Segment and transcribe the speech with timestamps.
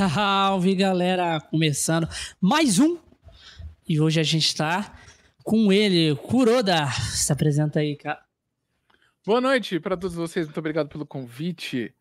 [0.00, 2.08] Salve galera, começando
[2.40, 2.96] mais um.
[3.86, 4.94] E hoje a gente está
[5.44, 6.86] com ele, Kuroda.
[6.90, 8.18] Se apresenta aí, cara.
[9.26, 11.94] Boa noite para todos vocês, muito obrigado pelo convite.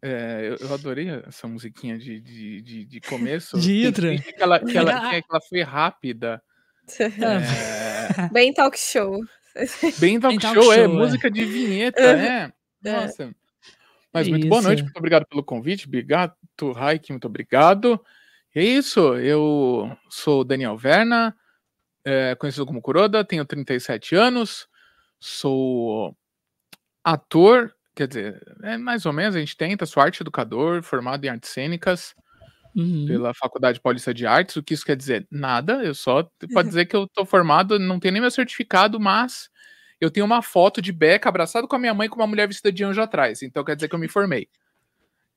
[0.00, 3.58] É, eu, eu, adorei essa musiquinha de, de, de, de começo.
[3.58, 4.16] De intro.
[4.16, 6.40] Que ela, que, ela, que ela foi rápida.
[7.00, 8.28] É...
[8.32, 9.20] Bem talk show.
[9.98, 12.52] Bem talk, Bem talk show, show, é, é, música de vinheta, é.
[12.84, 13.34] Nossa.
[14.12, 15.86] Mas muito boa noite, muito obrigado pelo convite.
[15.86, 16.34] Obrigado,
[16.74, 18.00] Raik, muito obrigado.
[18.54, 21.34] É isso, eu sou Daniel Verna,
[22.04, 24.68] é, conhecido como Kuroda, tenho 37 anos,
[25.18, 26.14] sou
[27.02, 31.30] ator, quer dizer, é mais ou menos, a gente tenta, sou arte educador, formado em
[31.30, 32.14] artes cênicas
[32.76, 33.06] uhum.
[33.06, 35.26] pela Faculdade Paulista de Artes, o que isso quer dizer?
[35.30, 39.48] Nada, eu só, pode dizer que eu tô formado, não tenho nem meu certificado, mas
[40.02, 42.72] eu tenho uma foto de Beca abraçado com a minha mãe com uma mulher vestida
[42.72, 43.40] de anjo atrás.
[43.40, 44.48] Então quer dizer que eu me formei.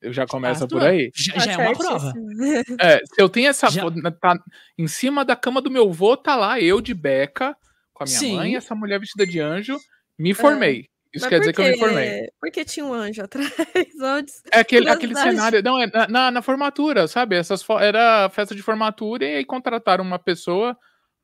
[0.02, 1.12] Eu já começo ah, por aí.
[1.14, 2.12] Já, já é uma prova.
[2.80, 3.80] É, se eu tenho essa já...
[3.80, 4.36] foto, tá
[4.76, 7.56] em cima da cama do meu avô, tá lá eu de Beca
[7.94, 8.34] com a minha Sim.
[8.34, 9.78] mãe, essa mulher vestida de anjo,
[10.18, 10.80] me formei.
[10.80, 10.96] É.
[11.16, 12.28] Isso Mas quer dizer que eu me formei.
[12.40, 13.48] Porque tinha um anjo atrás.
[14.52, 15.62] É aquele, aquele cenário.
[15.62, 17.36] Não, é na, na formatura, sabe?
[17.36, 20.76] Essas, era festa de formatura e aí contrataram uma pessoa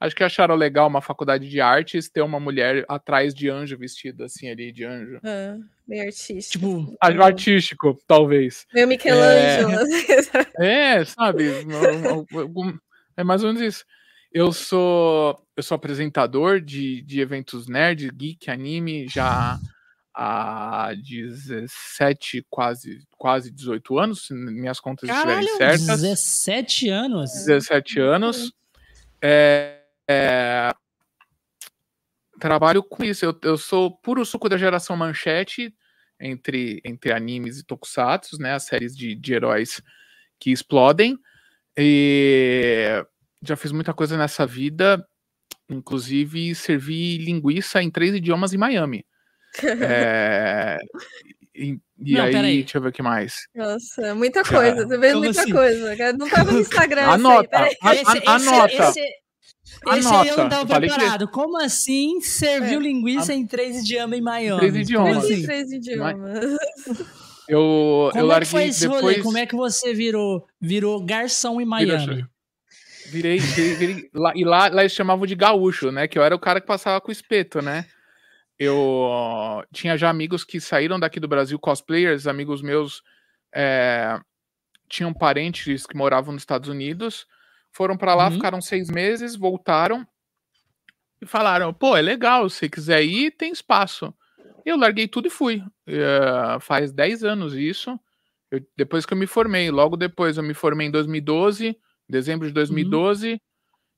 [0.03, 4.25] Acho que acharam legal uma faculdade de artes ter uma mulher atrás de anjo vestida
[4.25, 5.21] assim ali de anjo.
[5.23, 6.97] Ah, meio artístico.
[6.99, 8.67] Tipo, artístico, talvez.
[8.75, 9.87] Meio Michelangelo.
[10.59, 11.45] É, é sabe?
[13.17, 13.85] é mais ou menos isso.
[14.33, 19.57] Eu sou eu sou apresentador de, de eventos nerd, geek, anime, já
[20.13, 26.01] há 17, quase, quase 18 anos, se minhas contas Caralho, estiverem certas.
[26.03, 27.31] 17 anos?
[27.47, 28.53] 17 anos.
[29.23, 29.82] É,
[30.13, 30.73] é,
[32.39, 33.25] trabalho com isso.
[33.25, 35.75] Eu, eu sou puro suco da geração manchete
[36.21, 38.55] entre, entre animes e tokusatsu, né?
[38.55, 39.81] As séries de, de heróis
[40.39, 41.19] que explodem.
[41.77, 43.05] E
[43.43, 45.05] já fiz muita coisa nessa vida,
[45.69, 49.07] inclusive servi linguiça em três idiomas em Miami.
[49.83, 50.79] é,
[51.55, 53.47] e, e não, aí, aí, deixa eu ver o que mais.
[53.55, 55.53] Nossa, muita coisa, você vê muita assim?
[55.53, 56.13] coisa.
[56.15, 57.03] Não tava no Instagram.
[57.03, 58.73] Anota, aí, a, a, anota.
[58.73, 59.22] Esse, esse,
[59.89, 61.27] esse aí eu não tava preparado.
[61.27, 61.33] Que...
[61.33, 62.83] Como assim serviu é.
[62.83, 63.35] linguiça a...
[63.35, 64.59] em três idiomas em Miami?
[64.59, 65.17] Três idiomas.
[65.19, 65.43] Assim?
[65.43, 66.59] Três idiomas.
[67.49, 69.03] Eu, Como eu larguei é que foi esse depois...
[69.03, 69.21] rolê?
[69.21, 72.25] Como é que você virou, virou garçom em Miami?
[73.11, 76.07] Virei, virei, virei lá, e lá, lá eles chamavam de gaúcho, né?
[76.07, 77.85] Que eu era o cara que passava com espeto, né?
[78.59, 83.03] Eu tinha já amigos que saíram daqui do Brasil, cosplayers, amigos meus
[83.55, 84.19] é,
[84.89, 87.27] tinham parentes que moravam nos Estados Unidos
[87.73, 88.33] foram para lá, uhum.
[88.33, 90.07] ficaram seis meses, voltaram
[91.21, 94.13] e falaram: pô, é legal, se quiser ir, tem espaço.
[94.65, 95.63] Eu larguei tudo e fui.
[95.89, 97.99] Uh, faz dez anos isso.
[98.51, 101.77] Eu, depois que eu me formei, logo depois eu me formei em 2012,
[102.09, 103.33] dezembro de 2012.
[103.33, 103.39] Uhum.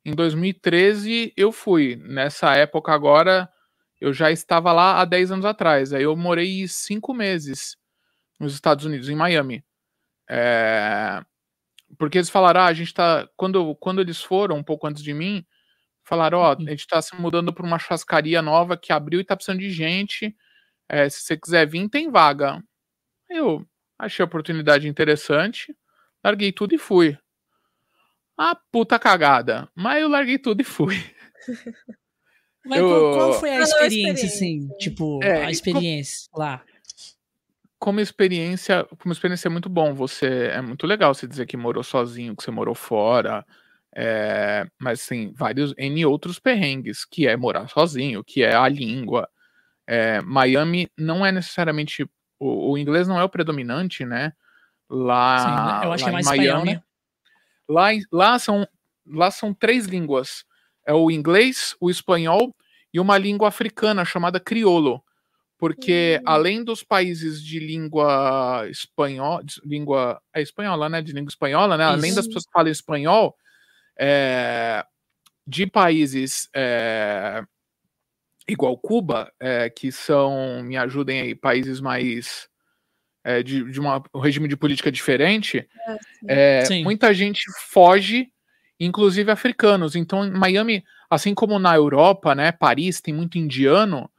[0.07, 1.97] Em 2013 eu fui.
[1.97, 3.49] Nessa época agora
[4.01, 5.93] eu já estava lá há 10 anos atrás.
[5.93, 7.77] Aí eu morei cinco meses
[8.39, 9.65] nos Estados Unidos, em Miami.
[10.29, 11.23] É...
[11.99, 13.29] Porque eles falaram, ah, a gente tá.
[13.37, 15.45] Quando, quando eles foram, um pouco antes de mim,
[16.05, 19.25] falaram, ó, oh, a gente tá se mudando para uma chascaria nova que abriu e
[19.25, 20.35] tá precisando de gente.
[20.89, 22.63] É, se você quiser vir, tem vaga.
[23.29, 23.67] Eu
[23.99, 25.75] achei a oportunidade interessante,
[26.23, 27.17] larguei tudo e fui.
[28.39, 29.69] Ah, puta cagada.
[29.75, 30.97] Mas eu larguei tudo e fui.
[32.67, 32.89] Mas eu...
[32.89, 34.69] qual, qual, foi a experiência, assim?
[34.79, 36.41] Tipo, é, a experiência com...
[36.41, 36.65] lá
[37.85, 39.93] como experiência, como experiência é muito bom.
[39.93, 43.45] Você é muito legal você dizer que morou sozinho, que você morou fora.
[43.95, 49.29] É, mas assim, vários N outros perrengues, que é morar sozinho, que é a língua.
[49.87, 52.05] É, Miami não é necessariamente.
[52.41, 54.33] O, o, inglês não é o predominante, né?
[54.89, 56.83] Lá, Sim, eu acho que é mais Miami, espanhol, né?
[57.69, 58.67] Lá, lá, são,
[59.07, 60.47] lá são três línguas:
[60.87, 62.57] é o inglês, o espanhol
[62.95, 65.05] e uma língua africana chamada crioulo
[65.59, 66.33] porque uhum.
[66.33, 71.93] além dos países de língua espanhola, língua é espanhola, né, de língua espanhola, né, Isso.
[71.93, 73.37] além das pessoas que falam espanhol,
[73.99, 74.85] é,
[75.47, 77.43] de países é,
[78.49, 82.49] igual Cuba, é, que são, me ajudem aí, países mais
[83.23, 85.67] é, de, de uma, um regime de política diferente,
[86.29, 88.29] é, muita gente foge,
[88.79, 89.97] inclusive africanos.
[89.97, 94.11] Então, em Miami, assim como na Europa, né, Paris tem muito indiano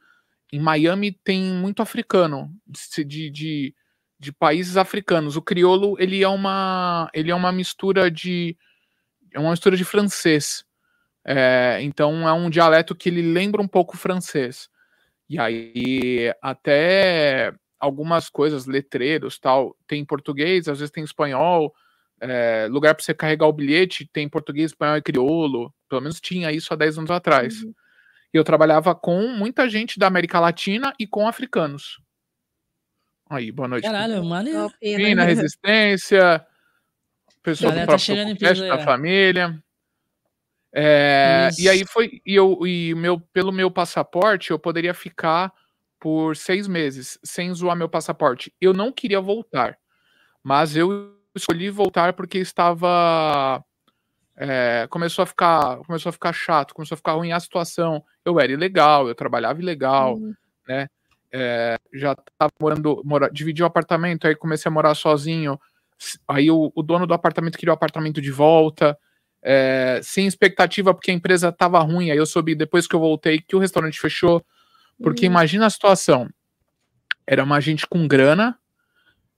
[0.52, 3.74] em Miami tem muito africano, de, de,
[4.18, 5.36] de, países africanos.
[5.36, 8.56] O crioulo, ele é uma, ele é uma mistura de,
[9.32, 10.64] é uma mistura de francês.
[11.24, 14.68] É, então é um dialeto que ele lembra um pouco francês.
[15.28, 21.74] E aí até algumas coisas, letreiros, tal, tem português, às vezes tem espanhol,
[22.20, 25.74] é, lugar para você carregar o bilhete tem português, espanhol e crioulo.
[25.88, 27.62] Pelo menos tinha isso há 10 anos atrás.
[27.62, 27.74] Uhum.
[28.32, 32.00] E eu trabalhava com muita gente da América Latina e com africanos.
[33.28, 33.84] Aí, boa noite.
[33.84, 34.70] Caralho, maneiro.
[34.80, 36.46] Fina, resistência,
[37.42, 39.62] pessoa do tá próprio tá da família.
[40.78, 45.50] É, e aí foi, e eu, e meu, pelo meu passaporte, eu poderia ficar
[45.98, 48.52] por seis meses sem zoar meu passaporte.
[48.60, 49.78] Eu não queria voltar,
[50.42, 53.64] mas eu escolhi voltar porque estava
[54.36, 58.04] é, começou a ficar começou a ficar chato, começou a ficar ruim a situação.
[58.24, 60.34] Eu era ilegal, eu trabalhava ilegal, uhum.
[60.68, 60.88] né?
[61.32, 65.58] É, já estava morando, mora, dividi o apartamento, aí comecei a morar sozinho.
[66.28, 68.96] Aí o, o dono do apartamento queria o apartamento de volta,
[69.42, 72.10] é, sem expectativa, porque a empresa estava ruim.
[72.10, 74.44] Aí eu soube depois que eu voltei que o restaurante fechou.
[75.02, 75.32] Porque uhum.
[75.32, 76.28] imagina a situação:
[77.26, 78.58] era uma gente com grana,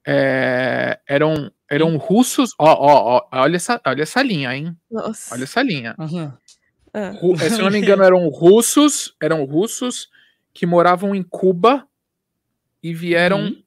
[0.07, 2.51] é, eram, eram russos.
[2.59, 4.77] Ó, ó, ó, olha essa, olha essa linha, hein?
[4.91, 5.35] Nossa.
[5.35, 5.95] Olha essa linha.
[5.99, 6.33] Uhum.
[6.95, 7.13] É.
[7.51, 10.09] Se não me engano, eram russos, eram russos
[10.53, 11.87] que moravam em Cuba
[12.83, 13.63] e vieram uhum.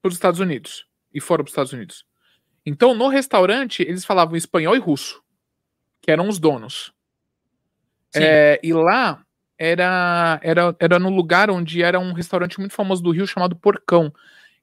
[0.00, 2.04] para os Estados Unidos e foram para os Estados Unidos.
[2.64, 5.22] Então, no restaurante, eles falavam espanhol e russo,
[6.00, 6.92] que eram os donos.
[8.14, 9.22] É, e lá
[9.58, 14.12] era, era, era no lugar onde era um restaurante muito famoso do Rio chamado Porcão.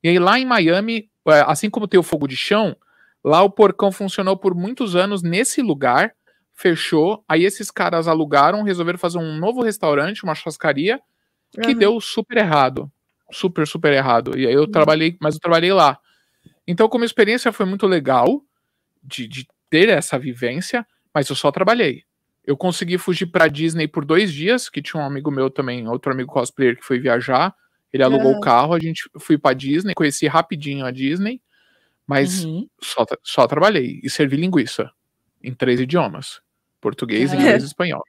[0.04, 2.76] E aí lá em Miami, assim como tem o fogo de chão,
[3.24, 6.14] lá o Porcão funcionou por muitos anos nesse lugar,
[6.54, 7.24] fechou.
[7.28, 11.00] Aí esses caras alugaram, resolveram fazer um novo restaurante, uma churrascaria,
[11.62, 11.78] que uhum.
[11.78, 12.92] deu super errado.
[13.32, 14.38] Super, super errado.
[14.38, 14.72] E aí eu uhum.
[14.72, 15.98] trabalhei, mas eu trabalhei lá.
[16.68, 18.42] Então, como experiência, foi muito legal
[19.04, 22.04] de, de ter essa vivência, mas eu só trabalhei.
[22.44, 26.12] Eu consegui fugir para Disney por dois dias, que tinha um amigo meu também, outro
[26.12, 27.56] amigo cosplayer que foi viajar.
[27.96, 31.42] Ele alugou o carro, a gente fui para Disney, conheci rapidinho a Disney,
[32.06, 32.68] mas uhum.
[32.82, 34.92] só, só trabalhei e servi linguiça
[35.42, 36.42] em três idiomas:
[36.82, 37.38] português, é.
[37.38, 38.04] inglês e espanhol.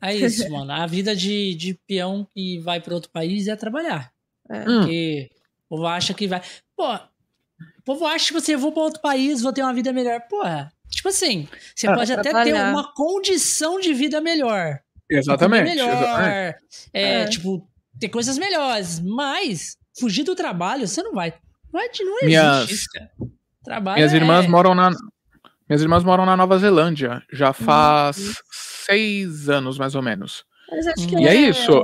[0.00, 0.72] É isso, mano.
[0.72, 4.12] A vida de, de peão que vai para outro país é trabalhar.
[4.50, 4.64] É.
[4.64, 5.30] Porque
[5.66, 6.42] o povo acha que vai.
[6.76, 9.92] Pô, o povo acha, tipo assim, eu vou pra outro país, vou ter uma vida
[9.92, 10.20] melhor.
[10.22, 11.46] Porra, tipo assim,
[11.76, 14.80] você ah, pode até ter uma condição de vida melhor.
[15.08, 15.70] Exatamente.
[15.70, 16.56] Melhor, exatamente.
[16.92, 17.68] É, é, tipo,
[17.98, 19.00] ter coisas melhores.
[19.00, 21.34] Mas, fugir do trabalho, você não vai.
[21.72, 22.88] Não, é, não existe minhas, isso,
[23.64, 24.48] Trabalho minhas irmãs é...
[24.48, 24.90] moram na.
[25.68, 27.22] Minhas irmãs moram na Nova Zelândia.
[27.32, 28.34] Já faz uhum.
[28.50, 30.44] seis anos, mais ou menos.
[30.98, 31.82] e é, é isso.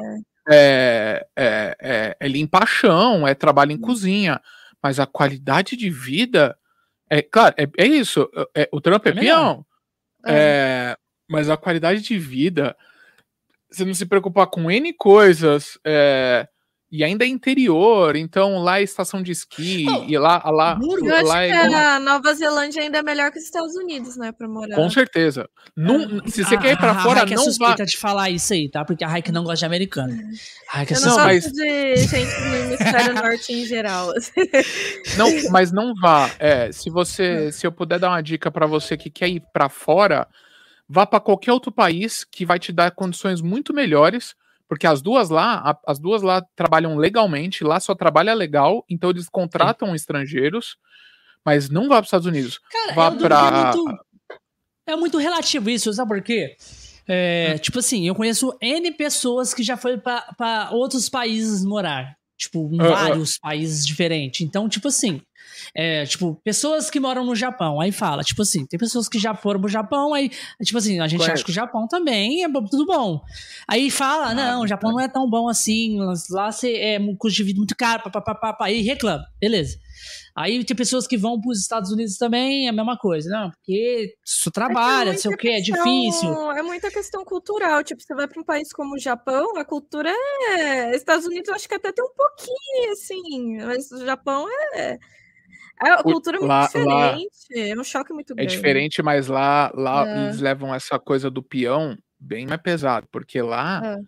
[0.50, 3.81] É, é, é, é limpar chão, é trabalho em uhum.
[3.81, 4.40] cozinha
[4.82, 6.56] mas a qualidade de vida
[7.10, 8.28] é claro, é, é isso.
[8.55, 9.66] É, o Trump é, é peão,
[10.26, 10.34] é.
[10.34, 10.96] é.
[11.28, 12.76] mas a qualidade de vida,
[13.70, 16.49] você não se preocupar com N coisas, é,
[16.91, 21.15] e ainda é interior, então lá é estação de esqui, oh, e lá, lá, eu
[21.15, 24.32] acho lá é que a Nova Zelândia ainda é melhor que os Estados Unidos, né,
[24.32, 24.75] pra morar.
[24.75, 25.46] Com certeza.
[25.77, 28.31] Não, se você a, quer ir pra a fora, Raik não é suspeita de falar
[28.31, 28.87] isso aí, tá?
[28.87, 30.19] Porque a Raik não gosta de americano.
[30.72, 31.53] A Raik é eu não gosto mas...
[31.53, 34.10] de gente do hemisfério norte em geral.
[35.19, 36.31] Não, mas não vá.
[36.39, 39.69] É, se você, se eu puder dar uma dica para você que quer ir para
[39.69, 40.27] fora,
[40.89, 44.35] vá para qualquer outro país que vai te dar condições muito melhores
[44.69, 49.29] porque as duas lá, as duas lá trabalham legalmente, lá só trabalha legal, então eles
[49.29, 49.95] contratam Sim.
[49.95, 50.77] estrangeiros,
[51.45, 52.61] mas não vá para os Estados Unidos.
[52.71, 54.05] Cara, vá para é, muito,
[54.89, 56.55] é muito relativo isso, sabe por quê?
[57.09, 57.59] É, hum.
[57.59, 62.19] Tipo assim, eu conheço N pessoas que já foram para outros países morar.
[62.37, 63.41] Tipo, em uh, vários uh.
[63.41, 64.43] países diferentes.
[64.43, 65.21] Então, tipo assim,
[65.74, 69.34] é, tipo, pessoas que moram no Japão, aí fala, tipo assim, tem pessoas que já
[69.34, 70.31] foram pro Japão, aí,
[70.62, 71.34] tipo assim, a gente Conheço.
[71.34, 73.20] acha que o Japão também é tudo bom.
[73.67, 75.98] Aí fala, ah, não, o Japão não é tão bom assim,
[76.31, 79.79] lá você é um custo de vida muito caro, papapá, aí reclama, beleza.
[80.36, 83.50] Aí tem pessoas que vão para os Estados Unidos também, é a mesma coisa, não,
[83.50, 86.53] porque isso trabalha, é não sei o que, é difícil.
[86.53, 90.12] É muita questão cultural, tipo, você vai para um país como o Japão, a cultura
[90.56, 90.94] é.
[90.94, 94.96] Estados Unidos eu acho que até tem um pouquinho, assim, mas o Japão é
[95.82, 96.89] é, a cultura é muito lá, diferente,
[97.51, 98.53] lá é um choque muito é grande.
[98.53, 100.25] É diferente, mas lá, lá é.
[100.25, 103.99] eles levam essa coisa do peão bem mais pesado, porque lá é.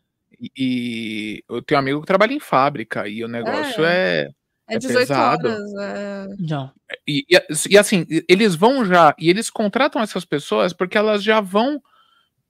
[0.40, 4.28] e, e, eu tenho um amigo que trabalha em fábrica e o negócio é.
[4.68, 5.48] É, é 18 pesado.
[5.48, 5.74] horas.
[5.80, 6.26] É...
[6.38, 6.72] Não.
[7.06, 11.40] E, e, e, assim, eles vão já, e eles contratam essas pessoas porque elas já
[11.40, 11.82] vão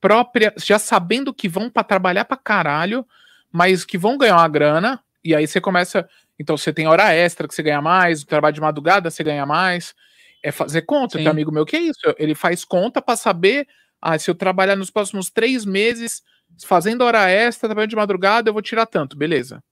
[0.01, 3.07] própria, já sabendo que vão para trabalhar para caralho,
[3.53, 6.09] mas que vão ganhar uma grana, e aí você começa.
[6.41, 9.45] Então você tem hora extra que você ganha mais, o trabalho de madrugada você ganha
[9.45, 9.95] mais.
[10.43, 11.19] É fazer conta.
[11.19, 12.01] Tem um amigo meu que é isso.
[12.19, 13.69] Ele faz conta para saber
[14.01, 16.23] ah, se eu trabalhar nos próximos três meses
[16.65, 19.63] fazendo hora extra, trabalhando de madrugada, eu vou tirar tanto, beleza.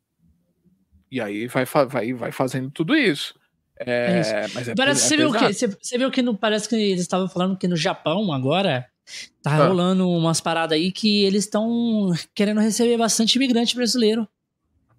[1.11, 3.35] E aí vai, vai, vai fazendo tudo isso.
[3.81, 6.69] É, é mas é, parece, é você, viu que, você, você viu que no, parece
[6.69, 8.87] que eles estavam falando que no Japão agora
[9.43, 9.69] tá ah.
[9.69, 14.29] rolando umas paradas aí que eles estão querendo receber bastante imigrante brasileiro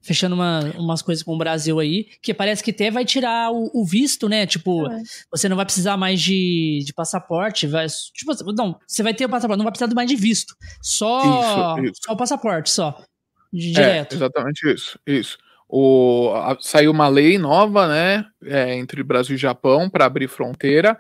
[0.02, 3.70] fechando uma, umas coisas com o Brasil aí, que parece que até vai tirar o,
[3.74, 4.46] o visto, né?
[4.46, 5.02] Tipo, é.
[5.32, 9.30] você não vai precisar mais de, de passaporte, vai, tipo, não, você vai ter o
[9.30, 12.02] passaporte, não vai precisar mais de visto, só, isso, isso.
[12.06, 13.02] só o passaporte, só,
[13.52, 14.14] de, direto.
[14.14, 15.38] É, exatamente isso, isso.
[15.68, 20.98] O, a, saiu uma lei nova, né, é, entre Brasil e Japão para abrir fronteira,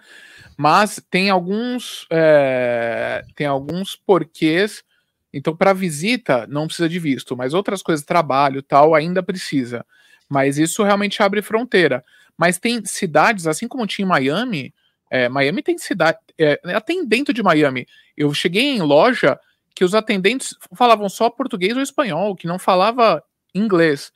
[0.57, 4.83] mas tem alguns, é, tem alguns porquês
[5.33, 9.85] então, para visita, não precisa de visto, mas outras coisas, trabalho tal, ainda precisa.
[10.27, 12.03] Mas isso realmente abre fronteira.
[12.37, 14.73] Mas tem cidades, assim como tinha em Miami,
[15.09, 17.87] é, Miami tem cidade, é, até dentro de Miami.
[18.15, 19.39] Eu cheguei em loja
[19.75, 24.11] que os atendentes falavam só português ou espanhol, que não falava inglês.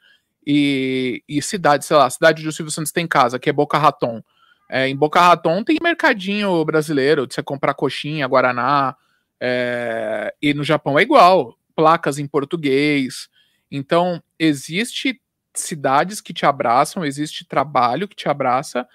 [0.46, 4.22] E, e cidade, sei lá, cidade do Silvio Santos tem casa, que é Boca Raton.
[4.70, 8.96] É, em Boca Raton tem mercadinho brasileiro, de você comprar coxinha, guaraná,
[9.46, 13.28] é, e no Japão é igual, placas em português.
[13.70, 15.20] Então, existe
[15.54, 18.88] cidades que te abraçam, existe trabalho que te abraça.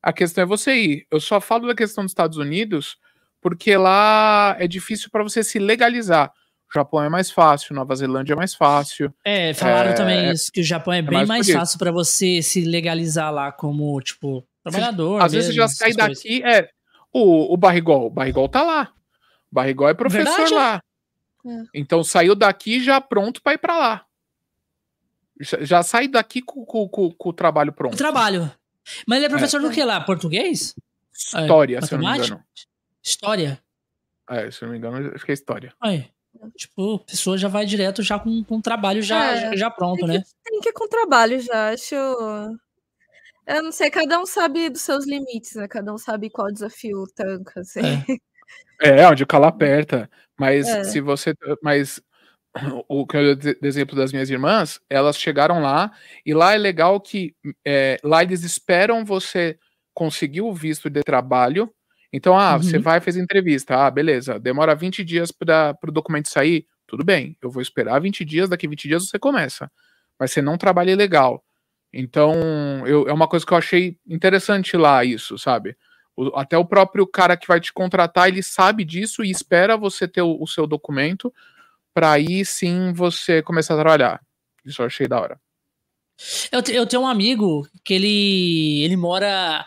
[0.00, 1.06] A questão é você ir.
[1.10, 2.96] Eu só falo da questão dos Estados Unidos
[3.40, 6.32] porque lá é difícil para você se legalizar.
[6.70, 9.12] O Japão é mais fácil, Nova Zelândia é mais fácil.
[9.24, 11.90] É, falaram é, também isso, que o Japão é, é bem mais, mais fácil para
[11.90, 15.20] você se legalizar lá como, tipo, trabalhador.
[15.20, 16.68] Às vezes você já sai daqui, é.
[17.12, 18.92] O, o Barrigol, o Barrigol tá lá.
[19.56, 20.54] Barrigol é professor Verdade?
[20.54, 20.82] lá.
[21.46, 21.62] É.
[21.72, 24.06] Então saiu daqui já pronto para ir para lá.
[25.40, 27.94] Já, já sai daqui com, com, com, com, o trabalho pronto.
[27.94, 28.50] O trabalho.
[29.08, 29.62] Mas ele é professor é.
[29.62, 30.00] do que lá?
[30.00, 30.74] Português?
[31.12, 32.44] História, é, se eu não me engano.
[33.02, 33.62] História?
[34.28, 35.72] É, se eu não me engano, acho que é história.
[35.80, 36.10] Aí.
[36.54, 40.00] Tipo, a pessoa já vai direto já com, com trabalho já, é, já, já, pronto,
[40.00, 40.22] tem né?
[40.22, 41.94] Que, tem que ir com trabalho já, acho.
[41.94, 45.66] Eu não sei, cada um sabe dos seus limites, né?
[45.66, 47.80] Cada um sabe qual desafio tanca, assim.
[47.80, 48.04] É.
[48.80, 50.10] É, onde o calo aperta.
[50.38, 50.84] Mas é.
[50.84, 51.34] se você.
[51.62, 52.00] Mas
[52.88, 55.90] o que eu exemplo das minhas irmãs, elas chegaram lá
[56.24, 57.34] e lá é legal que
[57.66, 59.58] é, lá eles esperam você
[59.94, 61.70] conseguir o visto de trabalho.
[62.12, 62.62] Então, ah, uhum.
[62.62, 67.36] você vai fez entrevista, ah, beleza, demora 20 dias para o documento sair, tudo bem,
[67.42, 69.70] eu vou esperar 20 dias, daqui 20 dias você começa.
[70.18, 71.44] Mas você não trabalha legal.
[71.92, 75.76] Então, eu, é uma coisa que eu achei interessante lá, isso, sabe?
[76.16, 80.08] O, até o próprio cara que vai te contratar, ele sabe disso e espera você
[80.08, 81.32] ter o, o seu documento
[81.92, 84.20] para aí sim você começar a trabalhar.
[84.64, 85.40] Isso eu achei da hora.
[86.50, 89.66] Eu, eu tenho um amigo que ele, ele mora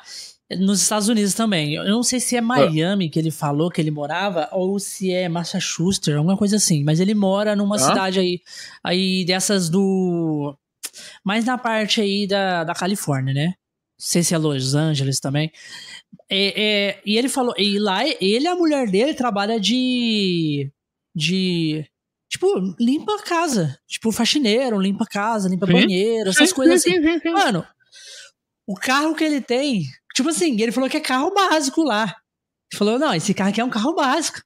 [0.58, 1.76] nos Estados Unidos também.
[1.76, 3.10] Eu não sei se é Miami ah.
[3.10, 6.84] que ele falou que ele morava ou se é Massachusetts, alguma coisa assim.
[6.84, 7.80] Mas ele mora numa ah.
[7.80, 8.42] cidade aí,
[8.84, 10.56] aí dessas do.
[11.24, 13.46] Mais na parte aí da, da Califórnia, né?
[13.46, 13.54] Não
[13.98, 15.52] sei se é Los Angeles também.
[16.30, 20.72] É, é, e ele falou, e lá ele e a mulher dele trabalha de.
[21.16, 21.86] de.
[22.30, 23.80] Tipo, limpa a casa.
[23.88, 25.74] Tipo, faxineiro, limpa a casa, limpa sim.
[25.74, 27.30] banheiro, essas sim, coisas sim, assim.
[27.32, 27.66] Mano,
[28.68, 29.84] o carro que ele tem.
[30.14, 32.04] Tipo assim, ele falou que é carro básico lá.
[32.72, 34.42] Ele falou, não, esse carro aqui é um carro básico.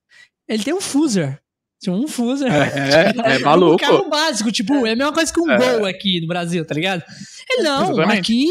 [0.48, 1.43] Ele tem um Fuser.
[1.84, 2.50] Tinha um Fuser.
[2.54, 3.74] É, é, é maluco.
[3.74, 5.58] Um carro básico, tipo, é a mesma coisa que um é.
[5.58, 7.04] Gol aqui no Brasil, tá ligado?
[7.50, 8.20] Ele, não, Exatamente.
[8.20, 8.48] aqui,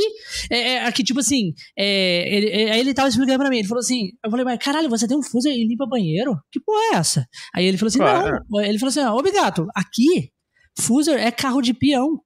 [0.50, 3.68] é, é, aqui, tipo assim, é, ele, é, aí ele tava explicando pra mim, ele
[3.68, 6.38] falou assim, eu falei, mas caralho, você tem um Fuser e limpa banheiro?
[6.50, 7.26] Que porra é essa?
[7.54, 8.44] Aí ele falou assim, claro.
[8.50, 10.30] não, ele falou assim, ô gato, aqui,
[10.78, 12.20] Fuser é carro de peão.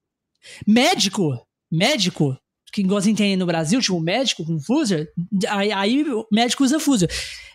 [0.66, 2.36] Médico, médico,
[2.72, 5.08] que igual tem no Brasil, tipo, médico com Fuser,
[5.48, 7.08] aí, aí o médico usa Fuser.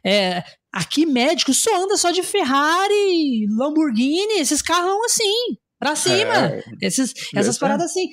[0.06, 6.36] É, aqui médico só anda só de Ferrari, Lamborghini, esses carrão assim, pra cima.
[6.36, 8.08] É, esses, essas paradas assim.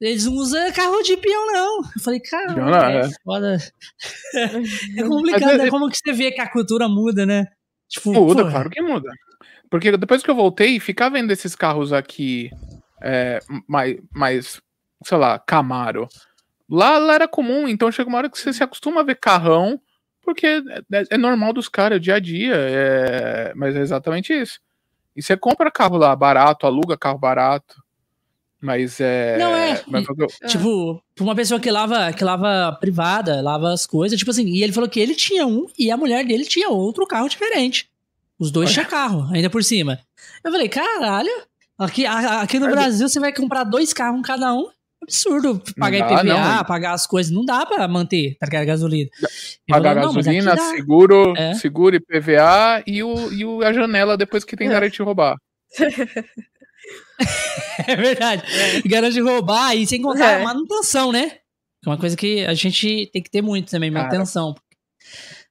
[0.00, 1.76] Eles não usam carro de peão, não.
[1.78, 3.58] Eu falei, cara, é, é foda.
[4.96, 5.68] é complicado, né?
[5.68, 7.48] Como que você vê que a cultura muda, né?
[7.86, 8.50] Tipo, muda, porra.
[8.50, 9.10] claro que muda.
[9.70, 12.50] Porque depois que eu voltei, ficar vendo esses carros aqui
[13.02, 14.62] é, mais, mais,
[15.04, 16.08] sei lá, Camaro.
[16.68, 19.78] Lá, lá era comum, então chega uma hora que você se acostuma a ver carrão,
[20.22, 24.60] porque é, é normal dos caras, é dia a dia, é, mas é exatamente isso.
[25.16, 27.82] E você compra carro lá barato, aluga carro barato.
[28.60, 29.38] Mas é.
[29.38, 29.82] Não é.
[29.86, 34.30] Mas, e, tipo, pra uma pessoa que lava, que lava privada, lava as coisas, tipo
[34.30, 37.28] assim, e ele falou que ele tinha um e a mulher dele tinha outro carro
[37.28, 37.88] diferente.
[38.38, 39.98] Os dois tinham carro, ainda por cima.
[40.44, 41.30] Eu falei, caralho,
[41.78, 44.68] aqui, aqui no Brasil você vai comprar dois carros cada um.
[45.02, 48.66] Absurdo pagar dá, IPVA, não, pagar as coisas, não dá pra manter, tá ligado?
[48.66, 49.08] Gasolina.
[49.68, 51.54] Pagar falou, gasolina, seguro, é.
[51.54, 54.90] seguro IPVA e, o, e o, a janela depois que tentarem é.
[54.90, 55.36] te roubar.
[57.86, 58.42] é verdade.
[58.52, 58.82] É.
[58.86, 60.44] Garante roubar e sem contar é.
[60.44, 61.38] manutenção, né?
[61.84, 64.06] É uma coisa que a gente tem que ter muito também, uma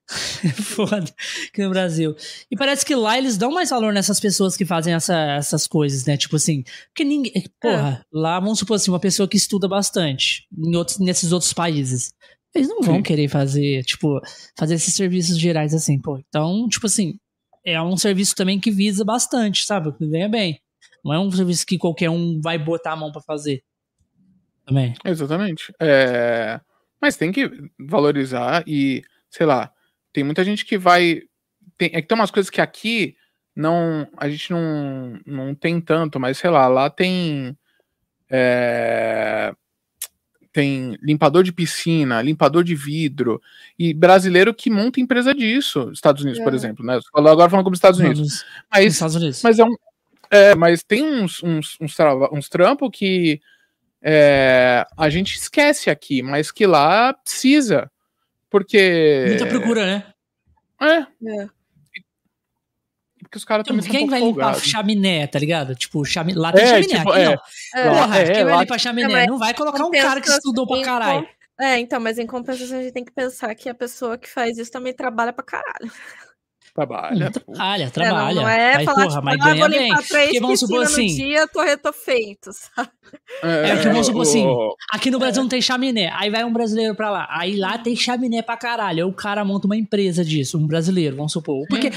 [0.10, 0.64] atenção.
[0.64, 1.14] Foda,
[1.48, 2.16] aqui no Brasil.
[2.50, 6.06] E parece que lá eles dão mais valor nessas pessoas que fazem essa, essas coisas,
[6.06, 6.18] né?
[6.18, 7.32] Tipo assim, porque ninguém.
[7.36, 7.44] É.
[7.62, 8.06] Porra, é.
[8.12, 12.14] lá vamos supor assim, uma pessoa que estuda bastante em outros, nesses outros países.
[12.54, 13.04] Eles não vão Sim.
[13.04, 14.20] querer fazer, tipo,
[14.58, 16.18] fazer esses serviços gerais assim, pô.
[16.18, 17.20] Então, tipo assim,
[17.64, 19.92] é um serviço também que visa bastante, sabe?
[19.94, 20.60] Que ganha bem.
[21.04, 23.64] Não é um serviço que qualquer um vai botar a mão para fazer.
[24.66, 24.94] Também.
[25.06, 25.74] Exatamente.
[25.80, 26.60] É...
[27.02, 27.50] Mas tem que
[27.80, 29.72] valorizar e, sei lá,
[30.12, 31.22] tem muita gente que vai.
[31.78, 33.16] Tem, é que tem umas coisas que aqui
[33.56, 34.08] não.
[34.18, 37.58] A gente não, não tem tanto, mas sei lá, lá tem.
[38.30, 39.54] É,
[40.52, 43.42] tem limpador de piscina, limpador de vidro,
[43.78, 46.44] e brasileiro que monta empresa disso, Estados Unidos, é.
[46.44, 47.00] por exemplo, né?
[47.14, 48.44] Agora falando como Estados Unidos.
[48.72, 49.42] Mas, Estados Unidos.
[49.44, 49.76] mas é um.
[50.32, 51.96] É, mas tem uns, uns, uns,
[52.32, 53.42] uns trampos que
[54.02, 57.92] é, a gente esquece aqui, mas que lá precisa.
[58.50, 59.26] Porque.
[59.28, 60.06] Muita procura, né?
[60.82, 60.98] É.
[60.98, 61.50] é.
[63.22, 64.68] Porque os caras também Quem vai limpar folgado.
[64.68, 65.76] chaminé, tá ligado?
[65.76, 66.34] Tipo, chami...
[66.34, 66.98] lá tem é, chaminé.
[66.98, 67.26] Tipo, aqui é.
[67.26, 67.94] não.
[67.94, 69.28] Porra, é, quem vai limpar chaminé?
[69.28, 71.28] Não vai colocar um cara que estudou pra caralho.
[71.60, 74.58] É, então, mas em compensação a gente tem que pensar que a pessoa que faz
[74.58, 75.92] isso também trabalha pra caralho.
[76.80, 77.30] Trabalha.
[77.30, 78.32] Trabalha, trabalha.
[78.32, 79.94] É, não, não é mas, falar, porra, tipo, mas ah, ganha bem.
[79.94, 81.08] Porque vamos supor assim.
[81.08, 82.90] dia, tô, tô feito, sabe?
[83.44, 84.46] É, é que vamos supor assim.
[84.94, 86.10] Aqui no Brasil não tem chaminé.
[86.16, 87.28] Aí vai um brasileiro pra lá.
[87.30, 89.04] Aí lá tem chaminé pra caralho.
[89.06, 91.66] Aí o cara monta uma empresa disso, um brasileiro, vamos supor.
[91.68, 91.92] Porque,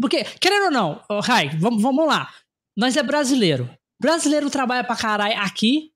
[0.00, 2.30] porque querendo ou não, oh, Rai, vamos, vamos lá.
[2.74, 3.68] Nós é brasileiro.
[4.00, 5.90] Brasileiro trabalha pra caralho aqui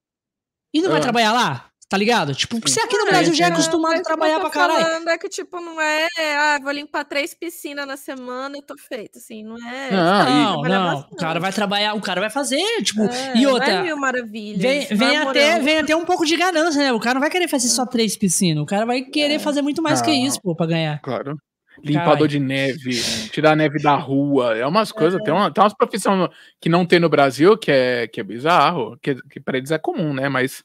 [0.74, 1.67] e não vai trabalhar lá?
[1.88, 2.34] Tá ligado?
[2.34, 4.84] Tipo, você aqui no Brasil já é acostumado a trabalhar pra caralho.
[4.84, 8.76] falando é que, tipo, não é, ah, vou limpar três piscinas na semana e tô
[8.76, 9.90] feito, assim, não é.
[9.90, 11.06] Não, não, não.
[11.10, 13.72] O cara vai trabalhar, o cara vai fazer, tipo, é, e outra.
[13.72, 14.60] Não é mil maravilhas.
[14.60, 16.92] Vem, vem até, vem até um pouco de ganância, né?
[16.92, 19.38] O cara não vai querer fazer só três piscinas, o cara vai querer é.
[19.38, 21.00] fazer muito mais que isso, pô, pra ganhar.
[21.00, 21.38] Claro.
[21.82, 25.24] Limpador de neve, tirar a neve da rua, é umas coisas, é.
[25.24, 26.28] tem, uma, tem umas profissões
[26.60, 29.78] que não tem no Brasil que é, que é bizarro, que, que pra eles é
[29.78, 30.28] comum, né?
[30.28, 30.62] Mas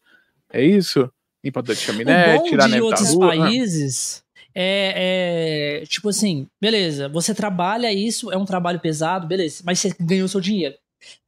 [0.54, 1.10] é isso
[1.44, 3.28] limpador de chaminé, tirar neve da rua.
[3.28, 4.24] países
[4.56, 9.94] é, é, tipo assim, beleza, você trabalha isso, é um trabalho pesado, beleza, mas você
[10.00, 10.76] ganhou seu dinheiro.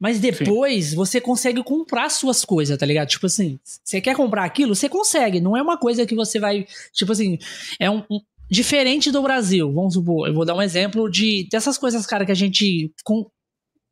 [0.00, 0.96] Mas depois Sim.
[0.96, 3.08] você consegue comprar suas coisas, tá ligado?
[3.08, 5.38] Tipo assim, você quer comprar aquilo, você consegue.
[5.38, 6.66] Não é uma coisa que você vai.
[6.94, 7.38] Tipo assim,
[7.78, 9.70] é um, um diferente do Brasil.
[9.70, 12.90] Vamos supor, eu vou dar um exemplo de dessas coisas, cara, que a gente.
[13.04, 13.26] Com,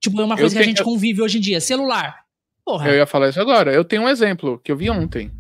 [0.01, 1.61] tipo, é uma coisa que a gente convive hoje em dia.
[1.61, 2.24] Celular.
[2.65, 2.89] Porra.
[2.89, 3.73] Eu ia falar isso agora.
[3.73, 5.31] Eu tenho um exemplo que eu vi ontem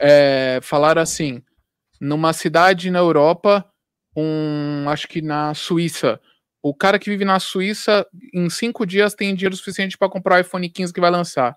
[0.00, 1.42] é, falaram assim,
[2.00, 3.64] numa cidade na Europa,
[4.16, 6.18] um, acho que na Suíça,
[6.62, 10.40] o cara que vive na Suíça, em cinco dias tem dinheiro suficiente para comprar o
[10.40, 11.56] iPhone 15 que vai lançar.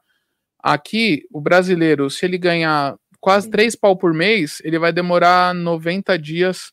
[0.60, 6.18] Aqui, o brasileiro, se ele ganhar quase três pau por mês, ele vai demorar 90
[6.20, 6.72] dias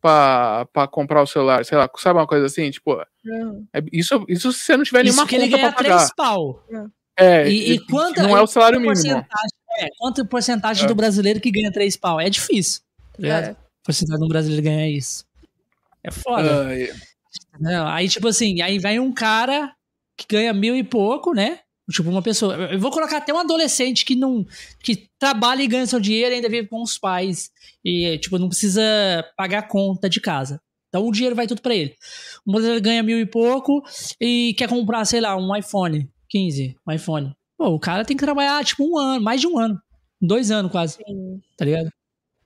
[0.00, 1.64] para comprar o celular.
[1.64, 2.70] Sei lá, sabe uma coisa assim?
[2.70, 5.82] Tipo, é, isso, isso se você não tiver isso nenhuma que conta ele ganha pra
[5.82, 5.96] pagar.
[5.96, 6.64] 3 pau.
[6.70, 6.84] É,
[7.18, 9.24] e, e, e quanto, não é o salário mínimo.
[9.78, 10.86] É, quanto porcentagem é.
[10.86, 12.20] do brasileiro que ganha três pau?
[12.20, 12.80] É difícil.
[13.20, 13.56] Tá é.
[13.82, 15.24] Porcentagem do brasileiro ganhar isso.
[16.02, 16.68] É foda.
[17.58, 19.74] Não, aí, tipo assim, aí vem um cara
[20.16, 21.60] que ganha mil e pouco, né?
[21.90, 22.54] Tipo, uma pessoa.
[22.54, 24.46] Eu vou colocar até um adolescente que não.
[24.82, 27.50] que trabalha e ganha seu dinheiro e ainda vive com os pais.
[27.84, 28.82] E, tipo, não precisa
[29.36, 30.60] pagar conta de casa.
[30.88, 31.94] Então o dinheiro vai tudo para ele.
[32.46, 33.82] O brasileiro ganha mil e pouco
[34.20, 37.32] e quer comprar, sei lá, um iPhone 15, um iPhone.
[37.56, 39.80] Pô, o cara tem que trabalhar, tipo, um ano, mais de um ano.
[40.20, 40.96] Dois anos quase.
[40.96, 41.40] Sim.
[41.56, 41.88] Tá ligado?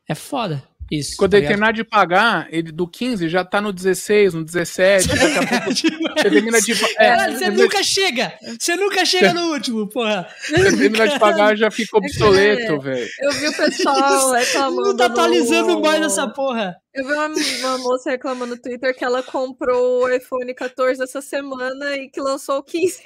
[0.07, 0.63] É foda.
[0.91, 1.17] Isso.
[1.17, 5.09] Quando tá ele terminar de pagar, ele do 15 já tá no 16, no 17.
[5.09, 6.73] Daqui a pouco você termina de.
[6.73, 8.39] É, Caralho, você nunca chega!
[8.59, 10.29] Você nunca chega no último, porra.
[10.39, 13.09] Você termina de pagar já fica obsoleto, é, velho.
[13.21, 14.89] Eu vi o pessoal reclamando.
[14.89, 15.81] Não tá atualizando no...
[15.81, 16.77] mais essa porra.
[16.95, 21.23] Eu vi uma, uma, moça reclamando no Twitter que ela comprou o iPhone 14 essa
[21.23, 23.03] semana e que lançou o 15.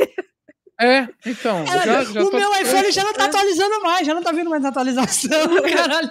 [0.82, 1.64] É, então.
[1.64, 2.36] já, já o tô...
[2.36, 6.10] meu iPhone já não tá atualizando mais, já não tá vindo mais atualização, caralho.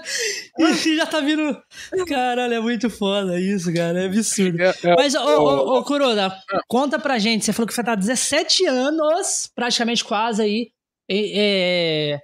[0.96, 1.62] já tá vindo.
[2.08, 4.04] Caralho, é muito foda isso, cara.
[4.04, 4.62] É absurdo.
[4.62, 6.60] É, é, Mas, ô, ô, ô, Corona, é.
[6.70, 7.44] conta pra gente.
[7.44, 10.72] Você falou que você tá 17 anos, praticamente quase aí,
[11.10, 12.18] é,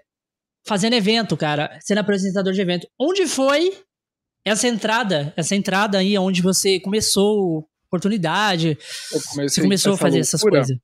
[0.66, 1.78] fazendo evento, cara.
[1.82, 2.88] Sendo apresentador de evento.
[2.98, 3.78] Onde foi
[4.46, 5.34] essa entrada?
[5.36, 8.78] Essa entrada aí, onde você começou oportunidade?
[9.36, 10.22] Você começou a fazer loucura.
[10.22, 10.78] essas coisas?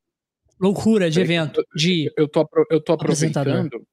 [0.59, 1.63] Loucura de evento.
[1.75, 3.85] De eu, tô, eu tô aproveitando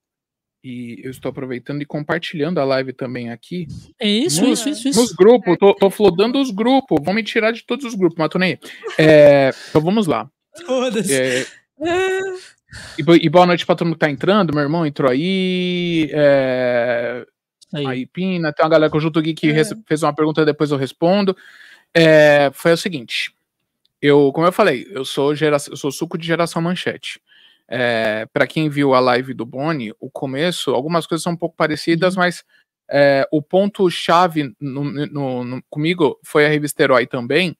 [0.63, 3.67] e eu estou aproveitando e compartilhando a live também aqui.
[3.99, 5.01] É isso, nos, isso, isso, isso.
[5.01, 6.99] Nos grupos, tô, tô flodando os grupos.
[7.03, 8.59] Vão me tirar de todos os grupos, mas tô nem.
[8.99, 10.31] É, então vamos lá.
[10.67, 11.15] Foda-se.
[11.15, 11.47] É,
[12.99, 14.53] e, e, boa noite pra todo mundo que tá entrando.
[14.53, 16.11] Meu irmão entrou aí.
[16.13, 17.25] É,
[17.73, 17.87] Aí.
[17.87, 19.65] aí Pina, tem uma galera que o Juto Geek é.
[19.87, 21.37] fez uma pergunta, depois eu respondo.
[21.95, 23.33] É, foi o seguinte,
[24.01, 27.21] eu, como eu falei, eu sou, gera, eu sou suco de geração manchete.
[27.69, 31.55] É, para quem viu a live do Boni, o começo, algumas coisas são um pouco
[31.57, 32.21] parecidas, uhum.
[32.21, 32.45] mas
[32.91, 34.53] é, o ponto-chave
[35.69, 37.57] comigo foi a revista Herói também,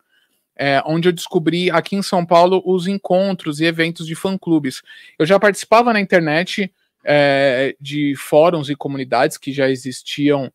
[0.57, 4.83] é, onde eu descobri aqui em São Paulo os encontros e eventos de fã-clubes.
[5.19, 6.73] Eu já participava na internet
[7.05, 10.53] é, de fóruns e comunidades que já existiam,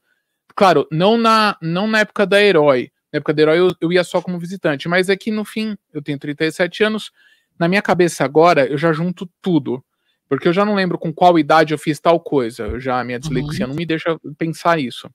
[0.53, 4.03] claro, não na, não na época da Herói, na época da Herói eu, eu ia
[4.03, 7.11] só como visitante, mas é que no fim, eu tenho 37 anos,
[7.57, 9.83] na minha cabeça agora eu já junto tudo.
[10.27, 12.63] Porque eu já não lembro com qual idade eu fiz tal coisa.
[12.63, 13.69] Eu já, minha dislexia uhum.
[13.69, 15.07] não me deixa pensar isso.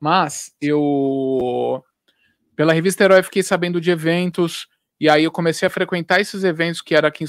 [0.00, 1.84] Mas eu.
[2.56, 4.66] Pela revista Herói, fiquei sabendo de eventos.
[4.98, 7.28] E aí eu comecei a frequentar esses eventos que era aqui em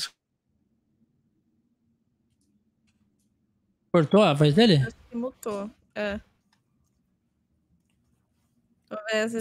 [3.91, 4.88] Cortou a voz dele?
[5.13, 5.69] Mutou.
[5.93, 6.22] É.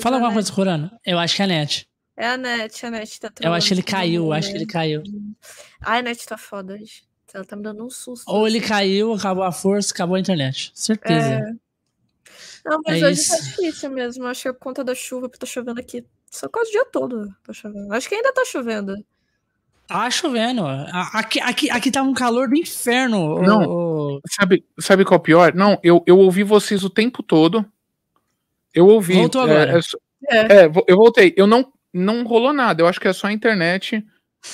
[0.01, 0.91] Fala alguma coisa, Corano.
[1.05, 1.89] Eu acho que é a net.
[2.17, 4.67] É a net, a net tá Eu acho que ele caiu, eu acho que ele
[4.67, 5.03] caiu.
[5.81, 7.03] Ai, a net tá foda hoje.
[7.33, 8.25] Ela tá me dando um susto.
[8.27, 10.73] Ou ele caiu, acabou a força, acabou a internet.
[10.75, 11.35] Certeza.
[11.35, 11.53] É.
[12.65, 13.37] Não, mas é hoje isso.
[13.37, 14.27] tá difícil mesmo.
[14.27, 16.05] Acho que é por conta da chuva, porque tá chovendo aqui.
[16.31, 17.93] Só quase o dia todo tá chovendo.
[17.93, 18.97] Acho que ainda tá chovendo.
[19.87, 20.67] Tá chovendo.
[20.67, 23.41] Aqui, aqui, aqui tá um calor do inferno.
[23.43, 24.21] Não, o...
[24.29, 25.55] sabe, sabe qual é o pior?
[25.55, 27.65] Não, eu, eu ouvi vocês o tempo todo.
[28.75, 29.15] Eu ouvi.
[29.15, 29.81] Voltou agora.
[30.29, 30.71] É, é, é.
[30.87, 31.35] eu voltei.
[31.37, 32.83] Eu não, não rolou nada.
[32.83, 34.05] Eu acho que é só a internet.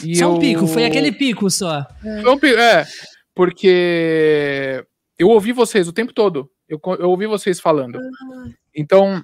[0.03, 0.35] E só eu...
[0.35, 1.87] um pico, foi aquele pico só.
[2.05, 2.29] É.
[2.29, 2.87] Um pico, é,
[3.35, 4.85] porque
[5.19, 6.51] eu ouvi vocês o tempo todo.
[6.69, 7.99] Eu, eu ouvi vocês falando.
[7.99, 8.49] Ah.
[8.75, 9.23] Então,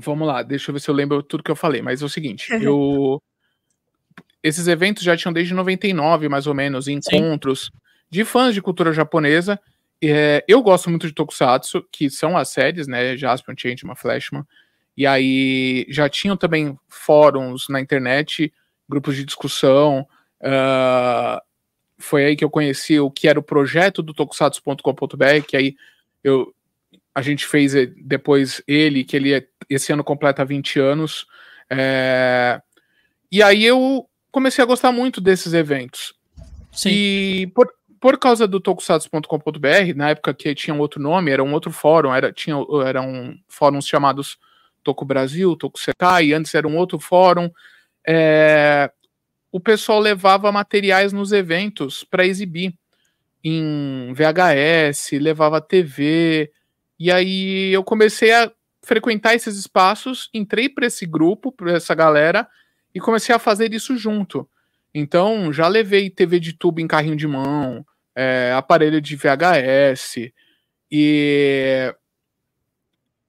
[0.00, 1.82] vamos lá, deixa eu ver se eu lembro tudo que eu falei.
[1.82, 3.20] Mas é o seguinte, eu.
[4.42, 7.78] Esses eventos já tinham desde 99, mais ou menos, encontros Sim.
[8.10, 9.58] de fãs de cultura japonesa.
[10.10, 13.16] É, eu gosto muito de Tokusatsu, que são as séries, né?
[13.16, 14.44] Jaspion, Changeman, Flashman.
[14.96, 18.52] E aí já tinham também fóruns na internet
[18.88, 20.06] grupos de discussão.
[20.40, 21.40] Uh,
[21.98, 25.76] foi aí que eu conheci o que era o projeto do tokusatsu.com.br, que aí
[26.22, 26.54] eu,
[27.14, 31.26] a gente fez eh, depois ele, que ele é, esse ano completa 20 anos.
[31.70, 32.60] É,
[33.30, 36.14] e aí eu comecei a gostar muito desses eventos.
[36.72, 36.90] Sim.
[36.90, 37.72] E por,
[38.04, 42.30] por causa do tokusatsu.com.br, na época que tinha outro nome, era um outro fórum, era,
[42.30, 42.54] tinha,
[42.86, 44.36] eram fóruns chamados
[44.82, 47.50] Toku Brasil, Toku Sekai, antes era um outro fórum,
[48.06, 48.90] é,
[49.50, 52.74] o pessoal levava materiais nos eventos para exibir
[53.42, 56.52] em VHS, levava TV,
[57.00, 62.46] e aí eu comecei a frequentar esses espaços, entrei para esse grupo, para essa galera,
[62.94, 64.46] e comecei a fazer isso junto.
[64.94, 67.82] Então, já levei TV de tubo em carrinho de mão,
[68.14, 70.30] é, aparelho de VHS,
[70.90, 71.94] e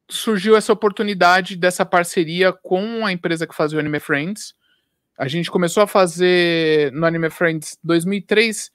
[0.09, 4.53] surgiu essa oportunidade dessa parceria com a empresa que fazia o Anime Friends,
[5.17, 8.71] a gente começou a fazer no Anime Friends 2003,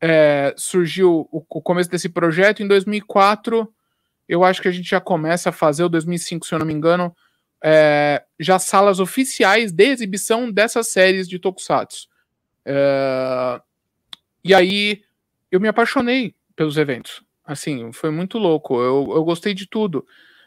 [0.00, 2.62] é, surgiu o, o, começo desse projeto.
[2.62, 3.72] Em 2004,
[4.28, 6.74] eu acho que a gente já começa a fazer, o 2005, se eu não me
[6.74, 7.14] engano,
[7.64, 12.06] é, já salas oficiais de exibição dessas séries de Tokusatsu.
[12.64, 13.60] É,
[14.44, 15.02] e aí
[15.50, 17.22] eu me apaixonei pelos eventos.
[17.44, 18.80] Assim, foi muito louco.
[18.80, 20.06] Eu, eu gostei de tudo.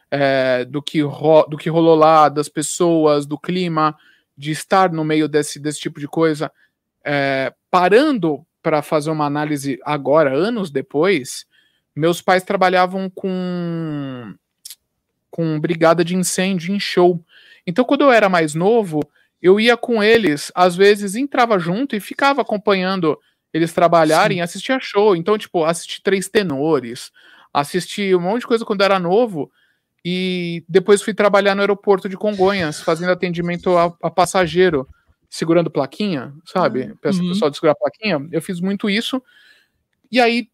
[0.10, 3.96] É, do, que ro, do que rolou lá, das pessoas, do clima
[4.38, 6.52] de estar no meio desse, desse tipo de coisa,
[7.06, 11.46] é, parando para fazer uma análise agora, anos depois,
[11.96, 14.34] meus pais trabalhavam com
[15.30, 17.24] com brigada de incêndio em show.
[17.66, 19.00] Então, quando eu era mais novo,
[19.42, 23.18] eu ia com eles, às vezes entrava junto e ficava acompanhando
[23.54, 24.42] eles trabalharem, Sim.
[24.42, 25.16] assistia show.
[25.16, 27.12] Então, tipo, assisti Três Tenores,
[27.54, 29.52] assisti um monte de coisa quando era novo.
[30.04, 34.88] E depois fui trabalhar no aeroporto de Congonhas, fazendo atendimento a, a passageiro,
[35.30, 36.84] segurando plaquinha, sabe?
[36.84, 36.96] Uhum.
[36.98, 38.28] Pessoal de segurar plaquinha.
[38.32, 39.22] Eu fiz muito isso.
[40.12, 40.50] E aí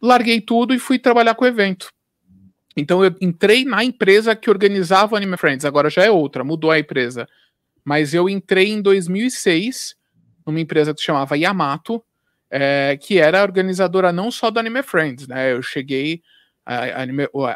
[0.00, 1.90] larguei tudo e fui trabalhar com o evento.
[2.76, 6.70] Então eu entrei na empresa que organizava o Anime Friends, agora já é outra, mudou
[6.70, 7.26] a empresa.
[7.84, 9.96] Mas eu entrei em 2006
[10.46, 12.02] numa empresa que se chamava Yamato,
[12.50, 15.52] é, que era organizadora não só do Anime Friends, né?
[15.52, 16.22] Eu cheguei
[16.64, 17.02] a,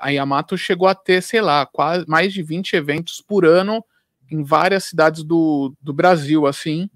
[0.01, 3.85] a, Yamato chegou a ter, sei lá, quase mais de 20 eventos por ano
[4.31, 6.91] em várias cidades do, do Brasil, assim.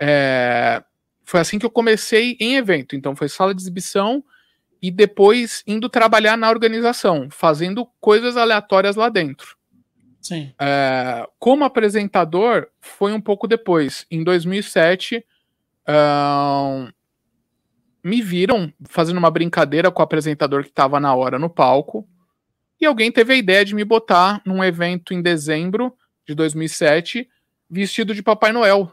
[0.00, 0.82] É,
[1.22, 2.96] foi assim que eu comecei em evento.
[2.96, 4.24] Então, foi sala de exibição
[4.80, 9.56] e depois indo trabalhar na organização, fazendo coisas aleatórias lá dentro.
[10.20, 10.52] Sim.
[10.58, 14.06] É, como apresentador, foi um pouco depois.
[14.10, 15.24] Em 2007,
[15.88, 16.88] um,
[18.02, 22.08] me viram fazendo uma brincadeira com o apresentador que estava na hora no palco.
[22.80, 25.94] E alguém teve a ideia de me botar num evento em dezembro
[26.26, 27.28] de 2007,
[27.68, 28.92] vestido de Papai Noel.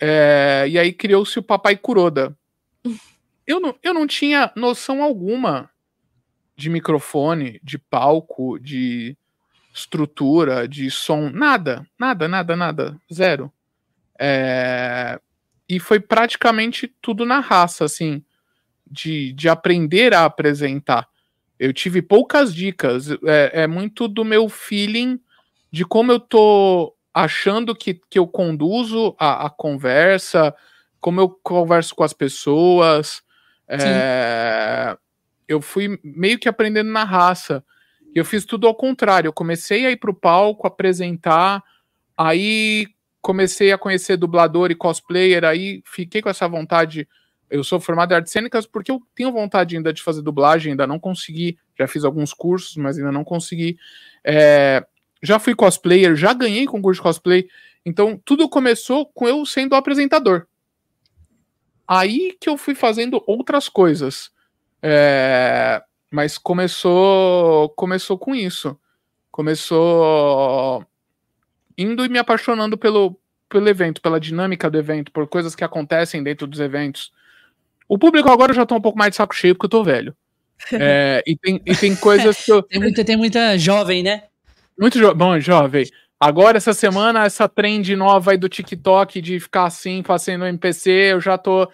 [0.00, 2.36] É, e aí criou-se o Papai Kuroda.
[3.44, 5.68] Eu não, eu não tinha noção alguma
[6.56, 9.16] de microfone, de palco, de
[9.74, 13.52] estrutura, de som, nada, nada, nada, nada, zero.
[14.18, 15.20] É,
[15.68, 18.22] e foi praticamente tudo na raça, assim,
[18.90, 21.08] de, de aprender a apresentar.
[21.58, 25.20] Eu tive poucas dicas, é, é muito do meu feeling
[25.70, 30.54] de como eu tô achando que, que eu conduzo a, a conversa,
[31.00, 33.22] como eu converso com as pessoas.
[33.68, 34.96] É,
[35.48, 37.64] eu fui meio que aprendendo na raça.
[38.14, 39.28] E eu fiz tudo ao contrário.
[39.28, 41.62] Eu comecei a ir pro palco, apresentar,
[42.16, 42.86] aí
[43.22, 47.08] comecei a conhecer dublador e cosplayer, aí fiquei com essa vontade.
[47.48, 50.86] Eu sou formado em artes cênicas porque eu tenho vontade ainda de fazer dublagem, ainda
[50.86, 51.56] não consegui.
[51.78, 53.78] Já fiz alguns cursos, mas ainda não consegui.
[54.24, 54.84] É,
[55.22, 57.48] já fui cosplayer, já ganhei concurso de cosplay.
[57.86, 60.46] Então, tudo começou com eu sendo apresentador.
[61.86, 64.30] Aí que eu fui fazendo outras coisas.
[64.82, 65.80] É,
[66.10, 68.76] mas começou, começou com isso.
[69.30, 70.84] Começou
[71.76, 76.22] indo e me apaixonando pelo, pelo evento, pela dinâmica do evento, por coisas que acontecem
[76.22, 77.12] dentro dos eventos.
[77.88, 80.14] O público agora já tá um pouco mais de saco cheio porque eu tô velho.
[80.72, 82.62] É, e, tem, e tem coisas que eu...
[82.62, 84.22] tem, muita, tem muita jovem, né?
[84.78, 85.84] Muito jo bom, jovem.
[86.22, 91.20] Agora, essa semana, essa trend nova aí do TikTok de ficar assim, fazendo NPC, eu
[91.20, 91.68] já tô.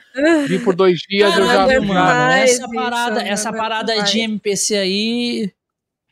[0.47, 1.87] Vi por dois dias, Caramba, eu já.
[1.87, 5.53] Mano, essa parada, essa parada de NPC aí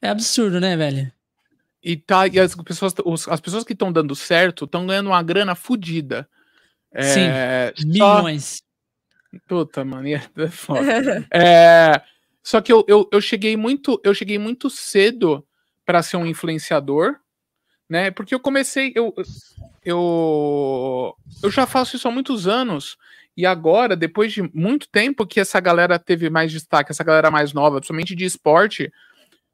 [0.03, 1.11] é absurdo, né, velho?
[1.89, 2.95] E, tá, e as pessoas,
[3.29, 6.29] as pessoas que estão dando certo estão ganhando uma grana fodida.
[6.99, 8.63] Sim, é, milhões.
[9.47, 10.81] Puta, mano, é foda.
[11.33, 12.03] é,
[12.43, 15.47] só que eu, eu, eu, cheguei muito, eu cheguei muito cedo
[15.85, 17.21] para ser um influenciador
[17.89, 18.11] né?
[18.11, 19.15] Porque eu comecei, eu,
[19.85, 22.97] eu, eu já faço isso há muitos anos.
[23.37, 27.53] E agora, depois de muito tempo que essa galera teve mais destaque, essa galera mais
[27.53, 28.93] nova, principalmente de esporte,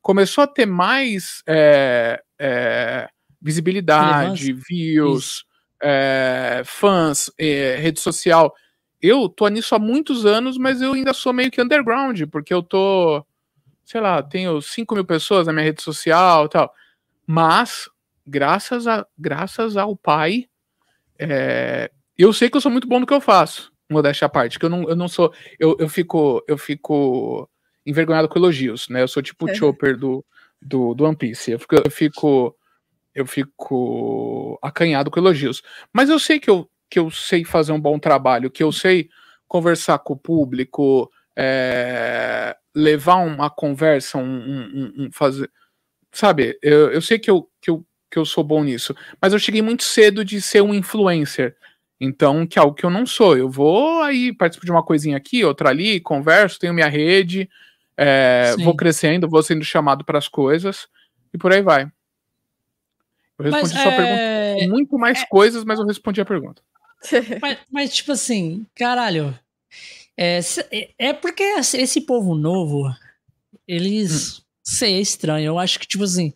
[0.03, 3.09] começou a ter mais é, é,
[3.41, 5.45] visibilidade, views,
[5.81, 8.53] é, fãs, rede social.
[9.01, 12.63] Eu tô nisso há muitos anos, mas eu ainda sou meio que underground, porque eu
[12.63, 13.25] tô,
[13.85, 16.73] sei lá, tenho 5 mil pessoas na minha rede social tal.
[17.27, 17.89] Mas
[18.27, 20.47] graças, a, graças ao pai,
[22.19, 24.65] eu sei que eu sou muito bom no que eu faço, modéstia à parte, que
[24.65, 27.49] eu não, eu não sou, eu, eu fico, eu fico
[27.85, 29.03] envergonhado com elogios, né?
[29.03, 29.55] Eu sou tipo o é.
[29.55, 30.25] Chopper do,
[30.61, 31.51] do, do One Piece.
[31.51, 32.57] Eu fico, eu fico,
[33.15, 35.63] eu fico acanhado com elogios.
[35.93, 39.09] Mas eu sei que eu, que eu sei fazer um bom trabalho, que eu sei
[39.49, 45.51] conversar com o público, é, levar uma conversa, um, um, um, fazer.
[46.13, 48.95] Sabe, eu, eu sei que eu, que eu que eu sou bom nisso.
[49.21, 51.57] Mas eu cheguei muito cedo de ser um influencer.
[51.99, 53.37] Então, que é algo que eu não sou.
[53.37, 57.49] Eu vou aí, participo de uma coisinha aqui, outra ali, converso, tenho minha rede,
[57.97, 60.89] é, vou crescendo, vou sendo chamado para as coisas
[61.33, 61.91] e por aí vai.
[63.39, 63.97] Eu respondi mas, sua é...
[63.97, 65.27] pergunta muito mais é...
[65.27, 66.63] coisas, mas eu respondi a pergunta.
[67.41, 69.37] mas, mas, tipo assim, caralho.
[70.17, 72.95] É, é, é porque esse povo novo,
[73.67, 74.39] eles.
[74.39, 74.43] Hum.
[74.65, 75.47] Sei, é estranho.
[75.47, 76.33] Eu acho que, tipo assim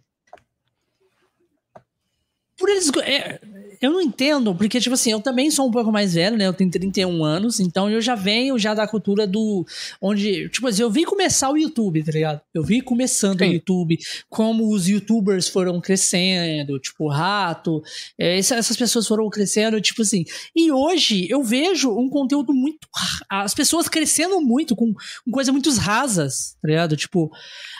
[2.57, 2.91] por eles.
[3.05, 3.41] É,
[3.81, 6.47] eu não entendo, porque, tipo assim, eu também sou um pouco mais velho, né?
[6.47, 9.65] Eu tenho 31 anos, então eu já venho já da cultura do.
[10.01, 10.49] Onde.
[10.49, 12.41] Tipo assim, eu vi começar o YouTube, tá ligado?
[12.55, 13.51] Eu vi começando Sim.
[13.51, 17.83] o YouTube, como os youtubers foram crescendo, tipo, rato.
[18.19, 20.25] É, essas pessoas foram crescendo, tipo assim.
[20.55, 22.89] E hoje eu vejo um conteúdo muito.
[23.31, 26.97] As pessoas crescendo muito, com, com coisas muito rasas, tá ligado?
[26.97, 27.31] Tipo,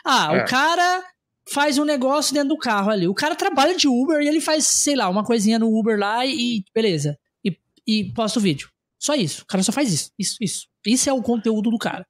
[0.05, 0.43] ah, é.
[0.43, 1.05] o cara
[1.49, 3.07] faz um negócio dentro do carro ali.
[3.07, 6.25] O cara trabalha de Uber e ele faz, sei lá, uma coisinha no Uber lá
[6.27, 7.19] e, beleza.
[7.45, 7.57] E,
[7.87, 8.69] e posta o vídeo.
[8.99, 9.43] Só isso.
[9.43, 10.11] O cara só faz isso.
[10.19, 10.67] Isso, isso.
[10.87, 12.07] Isso é o conteúdo do cara.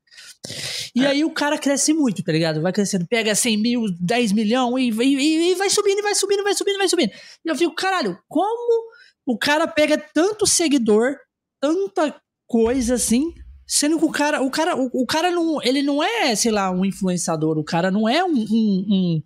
[0.95, 1.09] E é.
[1.09, 2.63] aí o cara cresce muito, tá ligado?
[2.63, 6.55] Vai crescendo, pega 100 mil, 10 milhões e, e, e vai subindo, vai subindo, vai
[6.55, 7.11] subindo, vai subindo.
[7.45, 8.91] E eu fico, caralho, como
[9.27, 11.17] o cara pega tanto seguidor,
[11.61, 12.15] tanta
[12.47, 13.35] coisa assim,
[13.67, 16.71] Sendo que o cara, o cara, o, o, cara não, ele não é, sei lá,
[16.71, 19.23] um influenciador, o cara não é um, um, um,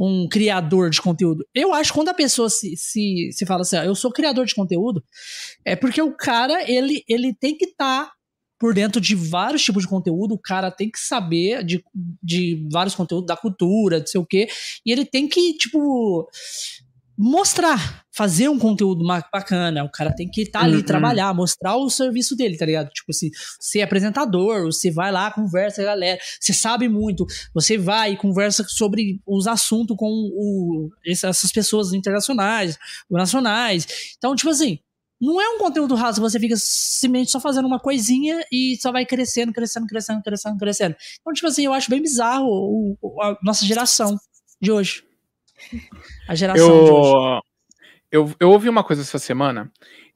[0.00, 1.44] um criador de conteúdo.
[1.52, 4.46] Eu acho que quando a pessoa se, se, se fala assim, ah, eu sou criador
[4.46, 5.02] de conteúdo,
[5.64, 8.12] é porque o cara, ele, ele tem que estar tá
[8.62, 11.82] por dentro de vários tipos de conteúdo, o cara tem que saber de,
[12.22, 14.46] de vários conteúdos, da cultura, de sei o quê,
[14.86, 16.28] e ele tem que, tipo,
[17.16, 19.84] mostrar, fazer um conteúdo bacana.
[19.84, 20.82] O cara tem que estar tá ali, uhum.
[20.82, 22.88] trabalhar, mostrar o serviço dele, tá ligado?
[22.90, 27.76] Tipo assim, ser apresentador, você vai lá, conversa com a galera, você sabe muito, você
[27.76, 32.78] vai e conversa sobre os assuntos com o, essas pessoas internacionais,
[33.10, 33.86] nacionais.
[34.16, 34.78] Então, tipo assim,
[35.20, 39.06] não é um conteúdo raso, você fica simplesmente só fazendo uma coisinha e só vai
[39.06, 40.96] crescendo, crescendo, crescendo, crescendo, crescendo.
[41.20, 44.16] Então, tipo assim, eu acho bem bizarro a nossa geração
[44.60, 45.11] de hoje.
[46.28, 47.40] A geração eu, de hoje.
[48.10, 49.70] Eu, eu ouvi uma coisa essa semana.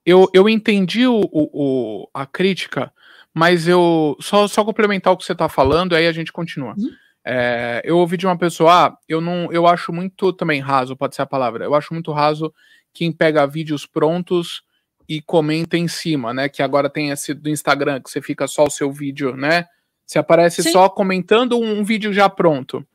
[0.05, 2.93] Eu, eu entendi o, o, a crítica,
[3.35, 4.17] mas eu.
[4.21, 6.75] Só, só complementar o que você está falando, aí a gente continua.
[6.77, 6.91] Uhum.
[7.29, 11.17] É, eu ouvi de uma pessoa, ah, eu não, eu acho muito também raso, pode
[11.17, 11.65] ser a palavra.
[11.65, 12.55] Eu acho muito raso
[12.95, 14.63] quem pega vídeos prontos
[15.09, 16.49] e comenta em cima, né?
[16.49, 19.67] Que agora tem esse do Instagram que você fica só o seu vídeo, né?
[20.07, 20.71] Você aparece Sim.
[20.71, 22.87] só comentando um, um vídeo já pronto.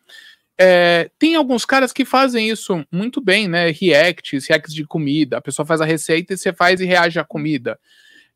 [0.58, 3.72] É, tem alguns caras que fazem isso muito bem, né?
[3.72, 5.38] Reacts, reacts de comida.
[5.38, 7.80] A pessoa faz a receita e você faz e reage à comida.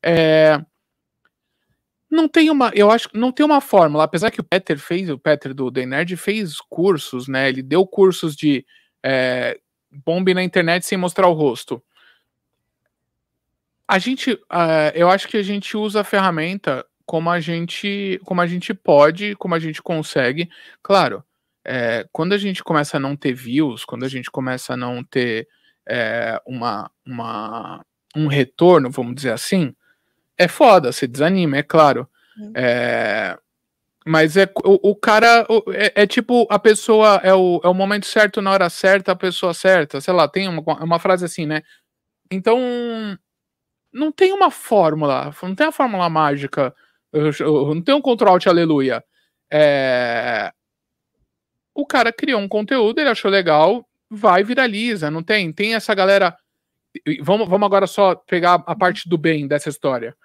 [0.02, 0.60] É,
[2.10, 5.10] não tem uma, eu acho que não tem uma fórmula, apesar que o Peter fez,
[5.10, 7.48] o Peter do The Nerd fez cursos, né?
[7.48, 8.64] Ele deu cursos de
[9.02, 9.58] é,
[10.04, 11.82] bombe na internet sem mostrar o rosto.
[13.88, 18.40] A gente, uh, eu acho que a gente usa a ferramenta como a gente, como
[18.40, 20.50] a gente pode, como a gente consegue.
[20.82, 21.22] Claro,
[21.66, 25.02] é, quando a gente começa a não ter views, quando a gente começa a não
[25.02, 25.48] ter
[25.88, 29.74] é, uma, uma, um retorno, vamos dizer assim,
[30.38, 32.08] é foda, você desanima, é claro.
[32.54, 33.36] É,
[34.06, 38.06] mas é o, o cara é, é, tipo a pessoa é o, é o momento
[38.06, 41.62] certo na hora certa, a pessoa certa, sei lá, tem uma, uma frase assim, né?
[42.30, 42.60] Então
[43.92, 46.72] não tem uma fórmula, não tem a fórmula mágica,
[47.12, 49.02] não tem um control alt aleluia.
[49.50, 50.52] É,
[51.76, 55.52] o cara criou um conteúdo, ele achou legal, vai viraliza, não tem?
[55.52, 56.34] Tem essa galera.
[57.20, 60.16] Vamos, vamos agora só pegar a parte do bem dessa história.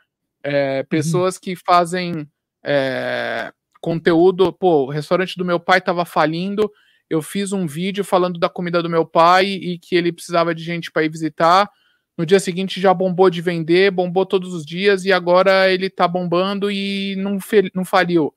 [0.41, 2.25] É, pessoas que fazem
[2.63, 6.71] é, conteúdo, pô, o restaurante do meu pai tava falindo,
[7.09, 10.63] eu fiz um vídeo falando da comida do meu pai e que ele precisava de
[10.63, 11.69] gente para ir visitar.
[12.17, 16.07] No dia seguinte já bombou de vender, bombou todos os dias e agora ele tá
[16.07, 17.37] bombando e não,
[17.75, 18.33] não faliu.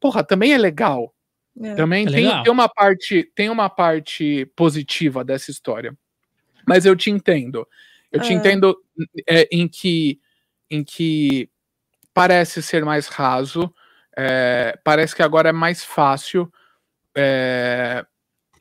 [0.00, 1.13] Porra, também é legal.
[1.62, 1.74] É.
[1.74, 5.96] Também é tem, tem, uma parte, tem uma parte positiva dessa história.
[6.66, 7.66] Mas eu te entendo.
[8.10, 8.36] Eu te é.
[8.36, 8.76] entendo
[9.28, 10.20] é, em que
[10.70, 11.48] em que
[12.12, 13.72] parece ser mais raso,
[14.16, 16.50] é, parece que agora é mais fácil,
[17.14, 18.04] é,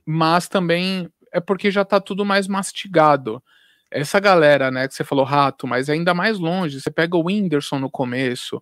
[0.05, 3.41] mas também é porque já tá tudo mais mastigado.
[3.89, 7.79] Essa galera, né, que você falou rato, mas ainda mais longe, você pega o Whindersson
[7.79, 8.61] no começo,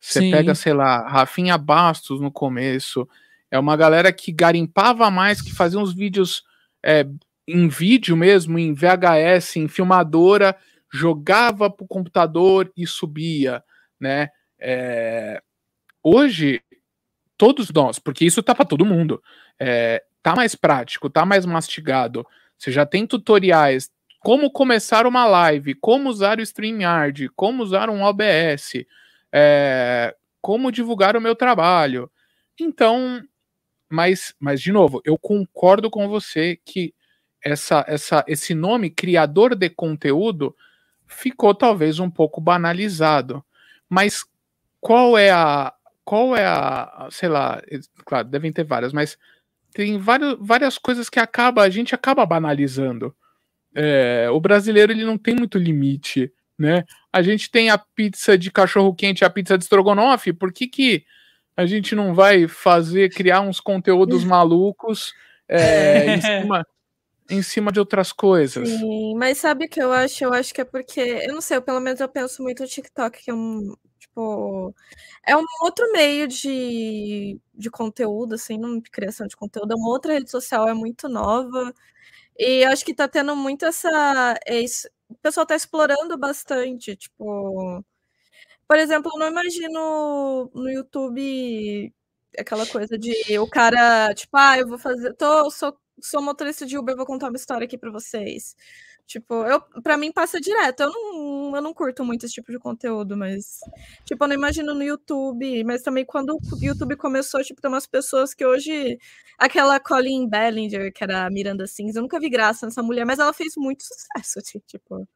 [0.00, 0.30] você Sim.
[0.30, 3.08] pega, sei lá, Rafinha Bastos no começo,
[3.50, 6.42] é uma galera que garimpava mais, que fazia uns vídeos
[6.84, 7.06] é,
[7.46, 10.56] em vídeo mesmo, em VHS, em filmadora,
[10.92, 13.62] jogava pro computador e subia,
[13.98, 14.28] né?
[14.60, 15.40] É,
[16.02, 16.62] hoje,
[17.36, 19.22] todos nós, porque isso tá para todo mundo,
[19.58, 22.26] é, tá mais prático, tá mais mastigado.
[22.58, 28.02] Você já tem tutoriais, como começar uma live, como usar o StreamYard, como usar um
[28.02, 28.84] OBS,
[29.32, 32.10] é, como divulgar o meu trabalho.
[32.60, 33.22] Então,
[33.90, 36.94] mas, mas de novo, eu concordo com você que
[37.42, 40.54] essa, essa, esse nome criador de conteúdo
[41.06, 43.44] ficou talvez um pouco banalizado.
[43.88, 44.24] Mas
[44.80, 45.72] qual é a
[46.04, 47.60] qual é a, sei lá,
[48.06, 49.18] claro, devem ter várias, mas
[49.74, 53.14] tem várias, várias coisas que acaba a gente acaba banalizando.
[53.74, 56.84] É, o brasileiro ele não tem muito limite, né?
[57.12, 61.04] A gente tem a pizza de cachorro quente, a pizza de estrogonofe, por que que
[61.58, 65.12] a gente não vai fazer, criar uns conteúdos malucos
[65.48, 66.66] é, em, cima,
[67.28, 68.68] em cima de outras coisas.
[68.68, 70.22] Sim, mas sabe o que eu acho?
[70.22, 72.68] Eu acho que é porque, eu não sei, eu, pelo menos eu penso muito no
[72.68, 74.72] TikTok, que é um, tipo,
[75.26, 79.88] é um outro meio de, de conteúdo, assim, não de criação de conteúdo, é uma
[79.88, 81.74] outra rede social, é muito nova,
[82.38, 87.84] e acho que tá tendo muito essa, esse, o pessoal tá explorando bastante, tipo,
[88.68, 91.92] por exemplo, eu não imagino no YouTube
[92.38, 95.14] aquela coisa de o cara, tipo, ah, eu vou fazer.
[95.14, 98.54] Tô, sou, sou motorista de Uber, vou contar uma história aqui para vocês.
[99.06, 100.80] Tipo, eu, pra mim passa direto.
[100.82, 103.60] Eu não, eu não curto muito esse tipo de conteúdo, mas.
[104.04, 105.64] Tipo, eu não imagino no YouTube.
[105.64, 108.98] Mas também quando o YouTube começou, tipo, tem umas pessoas que hoje.
[109.38, 113.18] Aquela Colleen Bellinger, que era a Miranda Sings, eu nunca vi graça nessa mulher, mas
[113.18, 115.08] ela fez muito sucesso, tipo.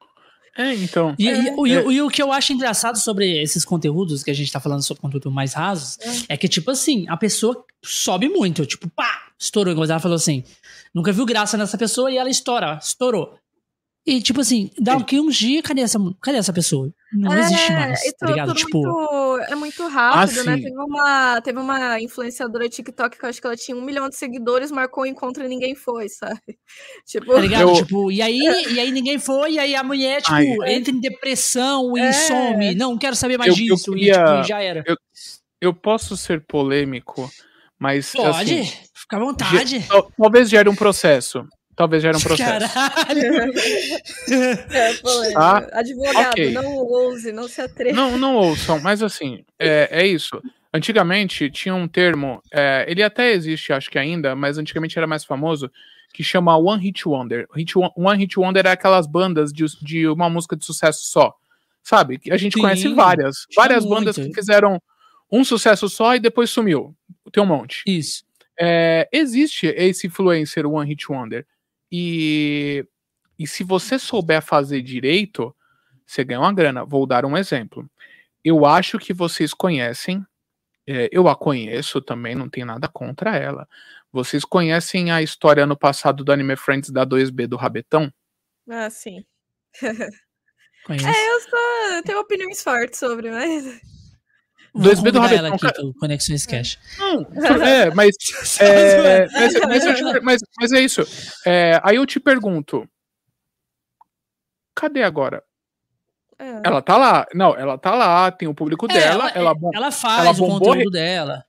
[0.56, 1.14] É, então.
[1.18, 1.70] E, é, e, o, é.
[1.94, 5.00] e, o, que eu acho engraçado sobre esses conteúdos que a gente tá falando sobre
[5.00, 5.98] conteúdo mais rasos
[6.28, 6.34] é.
[6.34, 9.72] é que, tipo assim, a pessoa sobe muito, tipo, pá, estourou.
[9.72, 10.44] Igual ela falou assim,
[10.94, 13.34] nunca viu graça nessa pessoa e ela estoura, estourou.
[14.04, 16.92] E, tipo assim, dá aqui uns dias, cadê essa, cadê essa pessoa?
[17.12, 18.52] Não é, existe mais, tá ligado?
[18.52, 18.82] Tipo...
[18.82, 20.56] Muito, é muito rápido, ah, né?
[20.56, 24.16] Teve uma, teve uma influenciadora TikTok que eu acho que ela tinha um milhão de
[24.16, 26.40] seguidores, marcou o encontro e ninguém foi, sabe?
[27.06, 27.32] Tipo...
[27.32, 27.68] Tá ligado?
[27.68, 27.74] Eu...
[27.74, 28.40] Tipo, e aí,
[28.70, 32.12] e aí ninguém foi, e aí a mulher, tipo, Ai, entra em depressão e é.
[32.12, 32.74] some.
[32.74, 33.90] Não, quero saber mais eu, disso.
[33.90, 34.82] Eu queria, e, tipo, já era.
[34.84, 34.96] Eu,
[35.60, 37.30] eu posso ser polêmico,
[37.78, 38.10] mas.
[38.10, 39.86] Pode, assim, fica à vontade.
[40.18, 41.46] Talvez gere um processo.
[41.74, 42.74] Talvez gere um processo.
[42.74, 43.52] Caralho!
[44.72, 45.00] é,
[45.36, 46.52] ah, Advogado, okay.
[46.52, 47.96] não ouse, não se atreva.
[47.96, 50.42] Não, não ouçam, mas assim, é, é isso.
[50.74, 55.24] Antigamente tinha um termo, é, ele até existe, acho que ainda, mas antigamente era mais
[55.24, 55.70] famoso,
[56.12, 57.46] que chama One Hit Wonder.
[57.54, 61.34] Hit, One Hit Wonder é aquelas bandas de, de uma música de sucesso só.
[61.82, 62.20] Sabe?
[62.30, 63.46] A gente Sim, conhece várias.
[63.56, 64.80] Várias bandas que fizeram
[65.30, 66.94] um sucesso só e depois sumiu.
[67.32, 67.82] Tem um monte.
[67.86, 68.24] Isso.
[68.58, 71.46] É, existe esse influencer One Hit Wonder.
[71.92, 72.86] E,
[73.38, 75.54] e se você souber fazer direito,
[76.06, 76.86] você ganha uma grana.
[76.86, 77.86] Vou dar um exemplo.
[78.42, 80.24] Eu acho que vocês conhecem,
[80.86, 83.68] é, eu a conheço também, não tenho nada contra ela.
[84.10, 88.12] Vocês conhecem a história no passado do Anime Friends da 2B do Rabetão?
[88.68, 89.24] Ah, sim.
[90.88, 93.91] é, eu, só, eu tenho opiniões fortes sobre, mas.
[94.74, 95.54] 2B do Rabetão.
[95.54, 96.78] Aqui, Conexões Cash.
[96.98, 98.14] Não, é, mas,
[98.60, 101.02] é, mas, mas, mas, mas, é isso.
[101.46, 102.88] É, aí eu te pergunto:
[104.74, 105.42] cadê agora?
[106.38, 106.62] É.
[106.64, 107.26] Ela tá lá.
[107.34, 109.30] Não, ela tá lá, tem o público é, dela.
[109.30, 111.44] Ela, ela, ela faz ela o conteúdo dela.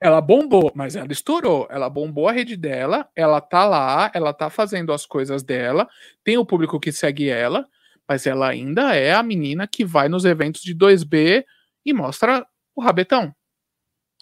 [0.00, 1.66] Ela bombou, mas ela estourou.
[1.68, 5.88] Ela bombou a rede dela, ela tá lá, ela tá fazendo as coisas dela,
[6.22, 7.66] tem o público que segue ela,
[8.08, 11.44] mas ela ainda é a menina que vai nos eventos de 2B
[11.84, 12.46] e mostra
[12.78, 13.34] o rabetão.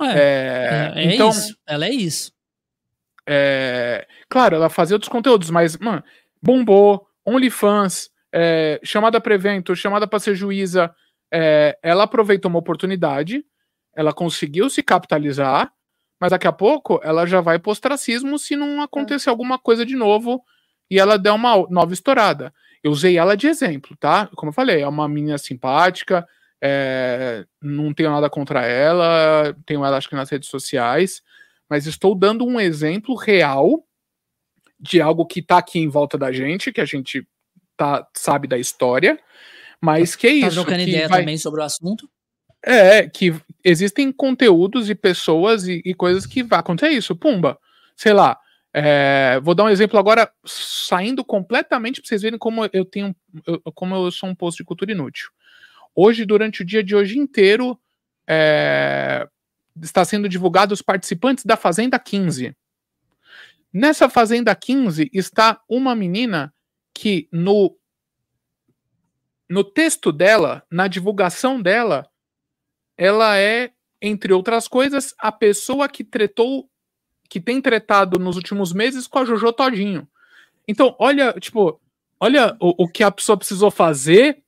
[0.01, 1.57] É, é, é então, isso.
[1.67, 2.33] Ela é isso.
[3.29, 6.03] É, claro, ela fazia outros conteúdos, mas, mano,
[6.43, 10.95] bombou, OnlyFans, é, chamada para evento, chamada para ser juíza.
[11.33, 13.45] É, ela aproveitou uma oportunidade,
[13.95, 15.73] ela conseguiu se capitalizar,
[16.21, 19.97] mas daqui a pouco ela já vai pro ostracismo se não acontecer alguma coisa de
[19.97, 20.43] novo
[20.91, 22.55] e ela der uma nova estourada.
[22.83, 24.29] Eu usei ela de exemplo, tá?
[24.37, 26.27] Como eu falei, é uma menina simpática,
[26.63, 31.23] é, não tenho nada contra ela, tenho ela acho que nas redes sociais,
[31.69, 33.85] mas estou dando um exemplo real
[34.79, 37.27] de algo que está aqui em volta da gente, que a gente
[37.77, 39.19] tá, sabe da história,
[39.81, 40.57] mas que é tá isso.
[40.57, 41.21] Tá trocando ideia vai...
[41.21, 42.09] também sobre o assunto?
[42.65, 47.15] É, que existem conteúdos e pessoas e, e coisas que vai acontecer isso.
[47.15, 47.59] Pumba,
[47.95, 48.39] sei lá.
[48.79, 53.61] É, vou dar um exemplo agora, saindo completamente para vocês verem como eu tenho, eu,
[53.73, 55.31] como eu sou um posto de cultura inútil.
[55.99, 57.80] Hoje, durante o dia de hoje inteiro,
[58.28, 59.26] é,
[59.82, 62.55] está sendo divulgado os participantes da Fazenda 15.
[63.72, 66.55] Nessa Fazenda 15 está uma menina
[66.92, 67.74] que no
[69.49, 72.11] no texto dela, na divulgação dela,
[72.99, 73.70] ela é,
[74.03, 76.68] entre outras coisas, a pessoa que tretou,
[77.28, 80.09] que tem tretado nos últimos meses com a Jojo Todinho.
[80.66, 81.80] Então, olha, tipo,
[82.18, 84.42] olha o, o que a pessoa precisou fazer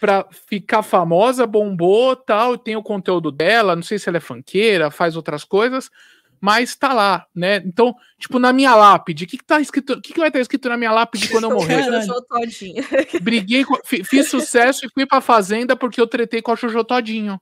[0.00, 4.90] pra ficar famosa, bombou, tal, tem o conteúdo dela, não sei se ela é fanqueira,
[4.90, 5.90] faz outras coisas,
[6.40, 7.56] mas tá lá, né?
[7.64, 9.94] Então, tipo, na minha lápide, o que, que tá escrito?
[9.94, 11.82] O que, que vai estar escrito na minha lápide quando eu morrer?
[13.22, 17.40] Briguei, com, fiz sucesso e fui pra fazenda porque eu tretei com a Jojo Todinho.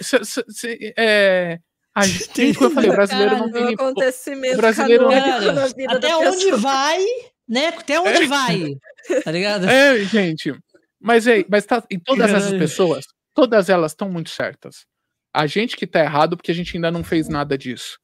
[0.00, 1.58] C -c é,
[1.94, 3.74] a gente, como eu falei, o brasileiro não tem.
[3.74, 7.04] Acontecimento o brasileiro não Até onde vai,
[7.48, 7.68] né?
[7.68, 8.26] Até onde é.
[8.26, 8.76] vai?
[9.24, 9.68] Tá ligado?
[9.68, 10.54] É, gente.
[11.02, 14.86] Mas, é, mas tá, e todas essas pessoas, todas elas estão muito certas.
[15.34, 17.98] A gente que tá errado porque a gente ainda não fez nada disso.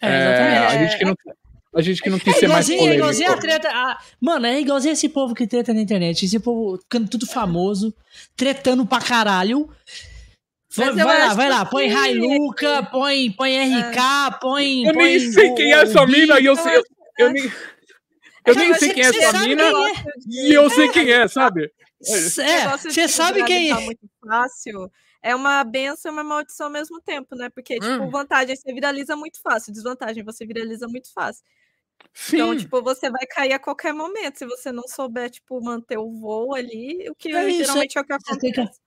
[0.00, 1.14] É, é, a gente que não,
[1.74, 2.92] a gente que não quis é ser mais polêmico.
[2.92, 3.68] É igualzinho a treta.
[3.68, 6.24] A, mano, é igualzinho esse povo que treta na internet.
[6.24, 7.94] Esse povo ficando tudo famoso,
[8.36, 9.68] tretando pra caralho.
[10.76, 14.86] Vai, vai lá, vai lá, põe Railuca, põe, põe RK, põe.
[14.86, 16.76] Eu põe nem sei quem é essa mina e eu sei.
[16.76, 16.84] Eu,
[17.18, 17.52] eu nem,
[18.44, 19.62] eu nem sei quem é essa mina
[20.28, 21.72] e eu sei quem é, sabe?
[22.06, 23.74] É, você sabe quem é.
[23.74, 24.90] muito fácil.
[25.22, 27.48] É uma benção e uma maldição ao mesmo tempo, né?
[27.50, 28.10] Porque, tipo, hum.
[28.10, 31.44] vantagem você viraliza muito fácil, desvantagem você viraliza muito fácil.
[31.96, 32.36] Então, Sim.
[32.36, 34.38] Então, tipo, você vai cair a qualquer momento.
[34.38, 38.00] Se você não souber, tipo, manter o voo ali, o que é geralmente isso, é
[38.00, 38.80] o que acontece.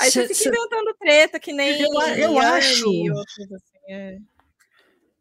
[0.00, 0.48] Aí você fica cê...
[0.48, 1.80] inventando treta, que nem.
[1.80, 2.88] Eu, eu acho.
[2.88, 3.06] Assim,
[3.88, 4.18] é.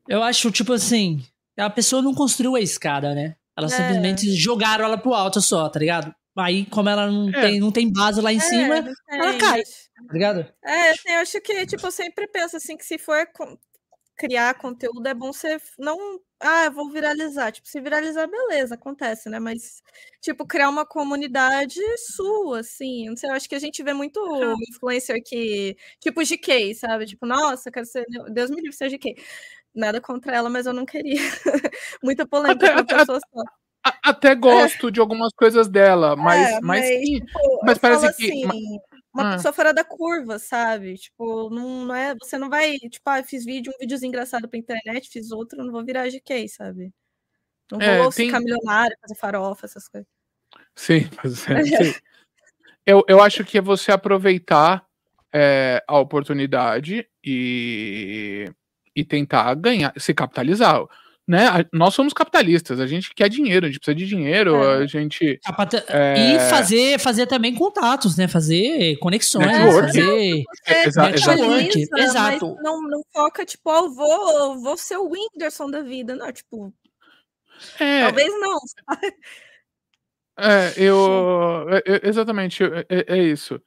[0.07, 1.25] Eu acho, tipo assim,
[1.57, 3.35] a pessoa não construiu a escada, né?
[3.55, 3.69] Ela é.
[3.69, 6.13] simplesmente jogaram ela pro alto só, tá ligado?
[6.35, 7.41] Aí, como ela não, é.
[7.41, 8.75] tem, não tem base lá em é, cima,
[9.09, 9.61] ela cai.
[9.63, 10.53] Tá ligado?
[10.63, 13.27] É, assim, eu acho que, tipo, eu sempre penso assim que se for
[14.15, 16.19] criar conteúdo é bom você não.
[16.39, 17.51] Ah, vou viralizar.
[17.51, 19.39] Tipo, se viralizar, beleza, acontece, né?
[19.39, 19.81] Mas,
[20.21, 23.07] tipo, criar uma comunidade sua, assim.
[23.07, 24.19] Não sei, eu acho que a gente vê muito
[24.69, 25.77] influencer que.
[25.99, 27.05] Tipo, GK, sabe?
[27.05, 28.05] Tipo, nossa, quero ser.
[28.31, 29.15] Deus me livre ser GK.
[29.75, 31.15] Nada contra ela, mas eu não queria.
[32.03, 33.05] Muita polêmica até,
[33.83, 34.91] até, até gosto é.
[34.91, 36.49] de algumas coisas dela, mas.
[36.49, 38.31] É, mas, mas, tipo, mas parece que.
[38.31, 38.79] Assim,
[39.13, 39.35] uma ah.
[39.35, 40.95] pessoa fora da curva, sabe?
[40.95, 42.15] Tipo, não, não é.
[42.15, 45.71] Você não vai, tipo, ah, fiz vídeo, um videozinho engraçado pra internet, fiz outro, não
[45.71, 46.91] vou virar GK, sabe?
[47.71, 48.27] Não é, vou tem...
[48.27, 50.07] ficar milionário, fazer farofa, essas coisas.
[50.75, 51.99] Sim, mas é, sim.
[52.85, 54.85] Eu, eu acho que é você aproveitar
[55.31, 58.49] é, a oportunidade e,
[58.95, 60.83] e tentar ganhar, se capitalizar
[61.27, 61.65] né?
[61.71, 64.83] Nós somos capitalistas, a gente quer dinheiro, a gente precisa de dinheiro, é.
[64.83, 65.39] a gente.
[65.87, 66.35] É...
[66.35, 68.27] E fazer, fazer também contatos, né?
[68.27, 69.87] Fazer conexões, network.
[69.87, 70.43] fazer.
[70.67, 71.87] É, exa network.
[71.97, 72.57] Exato.
[72.61, 76.73] Não, não foca, tipo, oh, vou, vou ser o Whindersson da vida, não, tipo.
[77.79, 78.03] É...
[78.03, 78.57] Talvez não.
[80.37, 81.67] É, eu.
[81.69, 83.61] É, exatamente, é, é isso.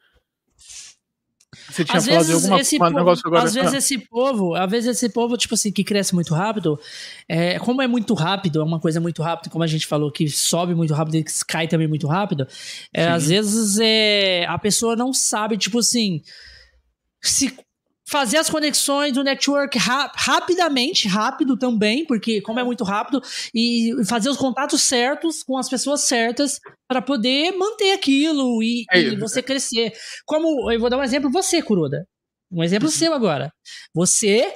[1.68, 3.42] Você tinha às falado de alguma esse povo, negócio agora.
[3.42, 3.78] Às vezes ah.
[3.78, 6.78] esse povo, às vezes esse povo, tipo assim, que cresce muito rápido,
[7.28, 10.28] é, como é muito rápido, é uma coisa muito rápida, como a gente falou, que
[10.28, 12.46] sobe muito rápido e cai também muito rápido,
[12.92, 16.22] é, às vezes é, a pessoa não sabe, tipo assim,
[17.20, 17.56] se
[18.08, 23.20] fazer as conexões do network ra rapidamente, rápido também, porque como é muito rápido,
[23.54, 29.00] e fazer os contatos certos com as pessoas certas para poder manter aquilo e, é
[29.00, 29.92] e, você crescer.
[30.24, 32.06] Como eu vou dar um exemplo, você, Kuroda.
[32.50, 32.94] Um exemplo uhum.
[32.94, 33.50] seu agora.
[33.92, 34.54] Você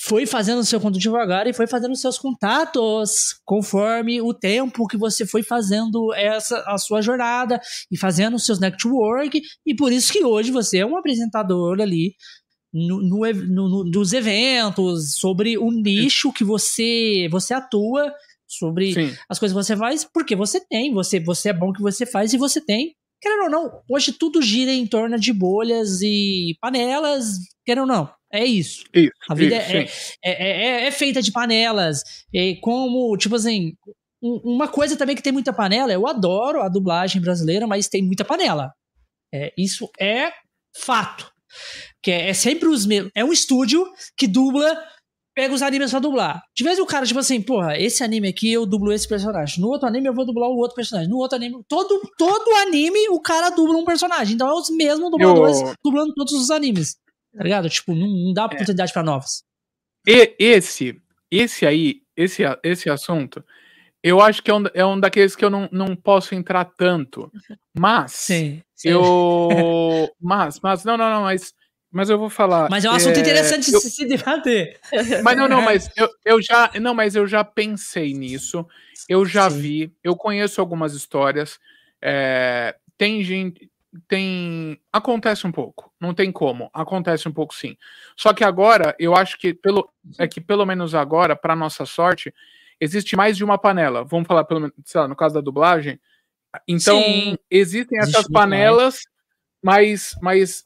[0.00, 4.86] foi fazendo o seu contato devagar e foi fazendo os seus contatos conforme o tempo
[4.86, 9.92] que você foi fazendo essa a sua jornada e fazendo os seus network e por
[9.92, 12.14] isso que hoje você é um apresentador ali
[12.72, 18.12] no, no, no, nos eventos, sobre o nicho que você você atua,
[18.46, 19.16] sobre Sim.
[19.28, 22.32] as coisas que você faz, porque você tem, você, você é bom que você faz
[22.32, 22.94] e você tem.
[23.20, 28.10] Querendo ou não, hoje tudo gira em torno de bolhas e panelas, querendo ou não.
[28.32, 28.84] É isso.
[28.94, 32.02] isso a vida isso, é, é, é, é, feita de panelas.
[32.32, 33.72] E como, tipo assim,
[34.22, 38.24] uma coisa também que tem muita panela, eu adoro a dublagem brasileira, mas tem muita
[38.24, 38.72] panela.
[39.32, 40.32] É, isso é
[40.76, 41.30] fato.
[42.02, 43.10] Que é, é sempre os mesmos.
[43.14, 43.84] É um estúdio
[44.16, 44.76] que dubla
[45.38, 46.42] pega os animes pra dublar.
[46.52, 49.60] De vez o cara, tipo assim, porra, esse anime aqui eu dublo esse personagem.
[49.60, 51.08] No outro anime eu vou dublar o outro personagem.
[51.08, 51.62] No outro anime.
[51.68, 54.34] Todo, todo anime o cara dubla um personagem.
[54.34, 55.74] Então é os mesmos dubladores eu...
[55.84, 56.96] dublando todos os animes.
[57.36, 57.70] Tá ligado?
[57.70, 58.46] Tipo, não, não dá é.
[58.46, 58.92] oportunidade é.
[58.92, 59.44] pra novos.
[60.04, 63.44] E esse, esse aí, esse, esse assunto,
[64.02, 67.30] eu acho que é um, é um daqueles que eu não, não posso entrar tanto.
[67.78, 68.10] Mas.
[68.10, 68.60] Sim.
[68.74, 68.88] sim.
[68.88, 69.48] Eu.
[70.20, 71.52] Mas, mas, não, não, não, mas
[71.90, 72.68] mas eu vou falar.
[72.70, 74.78] Mas é um assunto é, interessante eu, de se debater.
[75.24, 76.70] Mas não, não, mas eu, eu já.
[76.80, 78.66] Não, mas eu já pensei nisso.
[79.08, 79.60] Eu já Sim.
[79.60, 81.58] vi, eu conheço algumas histórias.
[82.02, 83.70] É, tem gente.
[84.06, 84.78] Tem.
[84.92, 85.90] Acontece um pouco.
[85.98, 86.70] Não tem como.
[86.74, 87.76] Acontece um pouco sim.
[88.16, 89.88] Só que agora, eu acho que pelo.
[90.18, 92.34] É que pelo menos agora, para nossa sorte,
[92.78, 94.04] existe mais de uma panela.
[94.04, 95.98] Vamos falar, pelo menos, sei lá, no caso da dublagem.
[96.66, 97.38] Então, sim.
[97.50, 99.00] existem essas existe panelas,
[99.62, 100.64] mas, mas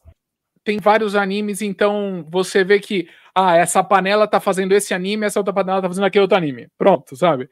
[0.63, 5.39] tem vários animes, então você vê que ah, essa panela tá fazendo esse anime, essa
[5.39, 6.67] outra panela tá fazendo aquele outro anime.
[6.77, 7.49] Pronto, sabe?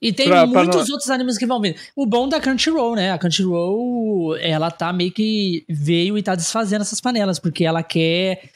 [0.00, 0.92] E tem pra, muitos pra...
[0.92, 1.76] outros animes que vão vir.
[1.96, 3.10] O bom da Crunchyroll, né?
[3.10, 8.50] A Crunchyroll, ela tá meio que veio e tá desfazendo essas panelas, porque ela quer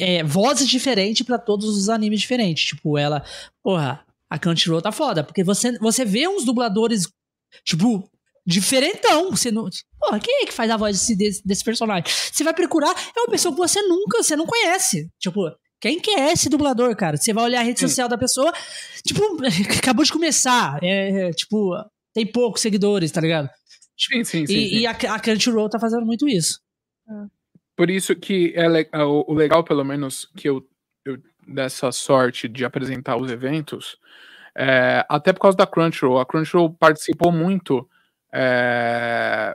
[0.00, 2.64] é, vozes diferentes para todos os animes diferentes.
[2.64, 3.22] Tipo, ela,
[3.62, 7.06] porra, a Crunchyroll tá foda, porque você, você vê uns dubladores,
[7.62, 8.08] tipo,
[8.50, 9.30] diferentão.
[9.30, 9.68] Você não.
[9.98, 12.04] Porra, quem é que faz a voz desse, desse, personagem?
[12.04, 15.08] Você vai procurar, é uma pessoa que você nunca, você não conhece.
[15.18, 17.16] Tipo, quem que é esse dublador, cara?
[17.16, 17.88] Você vai olhar a rede Sim.
[17.88, 18.52] social da pessoa,
[19.06, 19.22] tipo,
[19.78, 20.78] acabou de começar.
[20.82, 21.74] É, é, tipo,
[22.12, 23.48] tem poucos seguidores, tá ligado?
[23.96, 24.52] Sim, sim, sim.
[24.52, 24.76] E, sim.
[24.78, 26.60] e a, a Crunchyroll tá fazendo muito isso.
[27.76, 30.66] Por isso que é le o legal, pelo menos, que eu,
[31.04, 33.96] eu dessa sorte de apresentar os eventos,
[34.56, 36.18] é, até por causa da Crunchyroll.
[36.18, 37.88] A Crunchyroll participou muito
[38.32, 39.54] é,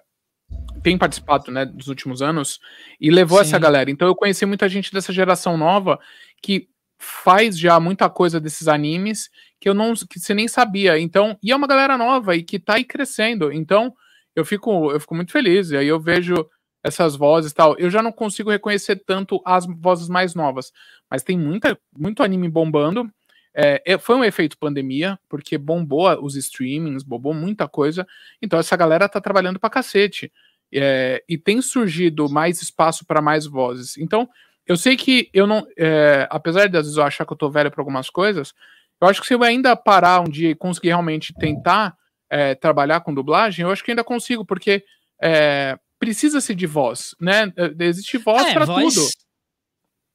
[0.83, 2.59] tem participado né, dos últimos anos
[2.99, 3.45] e levou Sim.
[3.45, 3.89] essa galera.
[3.89, 5.99] Então eu conheci muita gente dessa geração nova
[6.41, 10.99] que faz já muita coisa desses animes que eu não que você nem sabia.
[10.99, 13.51] Então, e é uma galera nova e que tá aí crescendo.
[13.51, 13.93] Então,
[14.35, 15.71] eu fico eu fico muito feliz.
[15.71, 16.35] E aí eu vejo
[16.83, 17.75] essas vozes e tal.
[17.79, 20.71] Eu já não consigo reconhecer tanto as vozes mais novas,
[21.09, 23.09] mas tem muita muito anime bombando
[23.55, 28.05] é, é, foi um efeito pandemia, porque bombou os streamings, bombou muita coisa.
[28.41, 30.31] Então essa galera tá trabalhando pra cacete.
[30.73, 33.97] É, e tem surgido mais espaço para mais vozes.
[33.97, 34.27] Então,
[34.67, 35.65] eu sei que eu não.
[35.77, 38.53] É, apesar de às vezes eu achar que eu tô velho pra algumas coisas,
[38.99, 41.95] eu acho que se eu ainda parar um dia e conseguir realmente tentar
[42.29, 44.83] é, trabalhar com dublagem, eu acho que ainda consigo, porque
[45.21, 47.53] é, precisa-se de voz, né?
[47.55, 49.07] É, existe voz para tudo.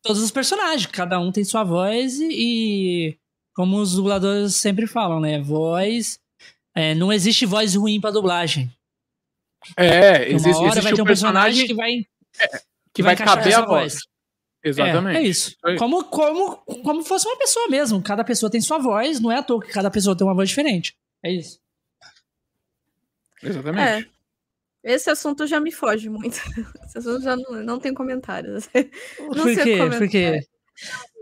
[0.03, 3.19] Todos os personagens, cada um tem sua voz e
[3.61, 5.39] como os dubladores sempre falam, né?
[5.39, 6.19] Voz.
[6.75, 8.73] É, não existe voz ruim para dublagem.
[9.77, 11.91] É, existe, hora existe vai ter um personagem, personagem que vai,
[12.41, 12.63] é,
[12.95, 13.93] que, vai, vai caber a voz.
[13.93, 13.99] voz.
[14.65, 15.19] Exatamente.
[15.19, 15.55] É, é isso.
[15.79, 18.03] Como, como, como fosse uma pessoa mesmo.
[18.03, 20.49] Cada pessoa tem sua voz, não é à toa que cada pessoa tem uma voz
[20.49, 20.97] diferente.
[21.23, 21.61] É isso.
[23.43, 24.07] Exatamente.
[24.07, 24.93] É.
[24.95, 26.37] Esse assunto já me foge muito.
[26.87, 28.71] Esse assunto já não, não tem comentários.
[29.21, 29.77] Não Por quê?
[29.99, 30.41] Por quê?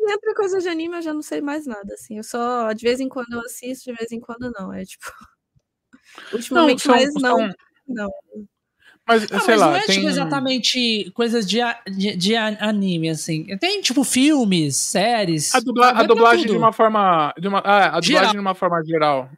[0.09, 2.16] Sempre coisa de anime eu já não sei mais nada, assim.
[2.16, 4.72] Eu só, de vez em quando eu assisto, de vez em quando não.
[4.72, 5.04] É tipo.
[6.32, 7.36] Ultimamente, não, são, mas não.
[7.38, 7.54] São...
[7.86, 8.11] Não.
[9.06, 9.96] Mas, ah, sei mas lá, não é tem...
[9.96, 13.56] tipo, exatamente coisas de, de, de, anime, assim.
[13.56, 15.54] Tem, tipo, filmes, séries.
[15.54, 17.32] A, dubla, a dublagem de uma forma.
[17.38, 18.32] De uma, ah, a dublagem geral.
[18.32, 19.30] de uma forma geral.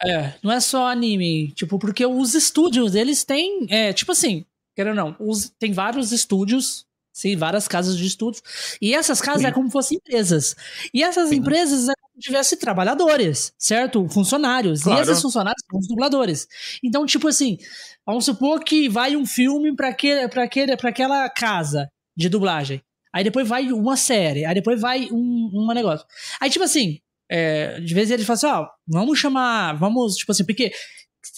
[0.00, 1.50] É, não é só anime.
[1.52, 3.66] Tipo, porque os estúdios, eles têm.
[3.68, 4.44] É, tipo assim,
[4.76, 8.42] querendo ou não, os, tem vários estúdios Sim, várias casas de estudos.
[8.82, 9.46] E essas casas Sim.
[9.46, 10.56] é como se fossem empresas.
[10.92, 11.36] E essas Sim.
[11.36, 14.08] empresas é como se tivesse trabalhadores, certo?
[14.08, 14.82] Funcionários.
[14.82, 14.98] Claro.
[14.98, 16.48] E esses funcionários são os dubladores.
[16.82, 17.56] Então, tipo assim,
[18.04, 22.82] vamos supor que vai um filme para aquele, pra aquele, aquela casa de dublagem.
[23.14, 24.44] Aí depois vai uma série.
[24.44, 26.04] Aí depois vai um, um negócio.
[26.40, 26.98] Aí, tipo assim,
[27.30, 30.72] é, de vez eles falam assim, ó, oh, vamos chamar, vamos, tipo assim, porque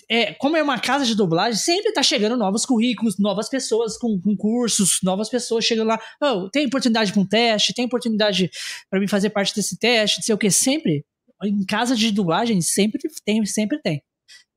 [0.08, 4.20] é, como é uma casa de dublagem, sempre tá chegando novos currículos, novas pessoas com,
[4.20, 6.00] com cursos, novas pessoas chegando lá.
[6.22, 8.50] Oh, tem oportunidade para um teste, tem oportunidade
[8.90, 10.50] para mim fazer parte desse teste, não sei o que.
[10.50, 11.04] Sempre,
[11.42, 14.02] em casa de dublagem, sempre tem, sempre tem.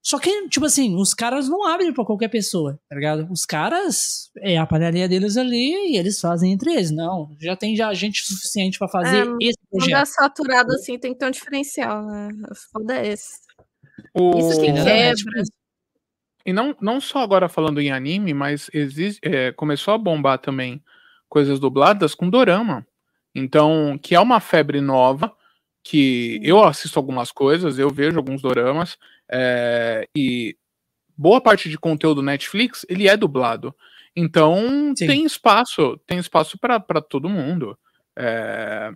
[0.01, 3.27] Só que, tipo assim, os caras não abrem para qualquer pessoa, tá ligado?
[3.29, 6.89] Os caras, é a panelinha deles ali e eles fazem entre eles.
[6.89, 9.91] Não, já tem já gente suficiente para fazer é, esse projeto.
[9.91, 12.29] Quando é saturado assim, tem que ter um diferencial, né?
[12.71, 13.48] Foda é esse.
[14.13, 14.37] O...
[14.37, 15.43] Isso que quebra.
[16.45, 20.81] E não, não só agora falando em anime, mas existe, é, começou a bombar também
[21.27, 22.85] coisas dubladas com dorama.
[23.35, 25.31] Então, que é uma febre nova,
[25.83, 28.97] que eu assisto algumas coisas, eu vejo alguns doramas,
[29.29, 30.57] é, e
[31.15, 33.75] boa parte de conteúdo Netflix, ele é dublado.
[34.15, 35.07] Então, Sim.
[35.07, 37.77] tem espaço, tem espaço para todo mundo.
[38.17, 38.91] É...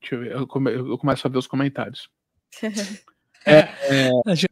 [0.00, 2.08] Deixa eu ver, eu, come, eu começo a ver os comentários.
[3.48, 4.46] É, é, mas,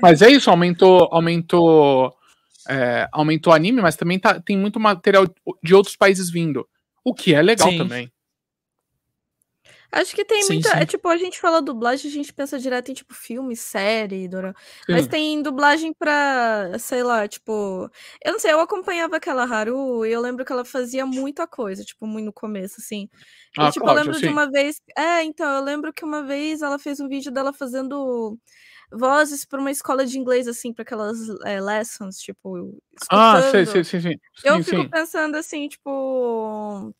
[0.00, 2.14] mas, é isso, aumentou, aumentou,
[2.68, 5.26] é, aumentou anime, mas também tá, tem muito material
[5.62, 6.66] de outros países vindo,
[7.04, 7.78] o que é legal Sim.
[7.78, 8.12] também.
[9.92, 10.70] Acho que tem sim, muita.
[10.70, 10.76] Sim.
[10.78, 14.54] É tipo, a gente fala dublagem, a gente pensa direto em tipo filme, série, Dora.
[14.88, 17.90] Mas tem dublagem pra, sei lá, tipo.
[18.24, 21.84] Eu não sei, eu acompanhava aquela Haru e eu lembro que ela fazia muita coisa,
[21.84, 23.08] tipo, muito no começo, assim.
[23.58, 24.26] Ah, e, tipo, Cláudia, eu lembro sim.
[24.26, 24.80] de uma vez.
[24.96, 28.38] É, então, eu lembro que uma vez ela fez um vídeo dela fazendo
[28.90, 32.76] vozes para uma escola de inglês, assim, para aquelas é, lessons, tipo.
[33.10, 34.14] Ah, sei, sei, sim, sim.
[34.44, 36.94] Eu fico pensando assim, tipo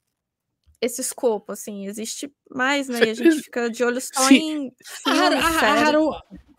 [0.80, 3.00] esse escopo, assim, existe mais, né?
[3.06, 4.34] E a gente fica de olho só Sim.
[4.36, 4.72] em.
[5.06, 6.10] A Haru, a, Haru,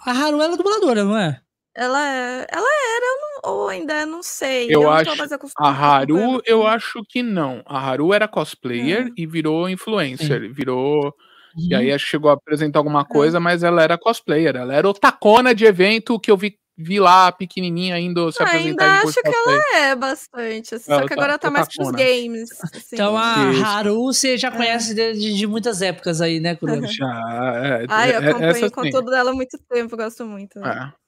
[0.06, 1.40] a Haru ela é dubladora, não é?
[1.76, 4.66] Ela, é, ela era, ou ainda não sei.
[4.66, 5.12] Eu, eu acho.
[5.60, 7.62] A Haru, eu acho que não.
[7.68, 9.10] A Haru era cosplayer é.
[9.16, 10.42] e virou influencer.
[10.42, 10.52] Sim.
[10.52, 11.14] Virou.
[11.56, 12.00] E aí uhum.
[12.00, 13.06] chegou a apresentar alguma é.
[13.06, 13.40] coisa, é.
[13.40, 14.56] mas ela era cosplayer.
[14.56, 19.00] Ela era otacona de evento que eu vi vi lá pequenininha indo se ah, apresentar.
[19.00, 22.50] Ainda acho que ela é bastante, assim, só que agora tá, tá mais pros games.
[22.62, 22.94] Assim.
[22.94, 23.34] Então a
[23.66, 24.52] Haru você já é.
[24.52, 25.14] conhece é.
[25.14, 26.86] de, de, muitas épocas aí, né, Kuro?
[26.86, 30.60] Já, é, Ai, eu é, acompanho o conteúdo dela há muito tempo, gosto muito.
[30.60, 30.94] Né?
[30.94, 31.08] É.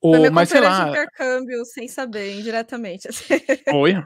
[0.00, 0.84] O, mas sei lá.
[0.84, 3.08] de intercâmbio sem saber, indiretamente.
[3.08, 3.34] Assim.
[3.74, 4.02] Oi.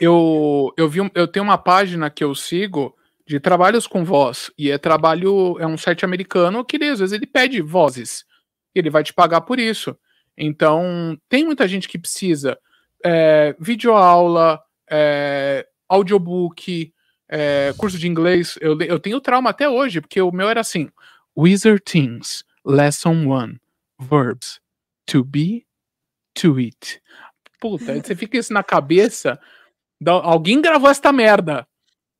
[0.00, 2.94] Eu, eu vi, eu tenho uma página que eu sigo
[3.26, 7.26] de trabalhos com voz e é trabalho é um site americano que às vezes ele
[7.26, 8.24] pede vozes.
[8.74, 9.96] E ele vai te pagar por isso.
[10.36, 12.58] Então, tem muita gente que precisa
[13.04, 14.60] é, videoaula,
[14.90, 16.92] é, audiobook,
[17.28, 18.58] é, curso de inglês.
[18.60, 20.90] Eu, eu tenho trauma até hoje, porque o meu era assim:
[21.36, 23.56] Wizard Things, Lesson 1,
[24.00, 24.60] Verbs,
[25.06, 25.66] to be,
[26.34, 27.00] to eat.
[27.60, 29.38] Puta, você fica isso na cabeça.
[30.06, 31.66] Alguém gravou esta merda.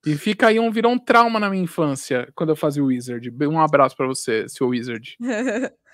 [0.07, 3.31] E fica aí um virou um trauma na minha infância quando eu fazia o Wizard.
[3.43, 5.17] Um abraço para você, seu Wizard.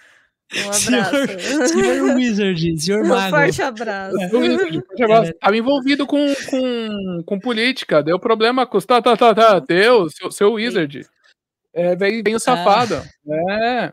[0.54, 1.68] Um abraço.
[1.68, 3.36] Senhor, Wizard, senhor um Mago.
[3.36, 4.16] Forte abraço.
[4.16, 10.30] Estava envolvido com, com, com política, deu problema com tá, tá, tá, tá, deu, seu,
[10.30, 11.06] seu Wizard.
[11.74, 13.02] É bem, bem safado.
[13.28, 13.92] Ah.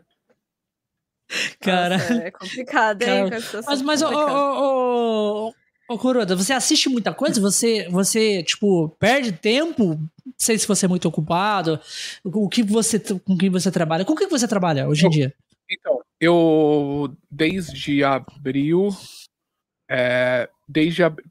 [1.60, 1.98] Cara.
[1.98, 3.30] Nossa, é complicado, hein?
[3.30, 5.54] Cara, mas, mas o, o,
[5.88, 7.38] Ô, Coroda, você assiste muita coisa?
[7.40, 10.00] Você, você, tipo, perde tempo?
[10.24, 11.78] Não sei se você é muito ocupado.
[12.24, 14.04] O que você, com quem você trabalha?
[14.04, 15.34] Com quem você trabalha hoje em dia?
[15.70, 18.90] Então, eu, desde abril,
[19.90, 21.22] é, desde ab...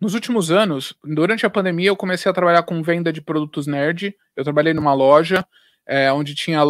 [0.00, 4.16] nos últimos anos, durante a pandemia, eu comecei a trabalhar com venda de produtos nerd.
[4.36, 5.46] Eu trabalhei numa loja
[5.86, 6.60] é, onde tinha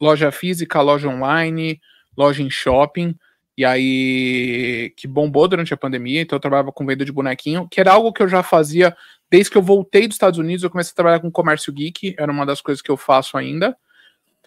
[0.00, 1.80] loja física, loja online,
[2.16, 3.14] loja em shopping.
[3.56, 7.78] E aí, que bombou durante a pandemia, então eu trabalhava com venda de bonequinho, que
[7.80, 8.96] era algo que eu já fazia
[9.30, 12.32] desde que eu voltei dos Estados Unidos, eu comecei a trabalhar com comércio geek, era
[12.32, 13.76] uma das coisas que eu faço ainda.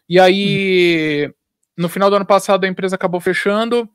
[0.09, 1.31] E aí,
[1.77, 3.89] no final do ano passado, a empresa acabou fechando,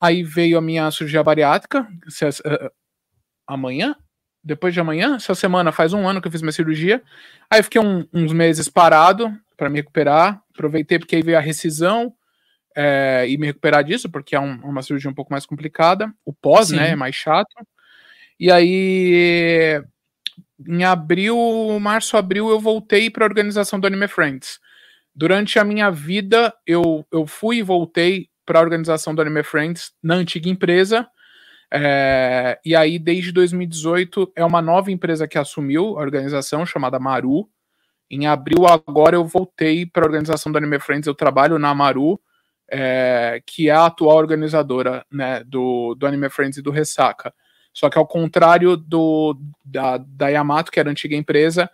[0.00, 2.70] aí veio a minha cirurgia bariátrica, uh,
[3.46, 3.96] amanhã?
[4.42, 5.16] Depois de amanhã?
[5.16, 7.02] Essa semana faz um ano que eu fiz minha cirurgia.
[7.50, 12.14] Aí fiquei um, uns meses parado para me recuperar, aproveitei porque aí veio a rescisão,
[12.76, 16.12] é, e me recuperar disso, porque é um, uma cirurgia um pouco mais complicada.
[16.24, 16.76] O pós, Sim.
[16.76, 17.54] né, é mais chato.
[18.38, 19.82] E aí,
[20.66, 21.36] em abril,
[21.80, 24.58] março, abril, eu voltei para a organização do Anime Friends.
[25.20, 29.92] Durante a minha vida, eu, eu fui e voltei para a organização do Anime Friends
[30.02, 31.06] na antiga empresa.
[31.70, 37.50] É, e aí, desde 2018, é uma nova empresa que assumiu a organização, chamada Maru.
[38.10, 41.06] Em abril, agora, eu voltei para a organização do Anime Friends.
[41.06, 42.18] Eu trabalho na Maru
[42.72, 47.30] é, que é a atual organizadora né, do, do Anime Friends e do Ressaca.
[47.74, 51.70] Só que ao contrário do, da, da Yamato, que era a antiga empresa,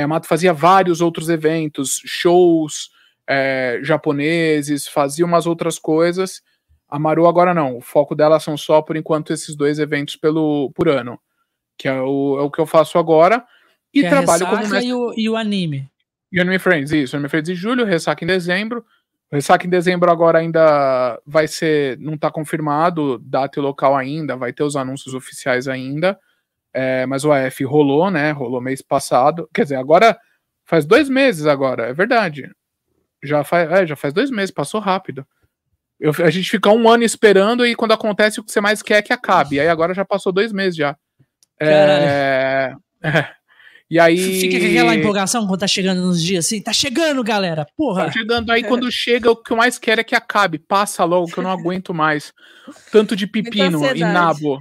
[0.00, 2.90] a Yamato fazia vários outros eventos, shows
[3.28, 6.42] é, japoneses, fazia umas outras coisas.
[6.88, 10.72] A Maru agora não, o foco dela são só, por enquanto, esses dois eventos pelo,
[10.74, 11.18] por ano,
[11.78, 13.44] que é o, é o que eu faço agora.
[13.94, 14.86] E que é trabalho como mestre...
[14.86, 15.88] e, o, e o anime.
[16.32, 17.16] E o Anime Friends, isso.
[17.16, 18.84] Anime Friends em julho, Ressaca em dezembro.
[19.30, 24.36] O ressaca em dezembro agora ainda vai ser, não está confirmado data e local ainda,
[24.36, 26.18] vai ter os anúncios oficiais ainda,
[26.72, 28.30] é, mas o AF rolou, né?
[28.32, 30.18] Rolou mês passado, quer dizer, agora
[30.64, 32.50] faz dois meses agora, é verdade.
[33.22, 35.26] Já faz, é, já faz dois meses, passou rápido.
[35.98, 38.98] Eu, a gente fica um ano esperando e quando acontece o que você mais quer
[38.98, 39.60] é que acabe.
[39.60, 40.96] Aí agora já passou dois meses já.
[41.60, 43.28] É, é,
[43.90, 44.16] e aí.
[44.40, 46.62] Fica com aquela empolgação quando tá chegando nos dias assim.
[46.62, 47.66] Tá chegando, galera.
[47.76, 48.06] Porra.
[48.06, 48.50] Tá chegando.
[48.50, 50.58] Aí quando chega, o que eu mais quero é que acabe.
[50.58, 52.32] Passa logo, que eu não aguento mais.
[52.90, 54.58] Tanto de pepino e nabo.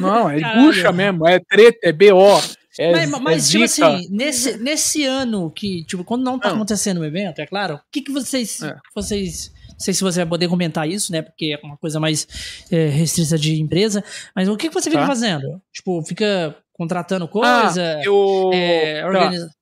[0.00, 1.26] Não, é bucha mesmo.
[1.26, 2.40] É treta, é BO.
[2.78, 6.56] É, mas, mas é tipo assim, nesse, nesse ano que, tipo, quando não tá não.
[6.56, 8.62] acontecendo o evento, é claro, o que, que vocês.
[8.62, 8.76] É.
[8.94, 11.22] vocês não sei se você vai poder comentar isso, né?
[11.22, 14.04] Porque é uma coisa mais é, restrita de empresa.
[14.34, 15.08] Mas o que, que você fica tá.
[15.08, 15.60] fazendo?
[15.72, 17.98] Tipo, fica contratando coisa?
[17.98, 18.50] Ah, eu...
[18.52, 19.48] É, organiza...
[19.48, 19.54] Tá.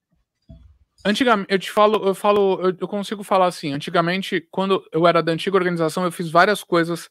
[1.03, 3.72] Antigamente, eu te falo, eu falo, eu, consigo falar assim.
[3.72, 7.09] Antigamente, quando eu era da antiga organização, eu fiz várias coisas,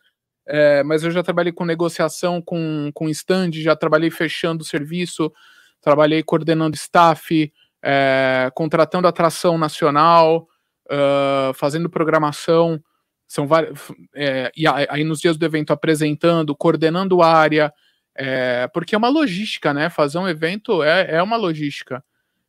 [0.49, 5.31] é, mas eu já trabalhei com negociação, com, com stand, já trabalhei fechando serviço,
[5.79, 10.47] trabalhei coordenando staff, é, contratando atração nacional,
[10.89, 12.83] uh, fazendo programação,
[13.27, 13.79] são vários,
[14.15, 17.71] é, e aí nos dias do evento apresentando, coordenando área,
[18.15, 19.87] é, porque é uma logística, né?
[19.87, 22.03] Fazer um evento é, é uma logística.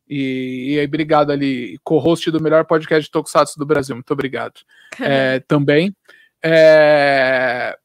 [0.09, 3.95] E, e aí, obrigado ali, co-host do melhor podcast de Tokusatsu do Brasil.
[3.95, 4.61] Muito obrigado.
[4.99, 5.95] É, também.
[6.43, 7.79] É,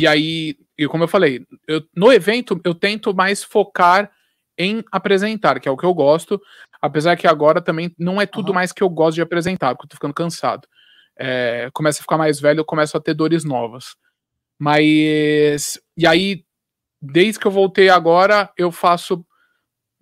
[0.00, 4.10] e aí, e como eu falei, eu, no evento eu tento mais focar
[4.56, 6.40] em apresentar, que é o que eu gosto,
[6.82, 8.54] apesar que agora também não é tudo uhum.
[8.54, 10.66] mais que eu gosto de apresentar, porque eu tô ficando cansado.
[11.16, 13.96] É, começa a ficar mais velho, eu começo a ter dores novas.
[14.58, 15.80] Mas.
[15.96, 16.44] E aí,
[17.00, 19.24] desde que eu voltei agora, eu faço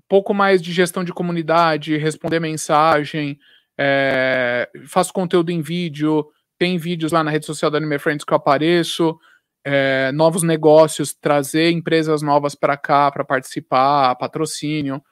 [0.08, 3.38] pouco mais de gestão de comunidade, responder mensagem,
[3.78, 6.26] é, faço conteúdo em vídeo,
[6.58, 9.18] tem vídeos lá na rede social da Anime Friends que eu apareço,
[9.68, 15.02] é, novos negócios, trazer empresas novas para cá para participar, patrocínio.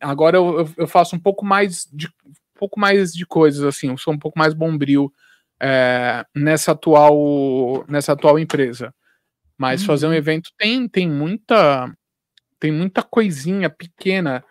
[0.00, 3.98] Agora eu, eu, faço um pouco mais de um pouco mais de coisas assim, eu
[3.98, 5.12] sou um pouco mais bombril
[5.60, 8.94] é, nessa atual nessa atual empresa.
[9.58, 10.14] Mas fazer um uhum.
[10.14, 11.92] evento tem, tem muita
[12.58, 14.42] tem muita coisinha pequena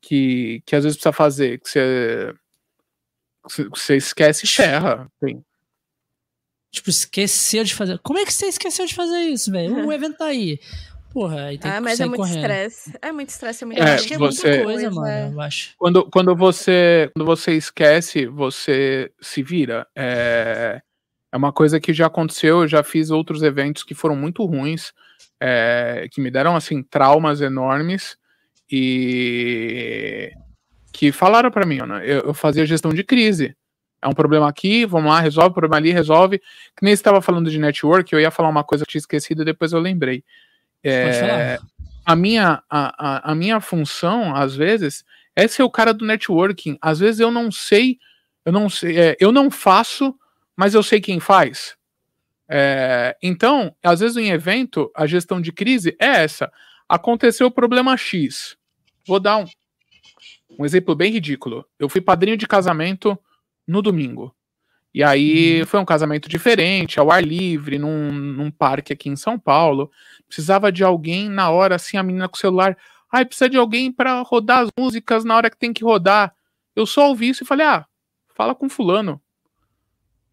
[0.00, 2.34] que, que às vezes precisa fazer, que você,
[3.68, 5.06] você esquece e ferra.
[5.20, 5.44] Tem.
[6.72, 7.98] Tipo, esqueceu de fazer.
[7.98, 9.86] Como é que você esqueceu de fazer isso, velho?
[9.86, 10.58] O evento tá aí.
[11.12, 12.92] Porra, aí tem ah, que mas é muito estresse.
[13.02, 15.30] É muito estresse, é muito é, acho que é você, muita coisa, mano, é.
[15.30, 15.74] eu acho.
[15.76, 19.86] Quando, quando, você, quando você esquece, você se vira.
[19.94, 20.80] É,
[21.30, 24.94] é uma coisa que já aconteceu, eu já fiz outros eventos que foram muito ruins,
[25.38, 28.16] é, que me deram, assim, traumas enormes
[28.70, 30.30] e
[30.92, 33.54] que falaram para mim, né, eu, eu, fazia gestão de crise.
[34.02, 36.40] É um problema aqui, vamos lá, resolve, problema ali, resolve.
[36.76, 39.44] Que nem estava falando de network, eu ia falar uma coisa que tinha esquecido e
[39.44, 40.24] depois eu lembrei.
[40.82, 41.58] É,
[42.04, 45.04] a minha, a, a, a minha função, às vezes,
[45.36, 46.76] é ser o cara do networking.
[46.82, 47.98] Às vezes eu não sei,
[48.44, 50.14] eu não sei, é, eu não faço,
[50.56, 51.76] mas eu sei quem faz.
[52.48, 56.52] É, então, às vezes em evento, a gestão de crise é essa.
[56.88, 58.56] Aconteceu o problema X.
[59.06, 59.46] Vou dar um,
[60.58, 61.64] um exemplo bem ridículo.
[61.78, 63.18] Eu fui padrinho de casamento
[63.66, 64.34] no domingo.
[64.94, 65.66] E aí uhum.
[65.66, 69.90] foi um casamento diferente, ao ar livre, num, num parque aqui em São Paulo.
[70.26, 72.76] Precisava de alguém na hora, assim, a menina com o celular.
[73.10, 76.34] Ai, precisa de alguém para rodar as músicas na hora que tem que rodar.
[76.76, 77.86] Eu só ouvi isso e falei, ah,
[78.34, 79.20] fala com fulano.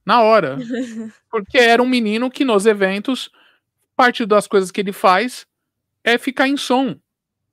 [0.05, 0.57] Na hora.
[1.31, 3.29] Porque era um menino que nos eventos,
[3.95, 5.47] parte das coisas que ele faz
[6.03, 6.97] é ficar em som.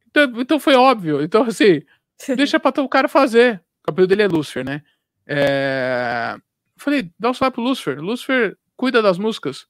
[0.09, 1.23] Então, então foi óbvio.
[1.23, 1.83] Então, assim,
[2.37, 3.63] deixa pra o cara fazer.
[3.83, 4.83] O cabelo dele é Lucifer, né?
[5.27, 6.37] É...
[6.77, 8.01] Falei, dá o um salário pro Lucifer.
[8.01, 9.67] Lucifer cuida das músicas.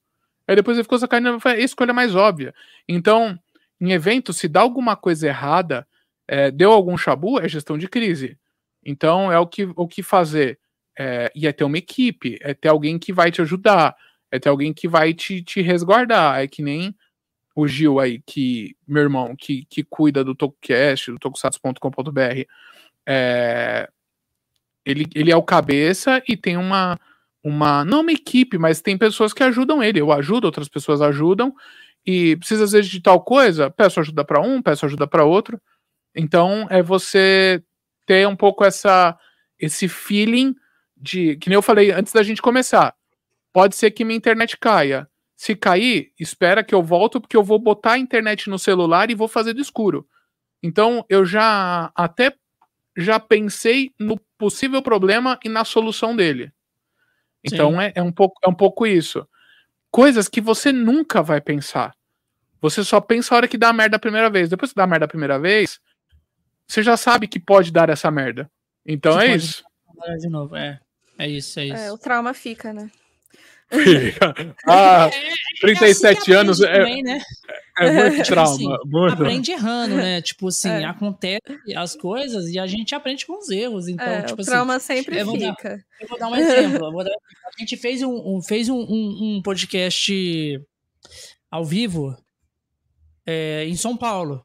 [0.47, 2.55] Aí depois ele ficou sacaneando, foi a escolha mais óbvia.
[2.89, 3.39] Então,
[3.81, 5.87] em evento, se dá alguma coisa errada,
[6.29, 8.39] é, deu algum chabu, é gestão de crise.
[8.85, 10.59] Então, é o que, o que fazer.
[10.99, 13.95] É, e é ter uma equipe, é ter alguém que vai te ajudar,
[14.31, 16.41] é ter alguém que vai te, te resguardar.
[16.41, 16.95] É que nem
[17.55, 22.45] o Gil aí, que, meu irmão, que, que cuida do TokuCast, do tokusatsu.com.br,
[23.07, 23.89] é,
[24.87, 26.99] ele, ele é o cabeça e tem uma,
[27.43, 30.01] uma, não uma equipe, mas tem pessoas que ajudam ele.
[30.01, 31.53] Eu ajudo, outras pessoas ajudam,
[32.07, 35.61] e precisa às vezes de tal coisa, peço ajuda para um, peço ajuda para outro.
[36.15, 37.63] Então é você
[38.07, 39.19] ter um pouco essa
[39.59, 40.55] esse feeling
[40.97, 42.95] de, que nem eu falei antes da gente começar.
[43.53, 45.09] Pode ser que minha internet caia.
[45.35, 49.15] Se cair, espera que eu volto, porque eu vou botar a internet no celular e
[49.15, 50.07] vou fazer do escuro.
[50.63, 52.35] Então, eu já até
[52.97, 56.53] já pensei no possível problema e na solução dele.
[57.45, 59.27] Então, é, é, um pouco, é um pouco isso.
[59.91, 61.95] Coisas que você nunca vai pensar.
[62.61, 64.49] Você só pensa a hora que dá merda a primeira vez.
[64.49, 65.79] Depois que dá merda a primeira vez,
[66.67, 68.51] você já sabe que pode dar essa merda.
[68.85, 69.65] Então você é isso.
[70.19, 70.81] De novo, é.
[71.19, 71.77] É isso, é isso.
[71.77, 72.91] É, o trauma fica, né?
[74.67, 75.11] ah,
[75.61, 77.21] 37 é, é assim anos é, também, né?
[77.79, 78.51] É, muito assim, trauma.
[78.51, 79.13] Assim, muito.
[79.13, 80.23] Aprende errando, né?
[80.23, 80.85] Tipo assim, é.
[80.85, 81.41] acontece
[81.77, 83.89] as coisas e a gente aprende com os erros.
[83.89, 85.77] Então, é, tipo o assim, trauma sempre eu fica.
[85.77, 87.05] Dar, eu vou dar um exemplo.
[87.05, 90.13] Dar, a gente fez um, um fez um, um, um, podcast
[91.51, 92.17] ao vivo
[93.27, 94.45] é, em São Paulo.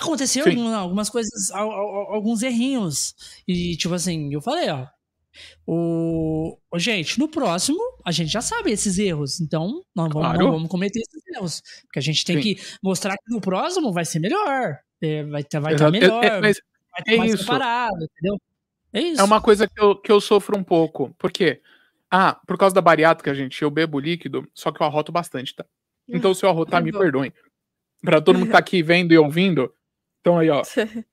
[0.00, 3.14] Aconteceu algumas coisas, alguns errinhos.
[3.46, 4.86] E, tipo assim, eu falei, ó,
[5.66, 9.40] o, gente, no próximo, a gente já sabe esses erros.
[9.40, 10.38] Então, não vamos, claro.
[10.38, 11.62] não vamos cometer esses erros.
[11.82, 12.42] Porque a gente tem Sim.
[12.42, 14.78] que mostrar que no próximo vai ser melhor.
[15.00, 16.24] É, vai estar vai tá melhor.
[16.24, 16.62] É, é, vai estar
[17.06, 17.44] é mais isso.
[17.44, 18.40] preparado, entendeu?
[18.92, 19.20] É isso.
[19.20, 21.14] É uma coisa que eu, que eu sofro um pouco.
[21.18, 21.60] Por quê?
[22.10, 25.64] Ah, por causa da bariátrica, gente, eu bebo líquido, só que eu arroto bastante, tá?
[26.06, 27.32] Então, se eu arrotar, me perdoem.
[28.02, 29.72] Pra todo mundo que tá aqui vendo e ouvindo,
[30.20, 30.62] então aí, ó.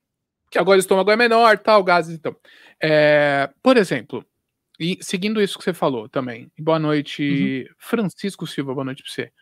[0.50, 2.34] que agora o estômago é menor, tal, gases, então.
[2.82, 4.24] É, por exemplo,
[4.78, 7.74] e seguindo isso que você falou também, boa noite, uhum.
[7.78, 9.32] Francisco Silva, boa noite pra você.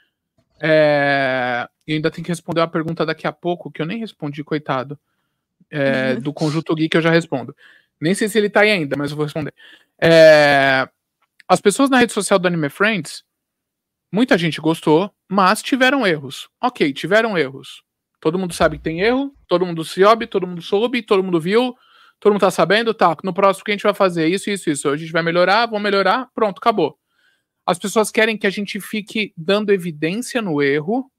[0.60, 4.44] É, e ainda tem que responder uma pergunta daqui a pouco, que eu nem respondi,
[4.44, 4.98] coitado.
[5.70, 6.20] É, uhum.
[6.20, 7.54] Do Conjunto Geek eu já respondo.
[8.00, 9.54] Nem sei se ele tá aí ainda, mas eu vou responder.
[10.00, 10.88] É,
[11.48, 13.24] as pessoas na rede social do Anime Friends,
[14.12, 16.48] muita gente gostou, mas tiveram erros.
[16.60, 17.82] Ok, tiveram erros.
[18.20, 21.74] Todo mundo sabe que tem erro, todo mundo soube, todo mundo soube, todo mundo viu,
[22.20, 22.92] Todo mundo tá sabendo?
[22.92, 23.16] Tá.
[23.22, 24.88] No próximo que a gente vai fazer isso, isso, isso.
[24.88, 26.98] A gente vai melhorar, vamos melhorar, pronto, acabou.
[27.64, 31.10] As pessoas querem que a gente fique dando evidência no erro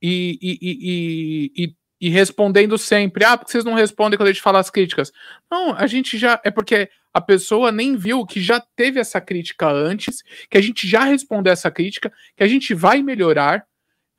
[0.00, 3.24] e, e, e, e respondendo sempre.
[3.24, 5.12] Ah, porque vocês não respondem quando a gente fala as críticas?
[5.50, 6.40] Não, a gente já.
[6.44, 10.88] É porque a pessoa nem viu que já teve essa crítica antes, que a gente
[10.88, 13.66] já respondeu essa crítica, que a gente vai melhorar.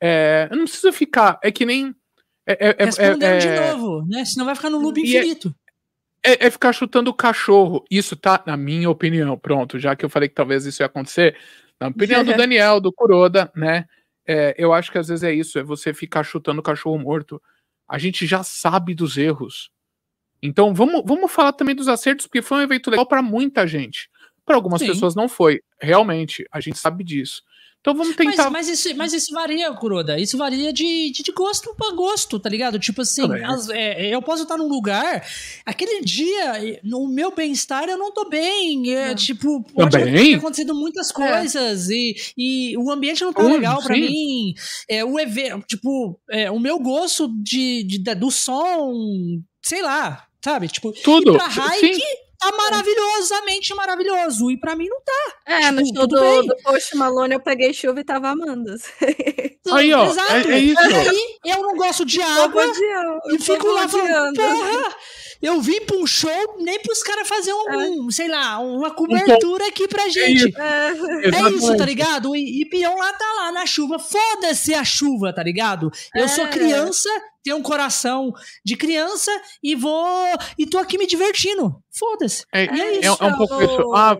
[0.00, 1.38] É, eu não preciso ficar.
[1.42, 1.94] É que nem.
[2.46, 4.24] É, é, é Respondendo é, de novo, né?
[4.24, 5.54] Senão vai ficar no loop infinito.
[6.24, 7.84] É, é, ficar chutando o cachorro.
[7.90, 11.36] Isso tá, na minha opinião, pronto, já que eu falei que talvez isso ia acontecer,
[11.80, 13.86] na opinião do Daniel, do Kuroda, né?
[14.26, 17.40] É, eu acho que às vezes é isso, é você ficar chutando o cachorro morto.
[17.88, 19.70] A gente já sabe dos erros.
[20.42, 24.10] Então vamos, vamos falar também dos acertos, porque foi um evento legal para muita gente.
[24.44, 24.88] Para algumas Sim.
[24.88, 25.62] pessoas não foi.
[25.80, 27.42] Realmente, a gente sabe disso.
[27.80, 28.50] Então vamos tentar.
[28.50, 30.18] Mas, mas, isso, mas isso varia, Kuroda.
[30.18, 32.78] Isso varia de, de, de gosto para gosto, tá ligado?
[32.78, 35.24] Tipo assim, as, é, eu posso estar num lugar,
[35.64, 38.92] aquele dia, no meu bem-estar, eu não tô bem.
[38.94, 41.14] É, tipo, pode ter acontecido muitas é.
[41.14, 41.94] coisas é.
[41.94, 44.54] e, e o ambiente não tá hum, legal para mim.
[44.88, 48.92] É, o evento, tipo, é, o meu gosto de, de, de, do som,
[49.62, 50.68] sei lá, sabe?
[50.68, 51.34] Tipo, tudo.
[51.34, 52.02] E pra Raik,
[52.38, 54.50] tá maravilhosamente maravilhoso.
[54.50, 55.34] E pra mim não tá.
[55.46, 58.74] É, tipo, no show do, do Post Malone eu peguei chuva e tava amando.
[59.72, 60.06] Aí, ó.
[60.06, 60.32] Exato.
[60.32, 60.80] É, é isso.
[60.80, 62.64] aí eu não gosto de água.
[63.26, 64.94] e fico lá falando, porra.
[65.40, 67.76] Eu vim pra um show nem pros caras fazer um, é.
[67.90, 70.52] um, sei lá, uma cobertura aqui pra gente.
[70.56, 70.88] É,
[71.28, 72.34] é isso, tá ligado?
[72.34, 73.98] E, e peão lá tá lá na chuva.
[73.98, 75.90] Foda-se a chuva, tá ligado?
[76.14, 76.28] Eu é.
[76.28, 77.08] sou criança,
[77.42, 78.32] tenho um coração
[78.64, 79.30] de criança
[79.62, 80.06] e vou.
[80.58, 81.80] E tô aqui me divertindo.
[81.90, 82.44] Foda-se.
[82.52, 83.22] É, é, isso.
[83.22, 83.94] É, um pouco isso.
[83.94, 84.18] Ah,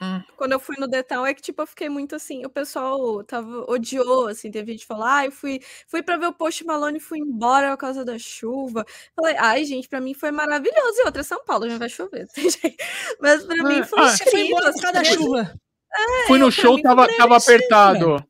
[0.00, 0.22] Hum.
[0.36, 3.64] Quando eu fui no Detal, é que, tipo, eu fiquei muito assim, o pessoal tava,
[3.70, 6.98] odiou, assim, teve gente que falou, ah, eu fui, fui pra ver o Post Malone
[6.98, 8.84] e fui embora por causa da chuva.
[9.14, 11.00] Falei, ai, gente, pra mim foi maravilhoso.
[11.00, 12.26] E outra, São Paulo já vai chover,
[13.20, 14.30] mas pra mim foi ah, incrível.
[14.30, 15.54] Foi embora por causa da chuva.
[15.98, 18.26] É, fui no show, tava, tava apertado.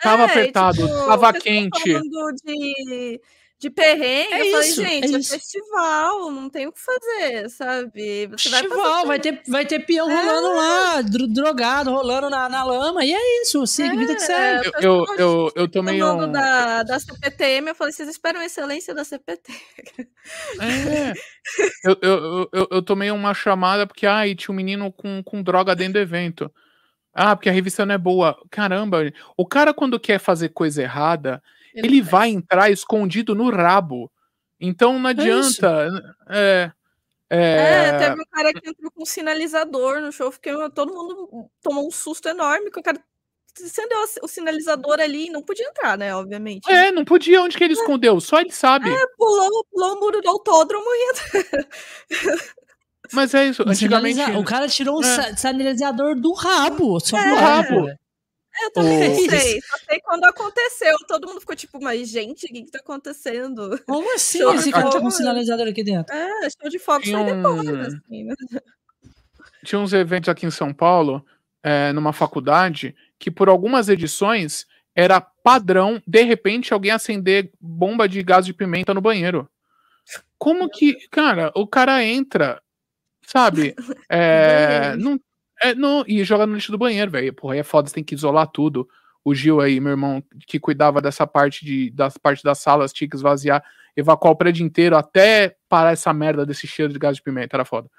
[0.00, 2.00] Tava é, apertado, tipo, tava quente.
[2.44, 3.20] De
[3.60, 4.32] de perrengue.
[4.32, 8.26] É eu isso, falei, gente, é, é festival, não tem o que fazer, sabe?
[8.28, 10.14] Você festival, vai, vai, ter, vai ter peão é.
[10.14, 14.70] rolando lá, drogado, rolando na, na lama, e é isso, sim, é, vida que segue.
[14.76, 16.32] Eu, eu, eu, eu tomei um...
[16.32, 19.52] Da, da CPTM, eu falei, vocês esperam a excelência da CPT.
[20.60, 21.12] É,
[21.84, 25.76] eu, eu, eu, eu tomei uma chamada porque, ai, tinha um menino com, com droga
[25.76, 26.50] dentro do evento.
[27.12, 28.38] Ah, porque a revista não é boa.
[28.50, 29.00] Caramba,
[29.36, 31.42] o cara quando quer fazer coisa errada
[31.74, 34.10] ele, ele vai entrar escondido no rabo.
[34.60, 35.88] Então não é adianta.
[36.28, 36.70] É,
[37.30, 41.48] é, é, teve um cara que entrou com um sinalizador no show, fiquei, todo mundo
[41.62, 43.00] tomou um susto enorme, que o cara
[43.64, 46.14] acendeu o sinalizador ali e não podia entrar, né?
[46.14, 46.70] Obviamente.
[46.70, 47.42] É, não podia.
[47.42, 47.76] Onde que ele é.
[47.76, 48.20] escondeu?
[48.20, 48.90] Só ele sabe.
[48.90, 51.14] É, pulou, pulou o muro do autódromo e
[53.12, 54.20] Mas é isso, antigamente.
[54.32, 55.32] O cara tirou é.
[55.32, 57.28] um sinalizador do rabo, só é.
[57.28, 57.88] do rabo.
[58.62, 59.30] Eu também oh.
[59.30, 60.96] sei, só sei quando aconteceu.
[61.06, 63.80] Todo mundo ficou tipo, mas gente, o que, que tá acontecendo?
[63.86, 66.14] Como assim show esse cara tá com um sinalizador aqui dentro?
[66.14, 68.34] É, show de fogo foi depois, assim, né?
[69.64, 71.24] Tinha uns eventos aqui em São Paulo,
[71.62, 78.22] é, numa faculdade, que por algumas edições era padrão, de repente, alguém acender bomba de
[78.22, 79.48] gás de pimenta no banheiro.
[80.38, 82.60] Como que, cara, o cara entra,
[83.26, 83.74] sabe?
[84.12, 85.20] É, não,
[85.60, 87.32] é, não, e joga no lixo do banheiro, velho.
[87.34, 88.88] Porra, aí é foda, você tem que isolar tudo.
[89.22, 93.08] O Gil aí, meu irmão, que cuidava dessa parte de, das partes das salas, tinha
[93.08, 93.62] que esvaziar,
[93.94, 97.64] evacuar o prédio inteiro até parar essa merda desse cheiro de gás de pimenta, era
[97.64, 97.90] foda.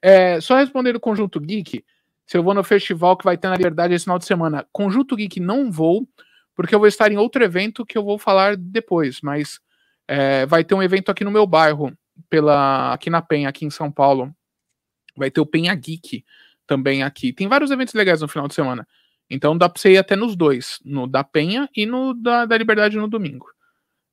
[0.00, 1.84] É, só respondendo o Conjunto Geek,
[2.24, 4.66] se eu vou no festival que vai ter na Liberdade esse final de semana.
[4.72, 6.08] Conjunto Geek não vou,
[6.54, 9.60] porque eu vou estar em outro evento que eu vou falar depois, mas
[10.08, 11.92] é, vai ter um evento aqui no meu bairro,
[12.30, 14.34] pela aqui na Penha, aqui em São Paulo.
[15.16, 16.24] Vai ter o Penha Geek
[16.70, 17.32] também aqui.
[17.32, 18.86] Tem vários eventos legais no final de semana.
[19.28, 22.56] Então dá pra você ir até nos dois, no da Penha e no da, da
[22.56, 23.46] Liberdade no domingo.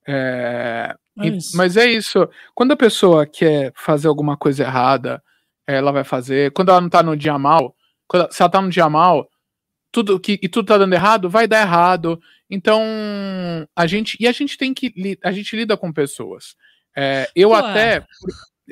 [0.08, 2.28] É, é e, mas é isso.
[2.56, 5.22] Quando a pessoa quer fazer alguma coisa errada,
[5.68, 6.52] ela vai fazer.
[6.52, 7.76] Quando ela não tá no dia mal,
[8.32, 9.30] se ela tá no dia mal,
[9.92, 12.20] tudo que e tudo tá dando errado, vai dar errado.
[12.50, 12.82] Então
[13.76, 16.56] a gente e a gente tem que a gente lida com pessoas.
[16.96, 18.04] É, eu Pô, até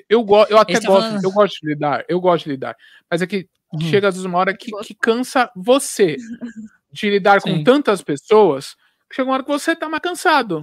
[0.10, 1.24] eu, go, eu até gosto, falando...
[1.24, 2.76] eu gosto de lidar, eu gosto de lidar.
[3.10, 3.82] Mas é que Uhum.
[3.82, 6.18] Chega às vezes uma hora que, que cansa você
[6.92, 7.58] de lidar Sim.
[7.58, 8.76] com tantas pessoas,
[9.12, 10.62] chega uma hora que você tá mais cansado.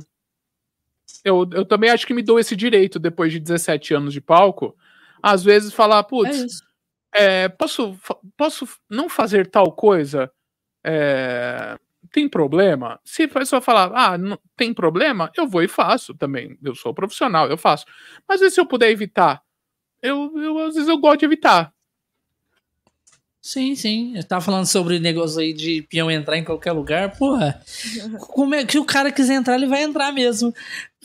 [1.24, 4.74] Eu, eu também acho que me dou esse direito, depois de 17 anos de palco,
[5.22, 6.72] às vezes falar, putz, é
[7.12, 7.96] é, posso,
[8.36, 10.32] posso não fazer tal coisa?
[10.84, 11.78] É,
[12.11, 12.98] tem problema?
[13.05, 16.59] Se a pessoa falar, ah, não tem problema, eu vou e faço também.
[16.62, 17.84] Eu sou profissional, eu faço.
[18.26, 19.42] Mas se eu puder evitar,
[20.03, 21.72] eu, eu às vezes eu gosto de evitar.
[23.43, 24.16] Sim, sim.
[24.16, 27.16] Eu tava falando sobre o negócio aí de peão entrar em qualquer lugar.
[27.18, 27.61] Porra,
[28.30, 30.55] como é que o cara quiser entrar, ele vai entrar mesmo.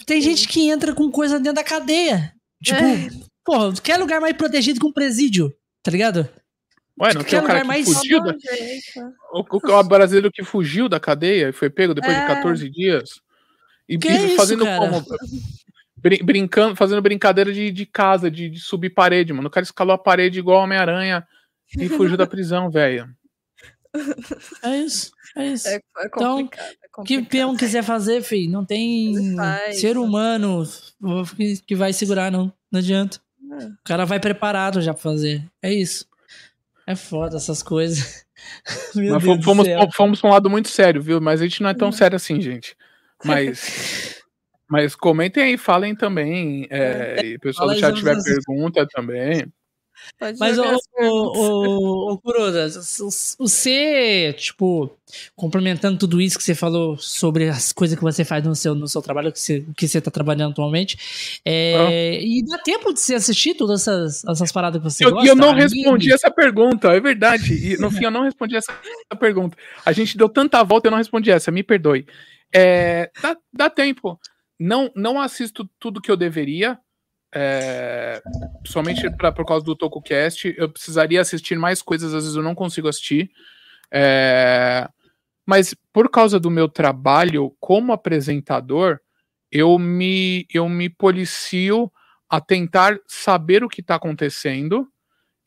[0.06, 2.32] Tem gente que entra com coisa dentro da cadeia.
[2.64, 3.10] Tipo, é.
[3.44, 6.30] porra, quer lugar mais protegido que um presídio, tá ligado?
[7.00, 7.86] Ué, não tem um cara que mais...
[7.92, 8.36] fugiu da...
[9.34, 12.22] O, o, o, brasileiro que fugiu da cadeia e foi pego depois é.
[12.22, 13.10] de 14 dias.
[13.90, 15.06] E, que e fazendo isso, como?
[15.98, 19.48] Brin brincando, fazendo brincadeira de, de casa, de, de subir parede, mano.
[19.48, 21.26] O cara escalou a parede igual Homem-Aranha
[21.76, 23.10] e fugiu da prisão, velho.
[24.64, 25.12] É isso.
[25.36, 25.68] É isso.
[25.68, 29.14] É, é então, o é que peão quiser fazer, filho, não tem
[29.74, 30.64] ser humano
[31.66, 32.52] que vai segurar, não.
[32.72, 33.20] Não adianta.
[33.52, 33.66] É.
[33.66, 35.44] O cara vai preparado já pra fazer.
[35.62, 36.06] É isso.
[36.86, 38.26] É foda essas coisas.
[38.96, 41.20] Mas fomos, fomos pra um lado muito sério, viu?
[41.20, 42.76] Mas a gente não é tão sério assim, gente.
[43.24, 44.16] Mas.
[44.70, 46.68] Mas comentem aí, falem também.
[46.70, 47.38] É, é.
[47.38, 49.46] pessoal do chat tiver pergunta também.
[50.20, 50.64] Pode Mas, o,
[51.00, 52.68] o, o, Kuroda,
[53.38, 54.90] você, tipo,
[55.36, 58.88] complementando tudo isso que você falou sobre as coisas que você faz no seu, no
[58.88, 62.20] seu trabalho, que você, que você tá trabalhando atualmente, é, ah.
[62.22, 65.26] e dá tempo de você assistir todas essas, essas paradas que você eu, gosta?
[65.26, 67.54] E eu não respondi essa pergunta, é verdade.
[67.54, 68.74] E no fim eu não respondi essa
[69.20, 69.58] pergunta.
[69.86, 72.06] A gente deu tanta volta e eu não respondi essa, me perdoe.
[72.54, 74.20] É, dá, dá tempo.
[74.60, 76.80] Não, não assisto tudo que eu deveria,
[77.34, 78.22] é,
[78.66, 82.56] somente pra, por causa do TokuCast, eu precisaria assistir mais coisas, às vezes eu não
[82.56, 83.32] consigo assistir.
[83.92, 84.88] É,
[85.46, 89.00] mas por causa do meu trabalho como apresentador,
[89.52, 91.92] eu me, eu me policio
[92.30, 94.88] a tentar saber o que está acontecendo,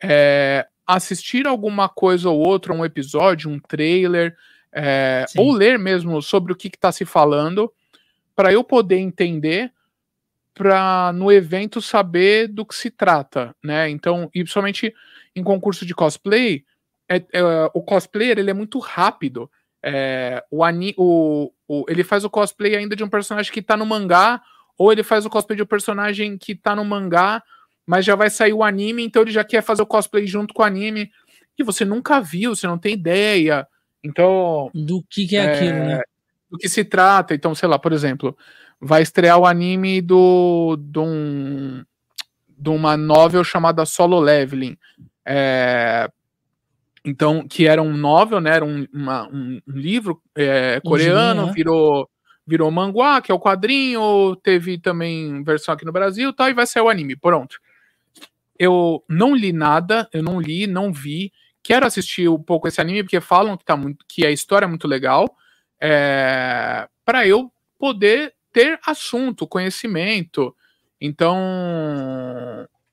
[0.02, 4.34] é, assistir alguma coisa ou outra, um episódio, um trailer,
[4.72, 7.70] é, ou ler mesmo sobre o que está se falando,
[8.34, 9.70] para eu poder entender
[10.54, 13.88] para no evento saber do que se trata, né?
[13.88, 14.94] Então, e principalmente
[15.34, 16.64] em concurso de cosplay,
[17.08, 17.42] é, é,
[17.74, 19.50] o cosplayer ele é muito rápido.
[19.82, 23.76] É, o, ani, o, o, ele faz o cosplay ainda de um personagem que tá
[23.76, 24.42] no mangá,
[24.76, 27.42] ou ele faz o cosplay de um personagem que tá no mangá,
[27.86, 30.62] mas já vai sair o anime, então ele já quer fazer o cosplay junto com
[30.62, 31.10] o anime,
[31.56, 33.66] que você nunca viu, você não tem ideia.
[34.02, 34.70] Então.
[34.74, 36.00] Do que, que é, é aquilo, né?
[36.50, 37.34] Do que se trata.
[37.34, 38.36] Então, sei lá, por exemplo,
[38.80, 41.84] vai estrear o anime do de, um,
[42.48, 44.76] de uma novel chamada Solo Leveling.
[45.24, 46.10] É,
[47.04, 48.56] então, que era um novel, né?
[48.56, 52.08] Era um, uma, um, livro é, coreano, virou
[52.46, 56.66] virou manhwa, que é o quadrinho, teve também versão aqui no Brasil, tal, e vai
[56.66, 57.14] ser o anime.
[57.14, 57.60] Pronto.
[58.58, 61.32] Eu não li nada, eu não li, não vi.
[61.62, 64.68] Quero assistir um pouco esse anime porque falam que tá muito, que a história é
[64.68, 65.32] muito legal,
[65.80, 70.54] é, para eu poder ter assunto, conhecimento.
[71.00, 71.38] Então,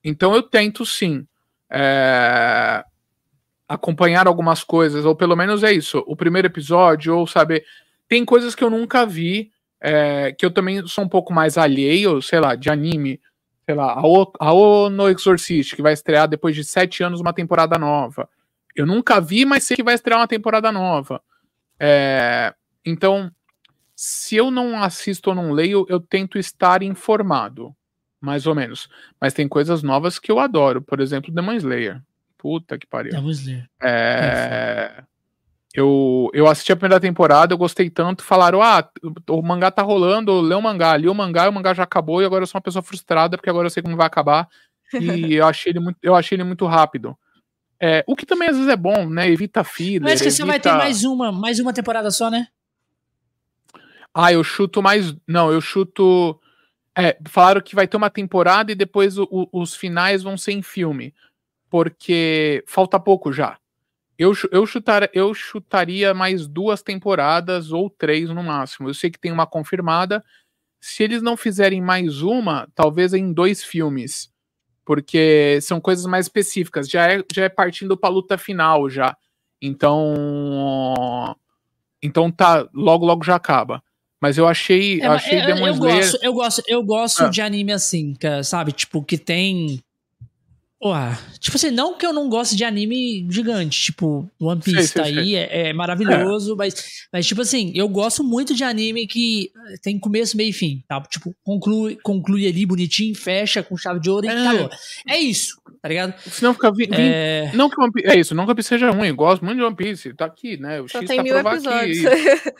[0.02, 1.26] então eu tento sim
[1.70, 2.84] é,
[3.68, 6.02] acompanhar algumas coisas, ou pelo menos é isso.
[6.06, 7.64] O primeiro episódio, ou saber.
[8.08, 12.22] Tem coisas que eu nunca vi, é, que eu também sou um pouco mais alheio,
[12.22, 13.20] sei lá, de anime.
[13.66, 18.26] Sei lá, a, Ono Exorcist, que vai estrear depois de sete anos uma temporada nova.
[18.74, 21.20] Eu nunca vi, mas sei que vai estrear uma temporada nova.
[21.78, 23.30] É, então,
[24.00, 27.74] se eu não assisto ou não leio, eu tento estar informado,
[28.20, 28.88] mais ou menos.
[29.20, 32.00] Mas tem coisas novas que eu adoro, por exemplo, Demon Slayer.
[32.38, 33.10] Puta que pariu.
[33.10, 33.68] Demon Slayer.
[33.82, 35.02] É...
[35.74, 38.88] Eu, eu assisti a primeira temporada, eu gostei tanto, falaram, ah,
[39.30, 42.24] o mangá tá rolando, lê o mangá, li o mangá, o mangá já acabou, e
[42.24, 44.48] agora eu sou uma pessoa frustrada, porque agora eu sei como vai acabar,
[44.94, 47.18] e eu achei ele muito, eu achei ele muito rápido.
[47.80, 49.28] É, o que também às vezes é bom, né?
[49.28, 50.02] Evita filler.
[50.02, 52.46] Mas que você vai ter mais uma, mais uma temporada só, né?
[54.20, 55.14] Ah, eu chuto mais.
[55.28, 56.40] Não, eu chuto.
[56.96, 60.52] É, falaram que vai ter uma temporada e depois o, o, os finais vão ser
[60.52, 61.14] em filme.
[61.70, 63.58] Porque falta pouco já.
[64.18, 68.88] Eu, eu, chutar, eu chutaria mais duas temporadas ou três no máximo.
[68.88, 70.24] Eu sei que tem uma confirmada.
[70.80, 74.32] Se eles não fizerem mais uma, talvez em dois filmes.
[74.84, 76.88] Porque são coisas mais específicas.
[76.90, 79.16] Já é, já é partindo pra luta final já.
[79.62, 81.36] Então.
[82.02, 82.68] Então tá.
[82.74, 83.80] Logo, logo já acaba.
[84.20, 85.96] Mas eu achei, é, eu achei eu, Demon eu Slayer...
[86.00, 87.28] Gosto, eu gosto, eu gosto ah.
[87.28, 88.14] de anime assim,
[88.44, 88.72] sabe?
[88.72, 89.80] Tipo, que tem...
[90.80, 95.02] Porra, tipo assim, não que eu não goste de anime gigante, tipo, One Piece sei,
[95.02, 95.34] tá sei, aí.
[95.34, 96.56] É, é, maravilhoso, é.
[96.56, 96.74] Mas,
[97.12, 99.50] mas, tipo assim, eu gosto muito de anime que
[99.82, 101.00] tem começo, meio e fim, tá?
[101.00, 104.32] Tipo, conclui, conclui ali bonitinho, fecha com chave de ouro e é.
[104.32, 104.70] acabou.
[105.08, 106.14] É isso, tá ligado?
[106.30, 106.70] Senão fica.
[106.70, 107.50] Vi, vi, é...
[107.54, 109.58] Não que One Piece, é isso, não que One Piece seja ruim, eu gosto muito
[109.58, 110.80] de One Piece, tá aqui, né?
[110.80, 112.06] O Só X tem tá mil episódios.
[112.06, 112.52] aqui.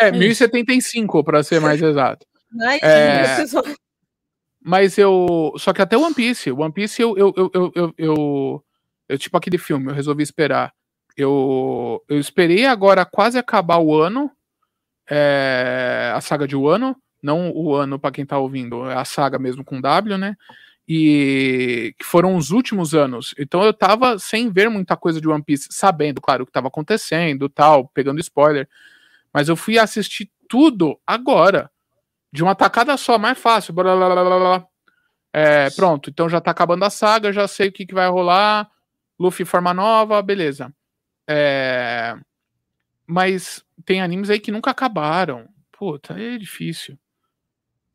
[0.00, 2.26] É, 1075, para ser mais exato.
[2.82, 3.44] é,
[4.64, 5.52] mas eu.
[5.58, 6.50] Só que até One Piece.
[6.50, 8.64] One Piece eu, eu, eu, eu, eu,
[9.06, 10.72] eu, tipo aquele filme, eu resolvi esperar.
[11.14, 14.30] Eu, eu esperei agora quase acabar o ano.
[15.08, 16.96] É, a saga de Wano.
[17.22, 20.36] Não o ano para quem tá ouvindo, é a saga mesmo com W, né?
[20.86, 23.34] E que foram os últimos anos.
[23.38, 26.68] Então eu tava sem ver muita coisa de One Piece, sabendo, claro, o que tava
[26.68, 28.68] acontecendo, tal, pegando spoiler.
[29.32, 31.70] Mas eu fui assistir tudo agora.
[32.34, 33.72] De uma tacada só, mais fácil.
[33.72, 34.66] Blá, blá, blá,
[35.32, 38.68] é, pronto, então já tá acabando a saga, já sei o que, que vai rolar.
[39.16, 40.74] Luffy forma nova, beleza.
[41.28, 42.16] É...
[43.06, 45.48] Mas tem animes aí que nunca acabaram.
[45.78, 46.98] Puta, é difícil.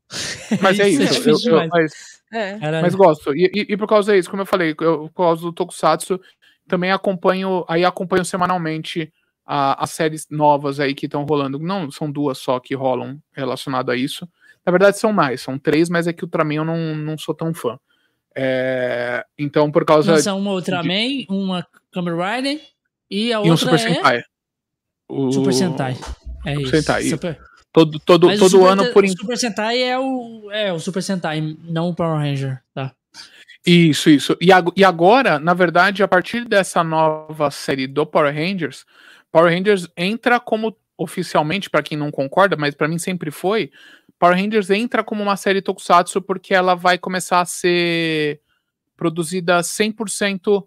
[0.62, 1.28] Mas é isso.
[1.28, 2.80] É eu, eu, mas, é.
[2.80, 3.34] mas, gosto.
[3.36, 6.18] E, e, e, por causa disso, como eu falei, eu, por causa do Tokusatsu,
[6.66, 9.12] também acompanho, aí acompanho semanalmente
[9.52, 11.58] a, as séries novas aí que estão rolando.
[11.58, 14.28] Não, são duas só que rolam relacionado a isso.
[14.64, 17.52] Na verdade, são mais, são três, mas é que Ultraman eu não, não sou tão
[17.52, 17.76] fã.
[18.36, 20.12] É, então, por causa.
[20.12, 21.26] Lança uma Ultraman, de...
[21.28, 22.60] uma Kamen Rider
[23.10, 23.50] e a outra.
[23.50, 23.78] E um Super é...
[23.78, 24.22] Sentai.
[25.08, 25.32] O...
[25.32, 25.96] Super Sentai.
[26.46, 26.70] É isso.
[26.70, 27.02] Sentai.
[27.02, 27.40] Super...
[27.72, 31.56] Todo, todo, todo Super, ano por O Super Sentai é o, é o Super Sentai,
[31.64, 32.92] não o Power Ranger, tá?
[33.66, 34.36] Isso, isso.
[34.40, 38.84] E, ag e agora, na verdade, a partir dessa nova série do Power Rangers,
[39.30, 43.70] Power Rangers entra como oficialmente, para quem não concorda, mas para mim sempre foi,
[44.18, 48.40] Power Rangers entra como uma série tokusatsu porque ela vai começar a ser
[48.96, 50.62] produzida 100%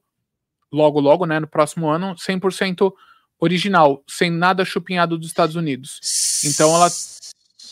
[0.72, 2.92] logo logo, né, no próximo ano, 100%
[3.40, 6.00] original, sem nada chupinhado dos Estados Unidos.
[6.44, 6.90] Então ela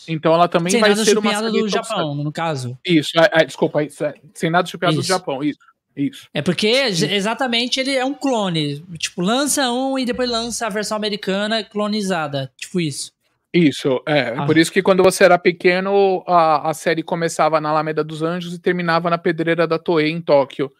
[0.06, 2.78] então ela também sem vai nada ser uma série do Japão, no caso.
[2.84, 5.58] Isso, é, é, desculpa, isso, é, sem nada chupinhado do Japão, isso.
[5.96, 6.28] Isso.
[6.32, 8.80] É porque exatamente ele é um clone.
[8.98, 12.50] Tipo, lança um e depois lança a versão americana clonizada.
[12.56, 13.12] Tipo isso.
[13.52, 14.34] Isso, é.
[14.36, 14.46] Ah.
[14.46, 18.54] Por isso que quando você era pequeno, a, a série começava na Alameda dos Anjos
[18.54, 20.72] e terminava na Pedreira da Toei, em Tóquio.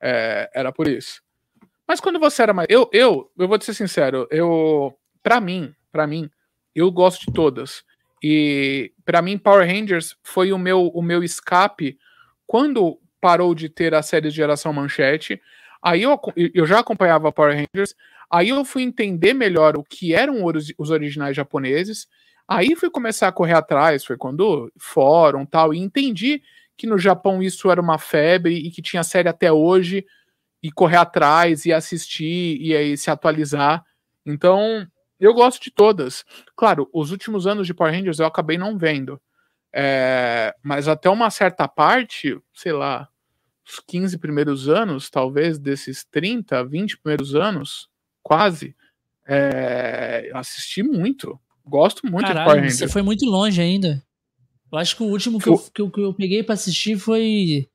[0.00, 1.22] É, era por isso.
[1.86, 2.66] Mas quando você era mais.
[2.70, 4.94] Eu, eu, eu vou te ser sincero, eu.
[5.22, 6.30] Pra mim, para mim,
[6.74, 7.84] eu gosto de todas.
[8.22, 11.98] E para mim, Power Rangers foi o meu, o meu escape
[12.46, 15.40] quando parou de ter a série de geração manchete.
[15.82, 17.94] Aí eu, eu já acompanhava Power Rangers.
[18.30, 22.06] Aí eu fui entender melhor o que eram os, originais japoneses.
[22.46, 26.42] Aí fui começar a correr atrás, foi quando fórum tal, e entendi
[26.76, 30.04] que no Japão isso era uma febre e que tinha série até hoje,
[30.62, 33.82] e correr atrás e assistir e aí se atualizar.
[34.26, 34.86] Então,
[35.18, 36.26] eu gosto de todas.
[36.54, 39.18] Claro, os últimos anos de Power Rangers eu acabei não vendo.
[39.72, 43.08] É, mas até uma certa parte, sei lá,
[43.66, 47.88] os 15 primeiros anos, talvez desses 30, 20 primeiros anos,
[48.22, 48.74] quase,
[49.26, 51.38] é, assisti muito.
[51.66, 52.78] Gosto muito Caralho, de Power Rangers.
[52.78, 54.02] Você foi muito longe ainda.
[54.70, 57.68] Eu acho que o último que, eu, que eu, que eu peguei para assistir foi.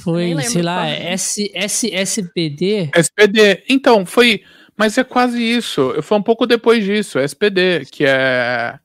[0.00, 2.90] Foi, sei lá, S, S, SPD.
[2.94, 3.64] SPD.
[3.68, 4.42] Então, foi.
[4.76, 5.94] Mas é quase isso.
[6.02, 7.18] Foi um pouco depois disso.
[7.18, 8.78] SPD, que é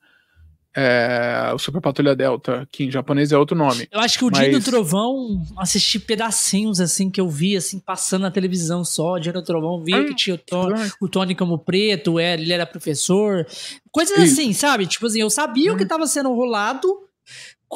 [0.81, 3.85] é, o Super Patrulha Delta, que em japonês é outro nome.
[3.91, 4.39] Eu acho que o mas...
[4.39, 9.15] Dia do Trovão, assisti pedacinhos assim que eu vi, assim, passando na televisão só.
[9.15, 12.53] O Dia do Trovão, via que tinha o Tony, o Tony como preto, é, ele
[12.53, 13.45] era professor.
[13.91, 14.39] Coisas Isso.
[14.39, 14.87] assim, sabe?
[14.87, 15.75] Tipo assim, eu sabia hum.
[15.75, 16.87] o que estava sendo rolado,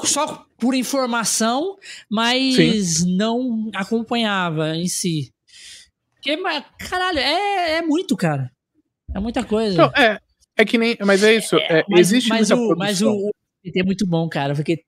[0.06, 1.78] só por informação,
[2.10, 3.18] mas Sim.
[3.18, 5.30] não acompanhava em si.
[6.16, 6.38] Porque,
[6.88, 8.50] caralho, é, é muito, cara.
[9.14, 9.74] É muita coisa.
[9.74, 10.20] Então, é,
[10.58, 10.98] é que nem.
[11.02, 11.56] Mas é isso.
[11.58, 12.78] É, mas, existe mas muita o, produção.
[12.78, 14.84] Mas o, o é muito bom, cara, porque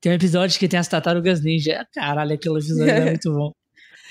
[0.00, 1.86] tem um episódio que tem as tartarugas ninja.
[1.94, 3.52] Caralho, aquele episódio é muito bom.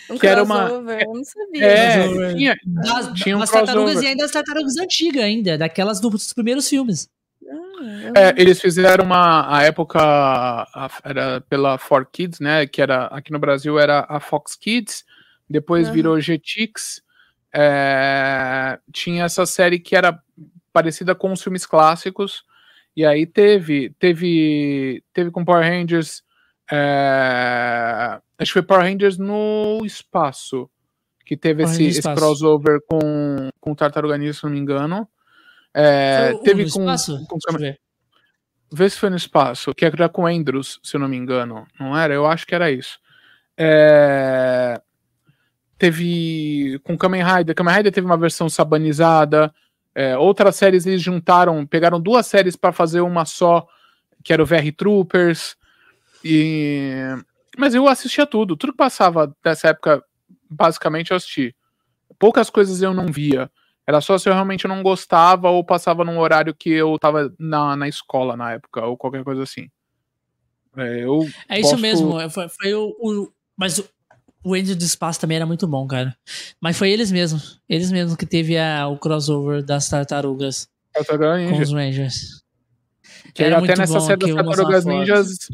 [0.09, 0.67] Um que era uma.
[0.67, 1.65] Eu não sabia.
[1.65, 6.33] É, tinha, das, tinha um as tartarugas e ainda as tartarugas antigas, ainda, daquelas dos
[6.33, 7.07] primeiros filmes.
[8.15, 9.55] Ah, é, eles fizeram uma.
[9.55, 12.67] A época a, era pela 4Kids, né?
[12.67, 15.05] Que era aqui no Brasil era a Fox Kids,
[15.49, 15.93] depois uhum.
[15.93, 17.01] virou Jetix.
[17.53, 20.19] É, tinha essa série que era
[20.71, 22.43] parecida com os filmes clássicos.
[22.95, 26.23] E aí teve, teve, teve com Power Rangers.
[26.71, 30.69] É, acho que foi Power Rangers no espaço
[31.31, 35.07] que teve esse, esse, crossover com, com Tartaruga Ninja, se não me engano.
[35.73, 37.25] É, teve com, espaço?
[37.25, 37.37] com
[38.73, 41.65] Vê se foi no espaço, que era com Andrews, se eu não me engano.
[41.79, 42.13] Não era?
[42.13, 42.99] Eu acho que era isso.
[43.57, 44.81] É,
[45.77, 47.55] teve com Kamen Rider.
[47.55, 49.53] Kamen Rider teve uma versão sabanizada.
[49.93, 53.67] É, outras séries eles juntaram, pegaram duas séries para fazer uma só,
[54.23, 55.55] que era o VR Troopers.
[56.23, 56.93] E...
[57.57, 58.55] Mas eu assistia tudo.
[58.55, 60.03] Tudo que passava dessa época,
[60.49, 61.55] basicamente, eu assisti.
[62.17, 63.51] Poucas coisas eu não via.
[63.85, 67.75] Era só se eu realmente não gostava ou passava num horário que eu tava na,
[67.75, 69.69] na escola na época, ou qualquer coisa assim.
[70.77, 72.17] É, eu é isso mesmo.
[72.29, 73.83] Foi, foi o, o, Mas
[74.43, 76.15] o Angel do Espaço também era muito bom, cara.
[76.59, 77.61] Mas foi eles mesmos.
[77.69, 82.43] Eles mesmos que teve a, o crossover das tartarugas com os Rangers.
[83.33, 85.47] Que era até nessa série das tartarugas ninjas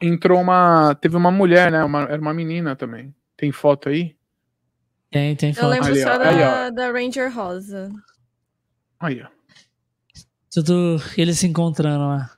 [0.00, 0.94] entrou uma.
[0.94, 1.82] Teve uma mulher, né?
[1.82, 3.14] Uma, era uma menina também.
[3.36, 4.14] Tem foto aí?
[5.10, 5.64] Tem, tem foto.
[5.64, 7.90] Eu lembro ali, só da, da Ranger Rosa.
[9.00, 9.28] Aí, ó.
[10.52, 12.30] Tudo eles se encontrando lá.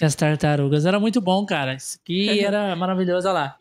[0.00, 0.86] As tartarugas.
[0.86, 1.74] Era muito bom, cara.
[1.74, 3.56] Isso aqui era maravilhoso, olha lá.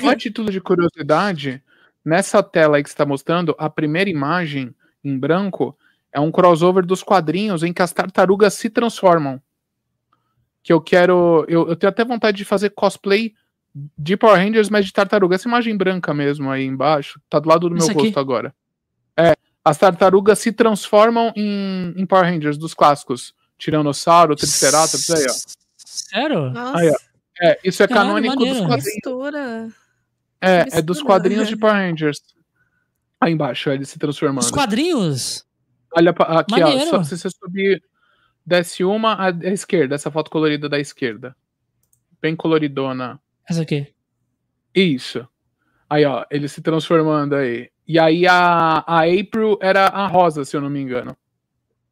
[0.00, 1.62] Só a título de curiosidade,
[2.04, 5.76] nessa tela aí que você está mostrando, a primeira imagem em branco
[6.12, 9.40] é um crossover dos quadrinhos em que as tartarugas se transformam.
[10.62, 11.44] Que eu quero.
[11.48, 13.34] Eu, eu tenho até vontade de fazer cosplay
[13.96, 15.34] de Power Rangers, mas de tartaruga.
[15.34, 18.54] Essa imagem branca mesmo aí embaixo, tá do lado do meu rosto agora.
[19.16, 23.34] É, as tartarugas se transformam em, em Power Rangers dos clássicos.
[23.58, 25.34] Tiranossauro, Triceratops, aí, ó.
[25.76, 26.50] Sério?
[26.50, 26.78] Nossa.
[26.78, 26.96] Aí, ó.
[27.40, 28.58] É, isso é Caralho, canônico maneiro.
[28.58, 28.94] dos quadrinhos.
[28.94, 29.68] Mistura.
[30.40, 32.20] É, é dos quadrinhos de Power Rangers.
[33.20, 34.44] Aí embaixo, ele se transformando.
[34.44, 35.46] Os quadrinhos?
[35.94, 36.98] Olha aqui, Maneiro.
[36.98, 37.02] ó.
[37.02, 37.82] Se você subir,
[38.44, 41.34] desce uma à esquerda, essa foto colorida da esquerda.
[42.20, 43.20] Bem coloridona.
[43.48, 43.92] Essa aqui.
[44.74, 45.26] Isso.
[45.88, 47.70] Aí, ó, ele se transformando aí.
[47.88, 51.16] E aí a, a April era a rosa, se eu não me engano.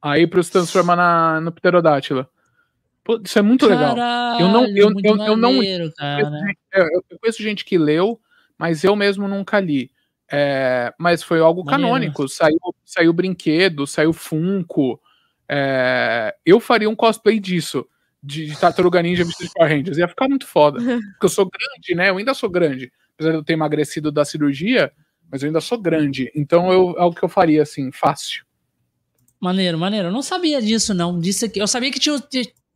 [0.02, 2.28] A April se transforma na, no pterodátilo.
[3.04, 4.40] Pô, isso é muito Caralho, legal.
[4.40, 5.62] Eu não, eu, eu, eu não.
[5.62, 5.92] Eu,
[7.10, 8.20] eu conheço gente que leu,
[8.58, 9.90] mas eu mesmo nunca li.
[10.30, 11.82] É, mas foi algo maneiro.
[11.82, 12.28] canônico.
[12.28, 15.00] Saiu, saiu brinquedo, saiu Funko.
[15.48, 17.86] É, eu faria um cosplay disso,
[18.22, 19.98] de, de Tartaruga Ninja vestido de Power Rangers.
[19.98, 20.78] Ia ficar muito foda.
[21.12, 22.10] Porque eu sou grande, né?
[22.10, 22.90] Eu ainda sou grande.
[23.14, 24.92] Apesar de eu ter emagrecido da cirurgia,
[25.30, 26.32] mas eu ainda sou grande.
[26.34, 28.44] Então eu, é o que eu faria, assim, fácil.
[29.38, 30.08] Maneiro, maneiro.
[30.08, 31.20] Eu não sabia disso, não.
[31.20, 32.18] Disse que, eu sabia que tinha,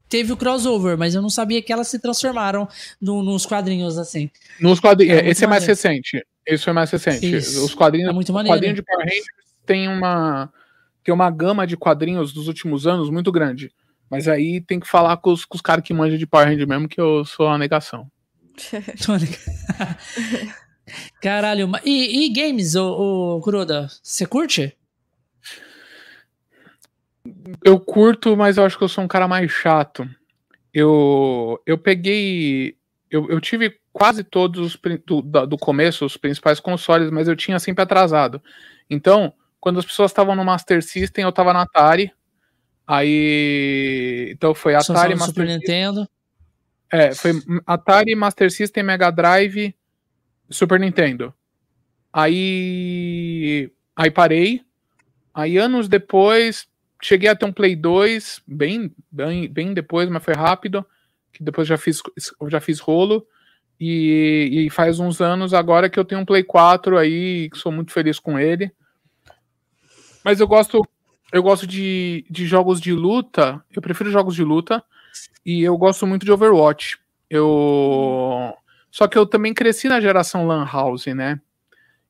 [0.09, 2.68] teve o crossover, mas eu não sabia que elas se transformaram
[3.01, 4.30] no, nos quadrinhos, assim.
[4.60, 5.18] Nos quadrinhos.
[5.18, 6.24] É, esse é mais recente.
[6.47, 7.36] Esse foi mais recente.
[7.36, 7.64] Isso.
[7.64, 8.10] Os quadrinhos.
[8.10, 8.56] É muito maneiro.
[8.56, 9.26] quadrinho de Power Rangers
[9.68, 10.51] tem uma,
[11.05, 13.70] tem uma gama de quadrinhos dos últimos anos muito grande.
[14.10, 16.66] Mas aí tem que falar com os, com os caras que manjam de Power Rangers
[16.66, 18.10] mesmo, que eu sou a negação.
[21.20, 24.74] Caralho, e, e games, o, o Kuroda, você curte?
[27.65, 30.09] Eu curto, mas eu acho que eu sou um cara mais chato.
[30.73, 32.77] Eu, eu peguei.
[33.11, 37.59] Eu, eu tive quase todos os, do, do começo, os principais consoles, mas eu tinha
[37.59, 38.43] sempre atrasado.
[38.89, 42.12] Então, quando as pessoas estavam no Master System, eu tava na Atari.
[42.87, 44.31] Aí.
[44.33, 45.59] Então foi Atari, Master Super System.
[45.59, 46.09] Nintendo.
[46.91, 47.33] É, foi
[47.66, 49.75] Atari, Master System, Mega Drive,
[50.49, 51.35] Super Nintendo.
[52.12, 53.70] Aí.
[53.95, 54.62] Aí parei.
[55.35, 56.66] Aí anos depois,
[57.03, 60.85] cheguei a ter um Play 2, bem, bem, bem depois, mas foi rápido.
[61.33, 62.03] Que depois já fiz,
[62.49, 63.27] já fiz rolo.
[63.81, 67.70] E, e, faz uns anos agora que eu tenho um Play 4 aí, que sou
[67.70, 68.73] muito feliz com ele.
[70.25, 70.83] Mas eu gosto
[71.33, 74.83] eu gosto de, de jogos de luta, eu prefiro jogos de luta,
[75.45, 76.99] e eu gosto muito de Overwatch.
[77.29, 78.55] Eu
[78.91, 81.41] Só que eu também cresci na geração Lan House, né?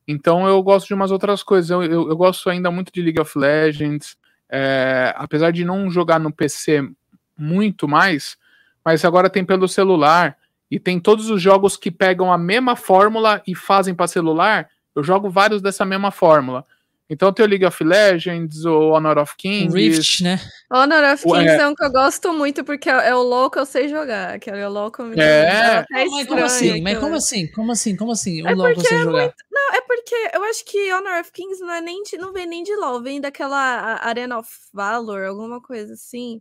[0.07, 1.69] Então eu gosto de umas outras coisas.
[1.69, 4.17] Eu, eu, eu gosto ainda muito de League of Legends,
[4.49, 6.89] é, apesar de não jogar no PC
[7.37, 8.37] muito mais,
[8.83, 10.37] mas agora tem pelo celular
[10.69, 14.69] e tem todos os jogos que pegam a mesma fórmula e fazem para celular.
[14.95, 16.65] Eu jogo vários dessa mesma fórmula.
[17.09, 19.75] Então tem o League of Legends, o Honor of Kings.
[19.75, 20.39] Rift, né?
[20.71, 23.49] Honor of Kings é, é um que eu gosto muito, porque é, é o LoL
[23.49, 24.35] que eu sei jogar.
[24.35, 25.83] Aquele é o LoL que me é.
[25.89, 26.81] mas como assim?
[26.81, 27.47] Mas como assim?
[27.47, 27.95] Como assim?
[27.95, 28.43] Como assim?
[28.43, 29.21] O é LoL que eu sei é jogar?
[29.23, 29.35] Muito...
[29.51, 32.45] Não, é porque eu acho que Honor of Kings não, é nem de, não vem
[32.45, 36.39] nem de LoL, vem daquela Arena of Valor, alguma coisa assim.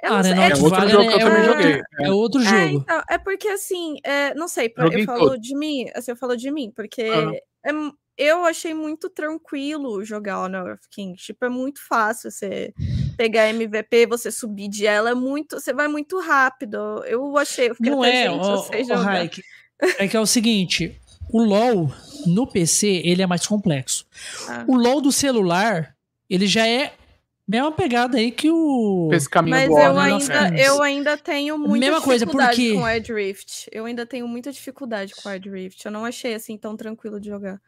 [0.00, 1.82] Eu ah, sei, é, é, outro jogo que eu também joguei.
[2.00, 2.56] É, outro jogo.
[2.56, 6.36] É, então, é porque assim, é, não sei, eu falo de mim, assim, eu falo
[6.36, 7.72] de mim, porque é,
[8.16, 11.22] eu achei muito tranquilo jogar Honor of Kings.
[11.22, 12.72] Tipo, é muito fácil você
[13.16, 16.76] pegar MVP, você subir de ela, é muito, você vai muito rápido.
[17.04, 19.42] Eu achei, eu fiquei não é, gente, o, o
[19.98, 20.98] é que é o seguinte,
[21.30, 21.92] o LoL
[22.26, 24.06] no PC, ele é mais complexo.
[24.48, 24.64] Ah.
[24.66, 25.94] O LoL do celular,
[26.28, 26.92] ele já é
[27.48, 29.08] Mesma pegada aí que o.
[29.12, 32.72] Esse caminho Mas eu, né, ainda, eu ainda tenho muita Mesma dificuldade coisa, porque...
[32.74, 33.68] com Wild Rift.
[33.70, 35.84] Eu ainda tenho muita dificuldade com Wild Rift.
[35.84, 37.60] Eu não achei assim tão tranquilo de jogar.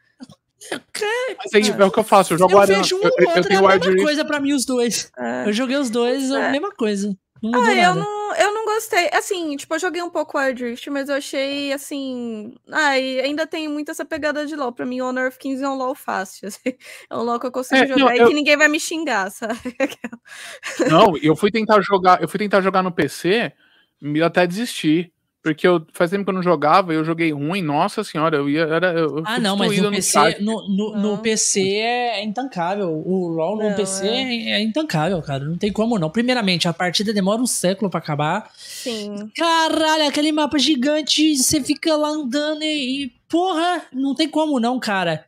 [1.37, 3.43] Mas aí, é o que eu faço, eu jogo eu vejo um eu, eu, eu
[3.43, 4.03] tenho é a mesma Rift.
[4.03, 5.11] coisa pra mim os dois.
[5.17, 5.47] É.
[5.47, 7.15] Eu joguei os dois, é a mesma coisa.
[7.41, 9.09] Não ah, eu não, eu não gostei.
[9.13, 12.53] Assim, tipo, eu joguei um pouco Wild Rift, mas eu achei, assim...
[12.69, 14.73] Ai, ainda tem muito essa pegada de LoL.
[14.73, 16.47] Pra mim, Honor of Kings é um LoL fácil.
[16.49, 16.75] Assim.
[17.09, 18.27] É um LoL que eu consigo é, jogar não, e eu...
[18.27, 19.55] que ninguém vai me xingar, sabe?
[20.89, 22.21] não, eu fui tentar jogar...
[22.21, 23.53] Eu fui tentar jogar no PC,
[24.01, 25.13] me até desistir.
[25.41, 28.63] Porque eu faz tempo que eu não jogava, eu joguei ruim, nossa senhora, eu ia.
[28.63, 32.89] Era, eu ah, não, mas no PC, no, no, no, PC é intancável.
[32.89, 34.51] O LOL no não, PC é.
[34.51, 34.61] é.
[34.61, 35.45] intancável, cara.
[35.45, 36.09] Não tem como não.
[36.09, 38.51] Primeiramente, a partida demora um século para acabar.
[38.57, 39.31] Sim.
[39.33, 44.77] Caralho, aquele mapa gigante, você fica lá andando e, e porra, não tem como não,
[44.77, 45.23] cara.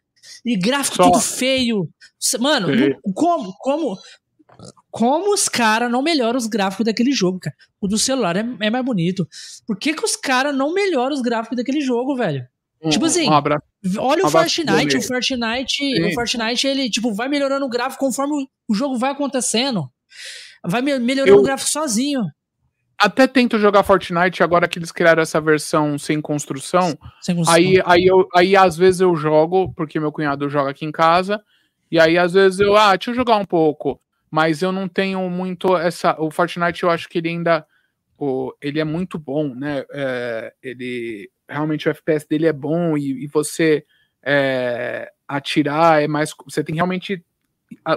[0.45, 1.03] E gráfico Só.
[1.03, 1.87] tudo feio.
[2.39, 2.67] Mano,
[3.15, 3.97] como, como,
[4.91, 7.55] como os caras não melhoram os gráficos daquele jogo, cara?
[7.79, 9.25] O do celular é, é mais bonito.
[9.65, 12.45] Por que, que os caras não melhoram os gráficos daquele jogo, velho?
[12.83, 13.33] Um, tipo assim, um
[13.99, 18.47] olha um o Fortnite, o Fortnite, o Fortnite, ele, tipo, vai melhorando o gráfico conforme
[18.67, 19.89] o jogo vai acontecendo.
[20.63, 21.39] Vai melhorando Eu...
[21.39, 22.21] o gráfico sozinho.
[22.97, 26.97] Até tento jogar Fortnite agora que eles criaram essa versão sem construção.
[27.21, 27.53] Sem construção.
[27.53, 31.41] Aí, aí, eu, aí às vezes eu jogo, porque meu cunhado joga aqui em casa.
[31.89, 33.99] E aí às vezes eu, ah, deixa eu jogar um pouco
[34.31, 36.15] mas eu não tenho muito essa.
[36.17, 37.67] O Fortnite eu acho que ele ainda.
[38.17, 39.83] O, ele é muito bom, né?
[39.91, 43.83] É, ele realmente o FPS dele é bom e, e você
[44.23, 46.33] é, atirar é mais.
[46.45, 47.23] Você tem realmente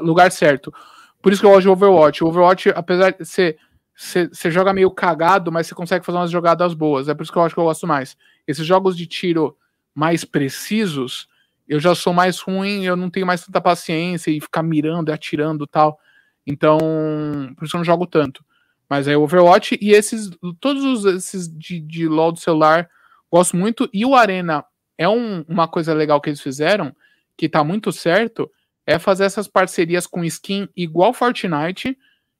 [0.00, 0.74] lugar certo.
[1.22, 2.24] Por isso que eu gosto de Overwatch.
[2.24, 3.58] O Overwatch, apesar de ser.
[3.96, 7.08] Você joga meio cagado, mas você consegue fazer umas jogadas boas.
[7.08, 8.16] É por isso que eu acho que eu gosto mais.
[8.44, 9.56] Esses jogos de tiro
[9.94, 11.28] mais precisos,
[11.68, 15.12] eu já sou mais ruim, eu não tenho mais tanta paciência e ficar mirando e
[15.12, 15.96] atirando tal.
[16.46, 16.78] Então,
[17.56, 18.44] por isso eu não jogo tanto.
[18.88, 20.30] Mas é Overwatch e esses,
[20.60, 22.88] todos esses de, de LoL do celular,
[23.30, 23.88] gosto muito.
[23.92, 24.64] E o Arena
[24.98, 26.94] é um, uma coisa legal que eles fizeram,
[27.36, 28.50] que tá muito certo,
[28.86, 31.96] é fazer essas parcerias com skin igual Fortnite.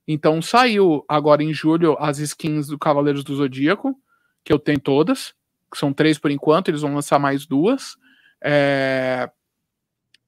[0.07, 3.99] Então saiu agora em julho as skins do Cavaleiros do Zodíaco,
[4.45, 5.33] que eu tenho todas,
[5.73, 7.97] que são três por enquanto, eles vão lançar mais duas.
[8.43, 9.31] É...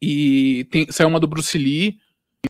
[0.01, 1.98] E tem, saiu uma do Bruce Lee.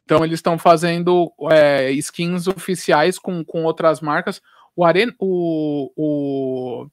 [0.05, 4.41] Então eles estão fazendo é, skins oficiais com, com outras marcas.
[4.75, 6.87] O Arena, o, o,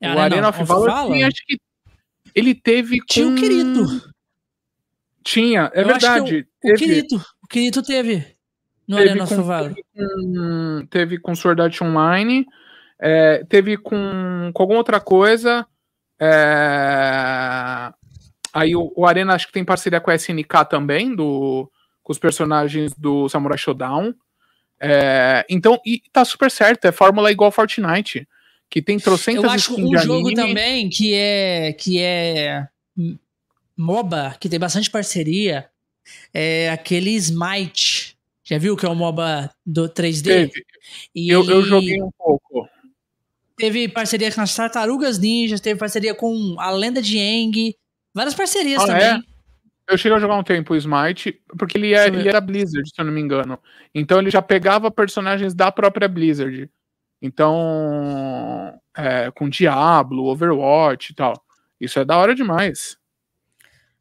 [0.00, 1.58] é, o Arena of Valor, acho que
[2.34, 3.32] ele teve Tinha com...
[3.32, 4.10] o Kirito.
[5.22, 6.46] Tinha, é Eu verdade.
[6.64, 8.36] O, o Kirito, o Kirito teve
[8.88, 9.74] no teve Arena of Valor.
[9.74, 12.46] Teve com, teve com Sword Art Online,
[12.98, 15.66] é, teve com, com alguma outra coisa.
[16.20, 17.92] É,
[18.52, 21.70] aí o, o, Arena acho que tem parceria com a SNK também, do,
[22.10, 24.12] com os personagens do Samurai Shodown.
[24.80, 28.26] É, então, e tá super certo, é fórmula igual Fortnite,
[28.68, 32.66] que tem trocentas Eu acho um jogo também que é que é
[33.76, 35.68] MOBA, que tem bastante parceria,
[36.34, 38.16] é aquele Smite.
[38.42, 40.24] Já viu que é o MOBA do 3D?
[40.24, 40.64] Teve.
[41.14, 42.68] E eu, eu joguei um pouco.
[43.56, 47.76] Teve parceria com as Tartarugas Ninjas, teve parceria com a Lenda de Eng,
[48.12, 49.04] várias parcerias ah, também.
[49.04, 49.29] É?
[49.90, 53.00] Eu cheguei a jogar um tempo o Smite, porque ele, é, ele era Blizzard, se
[53.00, 53.58] eu não me engano.
[53.94, 56.70] Então ele já pegava personagens da própria Blizzard.
[57.20, 61.34] Então, é, com Diablo, Overwatch e tal.
[61.80, 62.98] Isso é da hora demais.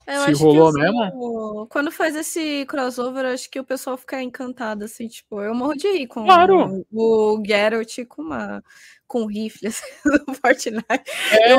[0.07, 1.67] Eu Se rolou que, mesmo?
[1.69, 5.87] Quando faz esse crossover, acho que o pessoal fica encantado, assim, tipo, eu morro de
[5.87, 6.83] rir com claro.
[6.91, 8.63] o, o Geralt com uma
[9.09, 10.85] com rifle assim, do Fortnite.
[11.31, 11.51] É.
[11.51, 11.57] Eu,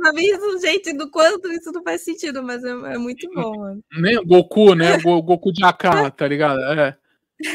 [0.00, 3.58] pra mim, isso, gente, do quanto isso não faz sentido, mas é, é muito bom,
[3.58, 3.84] mano.
[4.00, 4.98] Nem Goku, né?
[5.04, 5.82] O Goku de AK,
[6.16, 6.58] tá ligado?
[6.58, 6.96] É.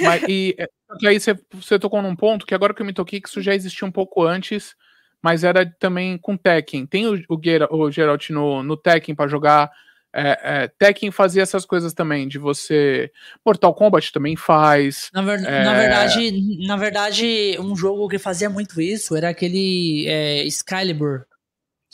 [0.04, 0.68] Mas, e, é,
[1.02, 3.42] e aí você, você tocou num ponto que agora que eu me toquei, que isso
[3.42, 4.76] já existia um pouco antes,
[5.24, 6.86] mas era também com Tekken.
[6.86, 9.72] Tem o, o, Geralt, o Geralt no, no Tekken para jogar.
[10.14, 13.12] É, é, Tekken fazia essas coisas também, de você.
[13.46, 15.10] Mortal Kombat também faz.
[15.14, 15.40] Na, ver...
[15.46, 15.64] é...
[15.64, 21.26] na, verdade, na verdade, um jogo que fazia muito isso era aquele é, Excalibur.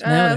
[0.02, 0.36] É,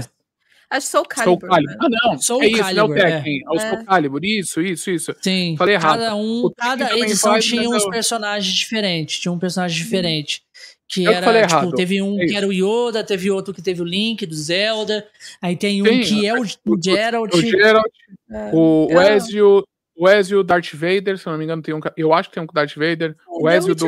[0.69, 1.39] acho Soul Calibur.
[1.39, 1.77] Soul Calibur.
[1.79, 2.19] Ah, não.
[2.19, 3.41] Soul é isso, Calibur, não é o Tekken.
[3.41, 3.49] É.
[3.49, 4.19] o Soul Calibur.
[4.23, 5.15] Isso, isso, isso.
[5.21, 5.55] Sim.
[5.57, 5.99] Falei errado.
[5.99, 7.89] Cada, um, cada edição tinha uns eu...
[7.89, 9.19] personagens diferentes.
[9.19, 10.43] Tinha um personagem diferente.
[10.91, 11.71] Que eu era, tipo, errado.
[11.71, 15.07] teve um é que era o Yoda, teve outro que teve o Link do Zelda,
[15.41, 17.33] aí tem um Sim, que é o, o Geralt.
[17.33, 17.93] O Geralt,
[18.29, 18.51] é.
[18.53, 19.63] o, o Ezio,
[19.95, 21.79] o Ezio Darth Vader, se não me engano, tem um.
[21.95, 23.15] Eu acho que tem um com Darth Vader.
[23.25, 23.87] O, o Ezio do.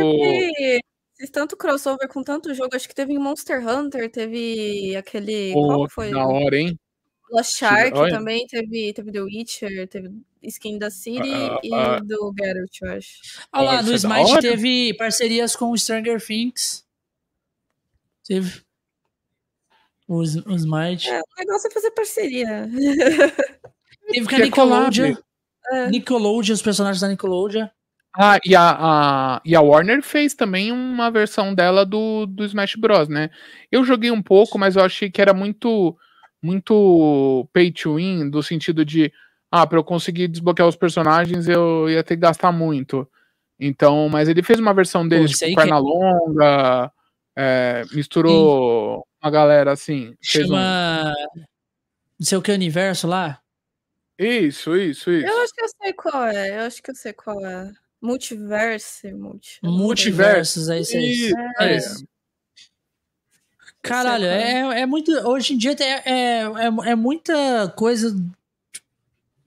[1.17, 5.51] Fiz tanto crossover com tanto jogo, acho que teve em Monster Hunter, teve aquele.
[5.53, 6.09] Oh, qual foi?
[6.09, 6.79] Da hora, hein?
[7.33, 8.15] Lost Shark Olha.
[8.15, 10.09] também, teve, teve The Witcher, teve
[10.41, 13.19] skin da City uh, uh, e uh, do Geralt, eu acho.
[13.51, 16.85] Olha lá, no é Smite teve parcerias com Stranger Things.
[18.25, 18.61] Teve.
[20.07, 21.09] Os, os Smite.
[21.09, 22.69] É, o negócio é fazer parceria.
[24.11, 25.15] Teve com a Nickelodeon.
[25.71, 25.89] É.
[25.89, 27.67] Nickelodeon, os personagens da Nickelodeon.
[28.15, 32.75] Ah, e a, a, e a Warner fez também uma versão dela do, do Smash
[32.75, 33.31] Bros, né?
[33.71, 35.97] Eu joguei um pouco, mas eu achei que era muito
[36.39, 39.11] muito pay to win, do sentido de,
[39.49, 43.07] ah, para eu conseguir desbloquear os personagens eu ia ter que gastar muito.
[43.57, 45.81] Então, mas ele fez uma versão deles com tipo, perna que...
[45.81, 46.91] longa,
[47.35, 49.03] é, misturou Sim.
[49.21, 50.15] uma galera assim.
[50.21, 51.13] Chama.
[51.35, 51.39] Um...
[52.19, 53.41] Não sei o que universo lá?
[54.17, 55.27] Isso, isso, isso.
[55.27, 56.57] Eu acho que eu sei qual é.
[56.57, 57.73] Eu acho que eu sei qual é.
[58.01, 59.11] Multiverse.
[59.13, 59.59] Multi...
[59.63, 61.33] Multiversos, é isso aí.
[61.59, 62.05] É, é isso.
[63.81, 65.11] Caralho, é, é muito.
[65.27, 68.15] Hoje em dia é, é, é, é muita coisa.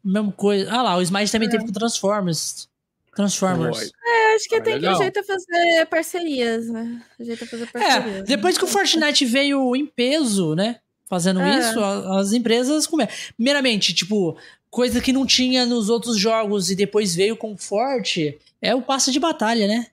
[0.04, 0.70] Mesma coisa.
[0.70, 1.50] Ah lá, o Smite também é.
[1.50, 2.68] teve com Transformers.
[3.16, 3.90] Transformers.
[4.05, 7.02] É, acho que tem que jeito a fazer parcerias, né?
[7.18, 8.16] Jeito a fazer é, parcerias.
[8.18, 10.76] É, depois que o Fortnite veio em peso, né?
[11.09, 11.59] Fazendo é.
[11.59, 13.14] isso, as empresas começam.
[13.36, 14.36] Primeiramente, tipo,
[14.68, 19.10] coisa que não tinha nos outros jogos e depois veio com forte, é o passe
[19.10, 19.86] de batalha, né?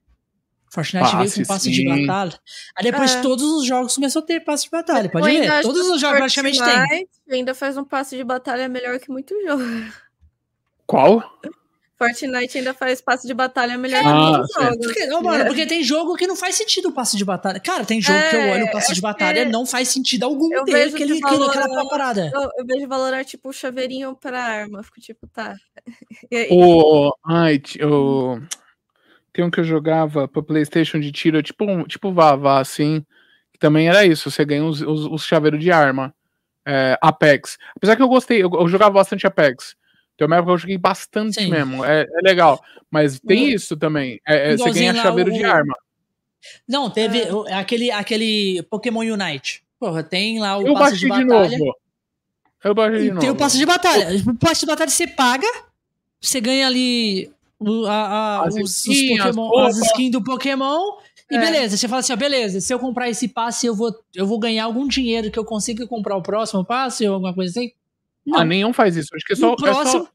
[0.70, 1.72] Fortnite passe, veio com passe sim.
[1.72, 2.40] de batalha.
[2.76, 3.22] Aí depois é.
[3.22, 5.10] todos os jogos começaram a ter passe de batalha.
[5.10, 5.62] Pode ver.
[5.62, 7.08] Todos os jogos praticamente tem.
[7.32, 9.64] Ainda faz um passe de batalha melhor que muito jogo.
[10.86, 11.40] Qual?
[12.04, 14.86] Fortnite ainda faz passe de batalha melhor ah, que jogos.
[14.86, 17.60] Porque, não, mano, porque tem jogo que não faz sentido o passe de batalha.
[17.60, 19.90] Cara, tem jogo é, que eu olho o passe é de batalha e não faz
[19.90, 22.32] sentido algum eu dele, aquele, valor, aquela parada.
[22.34, 24.84] Eu, eu vejo valorar, tipo, o chaveirinho pra arma.
[24.84, 25.56] Fico tipo, tá.
[26.52, 27.12] O.
[27.26, 28.40] Ai, o.
[29.32, 33.04] Tem um que eu jogava pra Playstation de tiro, tipo, um, tipo Vavá, assim.
[33.52, 36.14] Que também era isso, você ganha os, os, os chaveiros de arma.
[36.66, 37.58] É, Apex.
[37.76, 39.76] Apesar que eu gostei, eu, eu jogava bastante Apex.
[40.18, 41.50] Tem uma época que eu joguei bastante Sim.
[41.50, 41.84] mesmo.
[41.84, 42.62] É, é, legal.
[42.90, 44.20] Mas tem isso também.
[44.28, 45.34] É, é você ganha chaveiro o...
[45.34, 45.76] de arma.
[46.68, 47.54] Não, teve é.
[47.54, 49.64] aquele, aquele Pokémon Unite.
[49.80, 51.50] Porra, tem lá o eu passe de batalha.
[51.50, 51.76] De novo.
[52.64, 53.20] Eu baixei de novo.
[53.20, 54.08] Tem o passe de batalha.
[54.26, 55.48] O passe de batalha você paga,
[56.22, 57.30] você ganha ali
[57.88, 60.98] a, a, as, os, skins, os Pokémon, as, as skins do Pokémon.
[61.30, 61.40] E é.
[61.40, 64.40] beleza, você fala assim, ó, beleza, se eu comprar esse passe, eu vou, eu vou
[64.40, 67.72] ganhar algum dinheiro que eu consiga comprar o próximo passe ou alguma coisa assim?
[68.26, 68.40] Não.
[68.40, 69.10] Ah, nenhum faz isso.
[69.16, 69.52] Acho que é só.
[69.52, 70.12] No próximo, é só...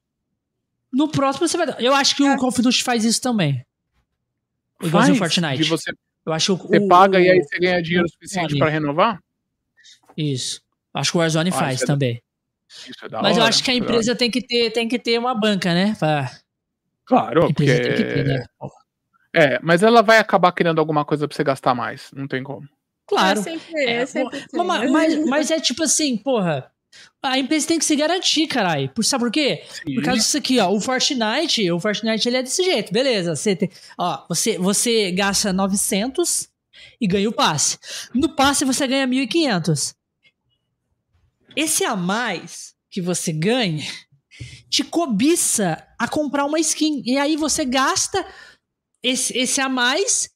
[0.92, 1.80] no próximo você vai dar.
[1.80, 2.34] Eu acho que é.
[2.34, 3.64] o Call of Duty faz isso também.
[4.82, 5.62] Igualzinho o Fortnite.
[5.62, 5.92] De você,
[6.24, 9.20] eu acho você o, paga o, e aí você ganha dinheiro suficiente para renovar?
[10.16, 10.60] Isso.
[10.94, 12.22] Acho que o Warzone ah, faz é também.
[13.02, 15.34] É Mas hora, eu acho que a empresa tem que, ter, tem que ter uma
[15.34, 15.96] banca, né?
[15.98, 16.30] Pra...
[17.04, 17.64] Claro, porque.
[17.64, 18.44] Ter, né?
[19.34, 22.10] É, mas ela vai acabar criando alguma coisa pra você gastar mais.
[22.12, 22.68] Não tem como.
[23.06, 23.38] Claro.
[23.38, 26.70] É sempre, é, sempre mas, mas, mas, é tipo assim, porra.
[27.22, 28.88] A empresa tem que se garantir, caralho.
[28.90, 29.64] Por, sabe por quê?
[29.68, 29.94] Sim.
[29.94, 30.70] Por causa disso aqui, ó.
[30.70, 33.34] O Fortnite, o Fortnite ele é desse jeito, beleza.
[33.34, 36.48] Você, tem, ó, você, você gasta 900
[37.00, 37.78] e ganha o passe.
[38.14, 39.94] No passe você ganha 1.500.
[41.56, 43.84] Esse a mais que você ganha
[44.70, 47.02] te cobiça a comprar uma skin.
[47.04, 48.24] E aí você gasta
[49.02, 50.30] esse, esse a mais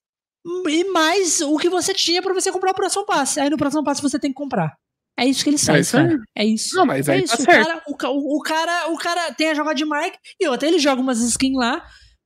[0.66, 3.38] e mais o que você tinha para você comprar o próximo passe.
[3.38, 4.76] Aí no próximo passe você tem que comprar.
[5.18, 6.18] É isso que eles fazem, é isso cara.
[6.36, 6.76] É isso.
[6.76, 7.36] Não, mas é isso.
[7.36, 10.66] Tá o, cara, o, o, cara, o cara tem a jogada de Mike e outra,
[10.66, 11.84] ele joga umas skins lá,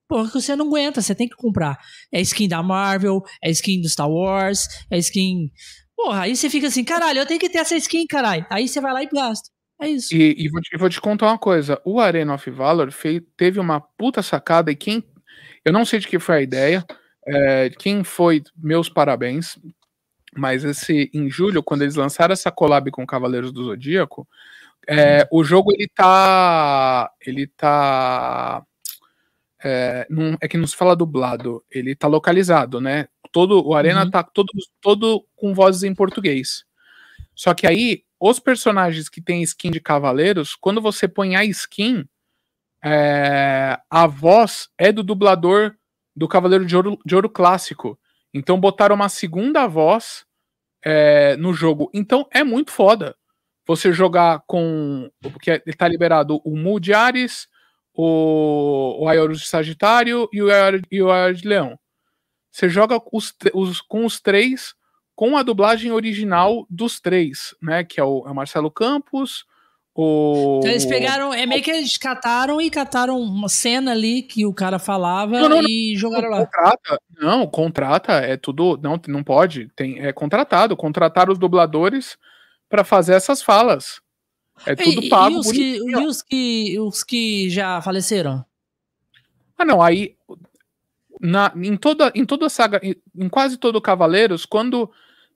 [0.08, 1.76] porra, que você não aguenta, você tem que comprar.
[2.12, 5.50] É skin da Marvel, é skin do Star Wars, é skin.
[5.96, 8.46] Porra, aí você fica assim, caralho, eu tenho que ter essa skin, caralho.
[8.50, 9.50] Aí você vai lá e gasta.
[9.80, 10.14] É isso.
[10.14, 13.60] E, e vou, te, vou, te, contar uma coisa: o Arena of Valor fez, teve
[13.60, 15.02] uma puta sacada e quem.
[15.64, 16.84] Eu não sei de que foi a ideia.
[17.28, 19.58] É, quem foi, meus parabéns.
[20.36, 24.28] Mas esse em julho, quando eles lançaram essa collab com Cavaleiros do Zodíaco,
[24.86, 27.10] é, o jogo ele tá.
[27.20, 28.62] Ele tá.
[29.62, 33.08] É, não, é que não se fala dublado, ele tá localizado, né?
[33.32, 34.10] Todo, o Arena uhum.
[34.10, 34.48] tá todo,
[34.80, 36.64] todo com vozes em português.
[37.34, 42.06] Só que aí, os personagens que tem skin de cavaleiros, quando você põe a skin,
[42.84, 45.74] é, a voz é do dublador
[46.14, 47.98] do Cavaleiro de Ouro, de Ouro Clássico.
[48.32, 50.25] Então botaram uma segunda voz
[50.88, 51.90] é, no jogo.
[51.92, 53.16] Então é muito foda
[53.66, 55.10] você jogar com.
[55.20, 57.48] Porque está liberado o Mu de Ares,
[57.92, 61.76] o, o Aioros de Sagitário e o Aioros de Leão.
[62.52, 64.74] Você joga os, os, com os três
[65.16, 67.82] com a dublagem original dos três, né?
[67.82, 69.44] Que é o, é o Marcelo Campos,
[69.98, 70.58] o...
[70.58, 74.52] Então eles pegaram, é meio que eles cataram e cataram uma cena ali que o
[74.52, 76.44] cara falava não, não, e não, jogaram lá.
[76.44, 82.18] Contrata, não, contrata, é tudo, não, não pode, tem, é contratado, contratar os dubladores
[82.68, 84.02] para fazer essas falas.
[84.66, 85.36] É tudo e, pago.
[85.36, 88.44] E os, que, e os, que, os que já faleceram?
[89.56, 90.14] Ah, não, aí
[91.18, 94.90] na, em toda em toda a saga, em, em quase todo Cavaleiros, quando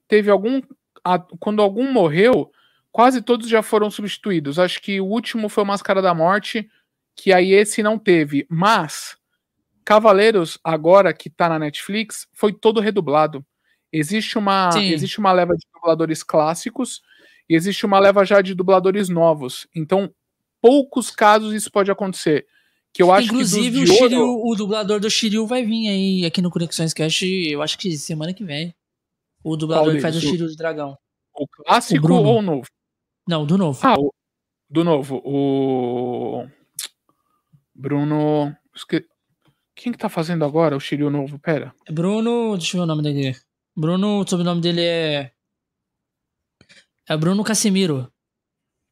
[0.06, 0.60] teve algum
[1.02, 2.50] a, quando algum morreu,
[2.92, 4.58] quase todos já foram substituídos.
[4.58, 6.68] Acho que o último foi o Máscara da Morte,
[7.16, 8.46] que aí esse não teve.
[8.48, 9.16] Mas
[9.84, 13.44] Cavaleiros, agora que tá na Netflix, foi todo redublado.
[13.92, 17.00] Existe uma, existe uma leva de dubladores clássicos
[17.48, 19.66] e existe uma leva já de dubladores novos.
[19.74, 20.12] Então,
[20.60, 22.46] poucos casos isso pode acontecer.
[22.92, 26.40] Que eu acho Inclusive, que o, Shiryu, o dublador do Shiryu vai vir aí aqui
[26.40, 28.74] no Conexões Cast, eu acho que semana que vem.
[29.42, 30.96] O dublador que faz o Shiryu do Dragão.
[31.34, 32.66] O clássico o ou o novo?
[33.26, 33.78] Não, do novo.
[33.82, 34.12] Ah, o,
[34.68, 35.20] do novo.
[35.24, 36.46] O.
[37.74, 38.56] Bruno.
[39.74, 41.38] Quem que tá fazendo agora o Shiryu novo?
[41.38, 41.74] Pera.
[41.86, 42.56] É Bruno.
[42.56, 43.36] Deixa eu ver o nome dele.
[43.76, 45.32] Bruno, o sobrenome dele é.
[47.08, 48.12] É Bruno Casimiro.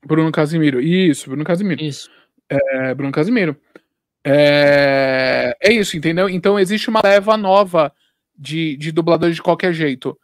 [0.05, 0.81] Bruno Casimiro.
[0.81, 1.83] Isso, Bruno Casimiro.
[1.83, 2.11] Isso.
[2.49, 3.57] É, Bruno Casimiro.
[4.25, 6.29] É, é isso, entendeu?
[6.29, 7.93] Então existe uma leva nova
[8.37, 10.19] de, de dubladores de qualquer jeito.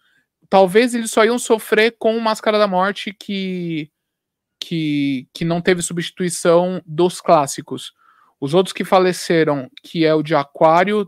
[0.48, 3.90] Talvez eles só iam sofrer com o Máscara da Morte que
[4.64, 7.92] que, que não teve substituição dos clássicos.
[8.40, 11.06] Os outros que faleceram, que é o de Aquário,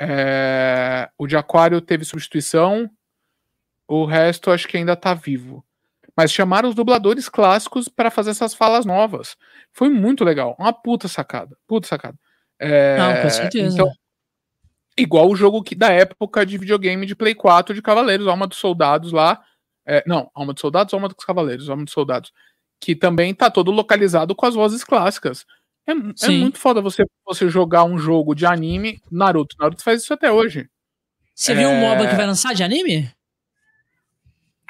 [0.00, 2.90] é, o de Aquário teve substituição,
[3.86, 5.62] o resto acho que ainda tá vivo.
[6.16, 9.36] Mas chamaram os dubladores clássicos para fazer essas falas novas.
[9.70, 10.56] Foi muito legal.
[10.58, 11.58] Uma puta sacada.
[11.66, 12.18] Puta sacada.
[12.58, 13.74] É, Não, com certeza.
[13.74, 13.92] Então,
[14.96, 18.56] igual o jogo que, da época de videogame de Play 4 de Cavaleiros, Alma dos
[18.56, 19.44] Soldados lá.
[19.86, 22.32] É, não, Alma dos Soldados, Alma dos Cavaleiros, Alma dos Soldados.
[22.80, 25.46] Que também tá todo localizado com as vozes clássicas.
[25.86, 29.00] É, é, muito foda você, você jogar um jogo de anime.
[29.10, 29.56] Naruto.
[29.58, 30.68] Naruto faz isso até hoje.
[31.34, 31.54] Você é...
[31.54, 33.10] viu um MOBA que vai lançar de anime?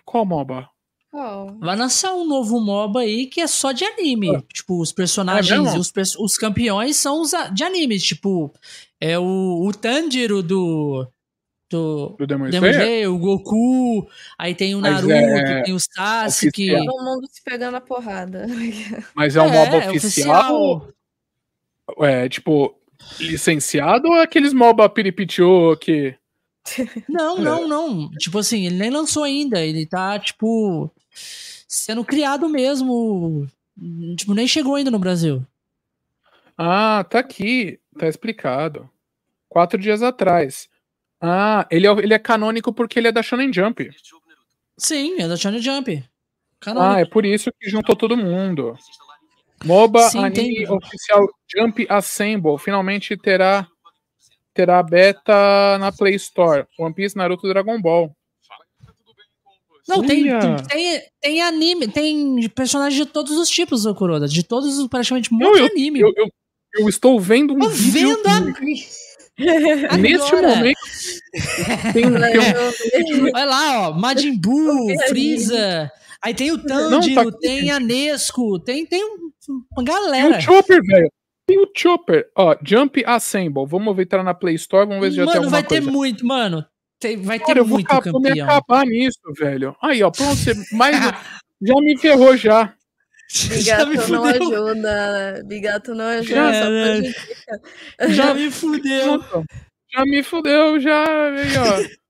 [0.05, 0.68] Qual MOBA?
[1.12, 1.59] Oh.
[1.60, 4.36] Vai lançar um novo MOBA aí que é só de anime.
[4.36, 4.43] Oh.
[4.43, 8.05] Tipo, os personagens, é os, os campeões são os de animes.
[8.05, 8.52] Tipo,
[9.01, 11.09] é o, o Tanjiro do.
[11.68, 13.12] Do, do Demon, Demon Slayer?
[13.12, 15.62] o Goku, aí tem o Naruto, é...
[15.62, 16.72] tem o Sasuke.
[16.72, 18.47] Todo mundo se pegando a porrada.
[19.14, 20.76] Mas é um é, MOBA oficial?
[20.76, 20.88] oficial.
[21.98, 22.72] É, tipo,
[23.18, 26.14] licenciado ou é aqueles MOBA piripitiu que.
[27.09, 28.10] Não, não, não.
[28.12, 29.60] Tipo assim, ele nem lançou ainda.
[29.60, 30.90] Ele tá, tipo,
[31.66, 33.47] sendo criado mesmo.
[34.16, 35.44] Tipo, nem chegou ainda no Brasil.
[36.56, 37.80] Ah, tá aqui.
[37.98, 38.88] Tá explicado.
[39.48, 40.68] Quatro dias atrás.
[41.20, 43.90] Ah, ele é, ele é canônico porque ele é da Shonen Jump.
[44.78, 46.05] Sim, é da Shonen Jump.
[46.60, 46.94] Canônico.
[46.94, 48.76] Ah, é por isso que juntou todo mundo.
[49.64, 50.70] MOBA Sim, Anime tem...
[50.70, 53.66] Oficial Jump Assemble finalmente terá
[54.52, 56.66] terá beta na Play Store.
[56.78, 58.10] One Piece, Naruto, Dragon Ball.
[59.88, 60.24] Não, tem,
[60.68, 64.26] tem, tem anime, tem personagens de todos os tipos, Kuroda.
[64.26, 66.01] De todos os, praticamente, muito eu, anime.
[66.01, 66.28] Eu, eu,
[66.74, 68.20] eu, estou vendo um Tô vídeo...
[68.24, 68.55] Vendo.
[69.38, 70.78] Neste momento.
[71.92, 72.04] Tem,
[72.90, 73.24] tem um...
[73.34, 73.92] Olha lá, ó.
[73.92, 75.90] Majin Buu, Freeza.
[76.22, 79.02] Aí tem o Tanjiro, tá tem a Nesco, tem, tem
[79.72, 80.30] uma galera.
[80.30, 81.12] Tem o Chopper, velho.
[81.46, 82.28] Tem o Chopper.
[82.36, 83.66] Ó, Jump Assemble.
[83.66, 85.80] Vamos ver, entrar na Play Store, vamos ver se já mano, tem alguma coisa.
[85.82, 86.66] Mano, vai ter muito, mano.
[86.98, 88.20] Tem, vai Cara, ter eu muito campeão.
[88.20, 89.76] me acabar nisso, velho.
[89.82, 90.96] Aí, ó, pronto, você mais...
[91.62, 92.74] já me ferrou já.
[93.48, 95.43] Bigato não ajuda.
[95.44, 97.03] Bigato não ajuda.
[98.01, 99.24] Já, já me fudeu.
[99.93, 101.05] Já me fudeu, já.
[101.05, 102.07] Aí, ó.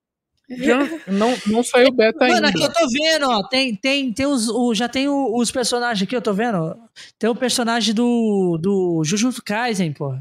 [0.49, 0.79] Já
[1.09, 2.47] não, não saiu beta Mano, ainda.
[2.47, 3.43] Mano, aqui eu tô vendo, ó.
[3.49, 6.77] Tem, tem, tem os, o, já tem o, os personagens aqui, eu tô vendo.
[7.19, 10.17] Tem o personagem do, do Jujutsu Kaisen, pô.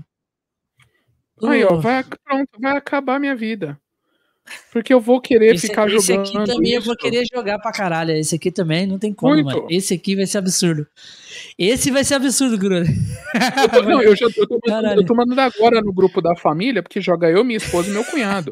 [1.43, 3.79] Aí, ó, vai, pronto, vai acabar minha vida.
[4.71, 6.25] Porque eu vou querer esse, ficar esse jogando.
[6.25, 6.77] Esse aqui também isso.
[6.77, 8.11] eu vou querer jogar pra caralho.
[8.11, 9.45] Esse aqui também não tem como, Muito.
[9.45, 9.67] mano.
[9.69, 10.87] Esse aqui vai ser absurdo.
[11.57, 12.85] Esse vai ser absurdo, Bruno.
[13.73, 14.59] Eu, não, eu, já, eu, tô,
[14.95, 18.03] eu tô mandando agora no grupo da família, porque joga eu, minha esposa e meu
[18.03, 18.51] cunhado.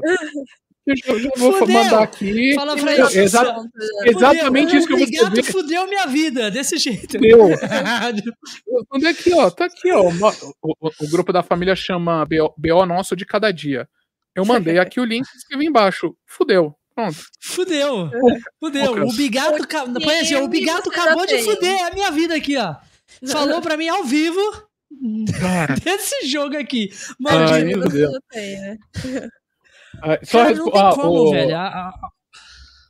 [0.85, 1.81] Eu já, já vou fudeu.
[1.81, 2.53] mandar aqui.
[2.55, 3.01] Fala pra ele.
[3.03, 3.55] Exa
[4.05, 4.79] exatamente fudeu.
[4.79, 5.43] isso que eu vou dizer.
[5.43, 7.13] fudeu minha vida, desse jeito.
[7.13, 7.39] Fudeu.
[8.91, 9.49] Onde é que, ó?
[9.49, 10.09] Tá aqui, ó.
[10.09, 13.87] O, o, o, grupo da família chama BO, BO Nosso de Cada Dia.
[14.35, 16.15] Eu mandei aqui o link e escrevi embaixo.
[16.25, 16.75] Fudeu.
[16.95, 17.17] Pronto.
[17.39, 18.09] Fudeu.
[18.59, 19.07] Fudeu.
[19.07, 19.67] O Bigato.
[20.03, 22.75] Põe assim, o Bigato acabou de fuder a minha vida aqui, ó.
[23.27, 24.39] Falou pra mim ao vivo.
[25.83, 26.91] Desse jogo aqui.
[27.19, 27.81] Maldito.
[30.01, 31.31] Ai, ah, só Cara, não tem ah, como, o...
[31.31, 31.55] velho.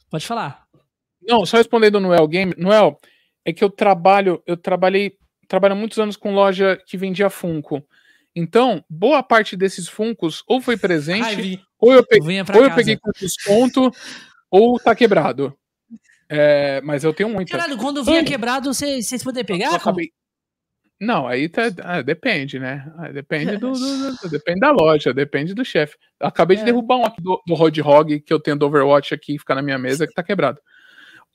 [0.09, 0.63] Pode falar.
[1.21, 2.53] Não, só respondendo no Noel Game.
[2.57, 2.99] Noel,
[3.45, 5.17] é que eu trabalho, eu trabalhei,
[5.47, 7.83] trabalho muitos anos com loja que vendia Funko.
[8.35, 12.97] Então, boa parte desses Funcos ou foi presente, Ai, ou eu peguei, ou eu peguei
[12.97, 13.91] com desconto,
[14.49, 15.55] ou tá quebrado.
[16.27, 17.51] É, mas eu tenho muito.
[17.51, 19.75] Caralho, quando vinha quebrado, vocês, vocês poder pegar?
[19.75, 20.09] Acabei,
[21.03, 22.89] não, aí tá, ah, depende, né?
[22.97, 25.97] Ah, depende do, do, do, depende da loja, depende do chefe.
[26.19, 26.59] Acabei é.
[26.59, 29.53] de derrubar um aqui do, do Rod Hog que eu tenho do Overwatch aqui, fica
[29.53, 30.59] na minha mesa, que tá quebrado.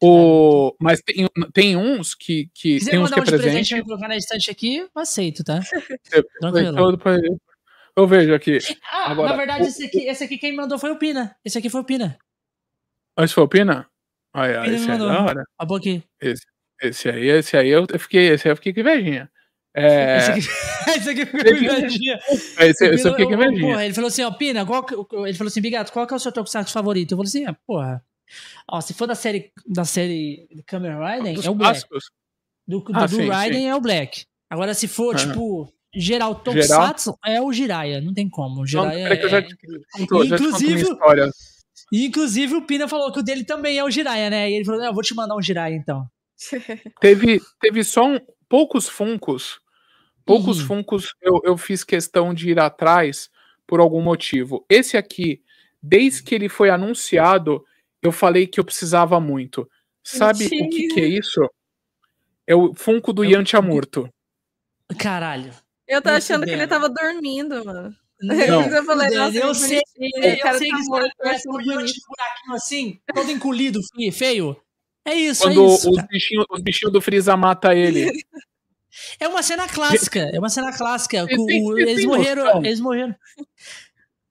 [0.00, 3.42] O, mas tem, tem uns que, que tem uns que é presente.
[3.42, 5.60] presente colocar na estante aqui, eu aceito, tá?
[6.12, 6.98] Eu,
[7.96, 8.58] eu vejo aqui.
[8.92, 11.34] Ah, Agora, na verdade, o, esse, aqui, esse aqui quem mandou foi o Pina.
[11.44, 12.16] Esse aqui foi o Pina.
[13.16, 13.88] Ah, esse foi o Pina?
[14.32, 15.42] Ai, ai, esse é da hora.
[16.20, 16.44] Esse,
[16.80, 19.28] esse aí, esse aí eu fiquei, esse aí eu fiquei com invejinha.
[19.74, 20.18] É...
[20.18, 20.40] Esse aqui,
[20.96, 22.18] esse aqui foi invejinha.
[22.60, 23.84] Esse, esse aqui é invejinha.
[23.84, 24.86] ele falou assim, ó, Pina, qual,
[25.26, 27.12] ele falou assim, Bigato, qual que é o seu Tokusatsu favorito?
[27.12, 28.04] Eu falei assim, ah, porra,
[28.66, 31.82] ó, se for da série, da série Kamen Rider, é o Black.
[32.66, 33.66] Do, do, ah, do sim, Raiden sim.
[33.68, 34.24] é o Black.
[34.50, 35.26] Agora, se for, uhum.
[35.26, 38.62] tipo, geral Tokusatsu, é o Jiraiya, não tem como.
[38.62, 39.24] O Jiraiya não, é...
[39.24, 39.56] eu já te
[39.92, 41.30] contou, inclusive, já
[41.90, 44.50] Inclusive, o Pina falou que o dele também é o Jiraiya, né?
[44.50, 46.06] E ele falou, eu vou te mandar um Jiraiya, então.
[47.00, 49.60] teve, teve só um, poucos funcos
[50.28, 50.66] Poucos uhum.
[50.66, 53.30] Funcos eu, eu fiz questão de ir atrás
[53.66, 54.62] por algum motivo.
[54.68, 55.42] Esse aqui,
[55.82, 57.64] desde que ele foi anunciado,
[58.02, 59.68] eu falei que eu precisava muito.
[60.02, 60.64] Sabe Mentira.
[60.64, 61.40] o que, que, é isso?
[62.46, 64.08] É o Funko do Yantia é Amurto.
[64.98, 65.52] Caralho.
[65.86, 67.94] Eu tô achando que ele tava dormindo, mano.
[68.20, 68.34] Não,
[68.74, 73.00] eu, falei, eu, eu sei, eu, eu sei tá que morto, parece um buraquinho assim,
[73.14, 73.80] todo encolhido,
[74.12, 74.56] feio.
[75.04, 75.90] É isso, Quando é isso.
[75.90, 78.10] os bichinhos, os bichinhos do Freeza mata ele.
[79.20, 81.24] É uma cena clássica, é uma cena clássica.
[81.28, 83.14] Eles morreram, eles morreram.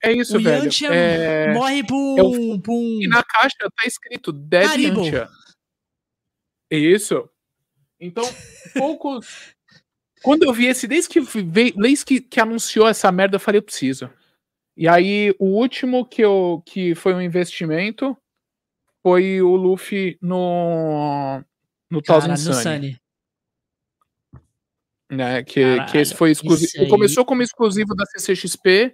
[0.03, 0.63] É isso, o velho.
[0.63, 1.53] Yantia é...
[1.53, 2.99] morre por, é um, por um...
[3.01, 5.03] E na caixa tá escrito Dead Haribo.
[5.03, 5.27] Yantia.
[6.69, 7.29] Isso.
[7.99, 8.23] Então,
[8.77, 9.55] poucos.
[10.21, 13.59] Quando eu vi esse, desde que veio, desde que, que anunciou essa merda, eu falei,
[13.59, 14.09] eu preciso.
[14.75, 18.15] E aí, o último que, eu, que foi um investimento
[19.01, 21.41] foi o Luffy no.
[21.89, 22.99] No Cara, Thousand no Sunny.
[25.09, 26.87] Né, que, Caralho, que esse foi exclusivo.
[26.89, 28.93] começou como exclusivo da CCXP,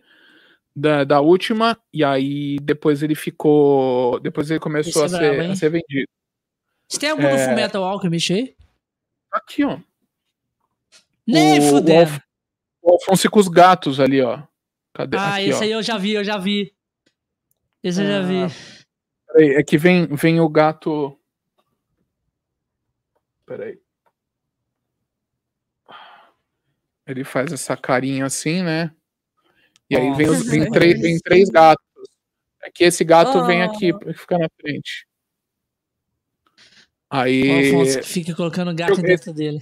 [0.75, 4.19] da, da última, e aí depois ele ficou.
[4.19, 6.07] Depois ele começou a é ser, a ser vendido.
[6.89, 7.45] Você tem algum do É.
[7.45, 8.55] Fullmetal Alchemist aí?
[9.31, 9.79] Aqui, ó.
[11.25, 11.99] Nem O- o fudendo.
[12.11, 12.19] Alf-
[12.81, 14.41] O Alfonso com os gatos ali, ó.
[14.93, 15.17] Cadê?
[15.17, 15.63] Ah, aqui, esse ó.
[15.63, 16.73] aí eu já vi, eu já vi.
[17.81, 18.43] Esse eu já vi.
[18.43, 21.17] Ah, Peraí, é que vem, vem o gato.
[23.45, 23.79] Peraí.
[27.07, 28.93] Ele faz essa carinha assim, né?
[29.93, 30.71] E aí vem, os- vem, Nossa.
[30.71, 31.83] três, vem três gatos.
[32.63, 33.65] É que esse gato vem Oh.
[33.65, 35.05] aqui, fica na frente.
[37.11, 37.67] O Aí.
[37.73, 39.61] Alfonso que fica colocando gato Eu- dentro dele.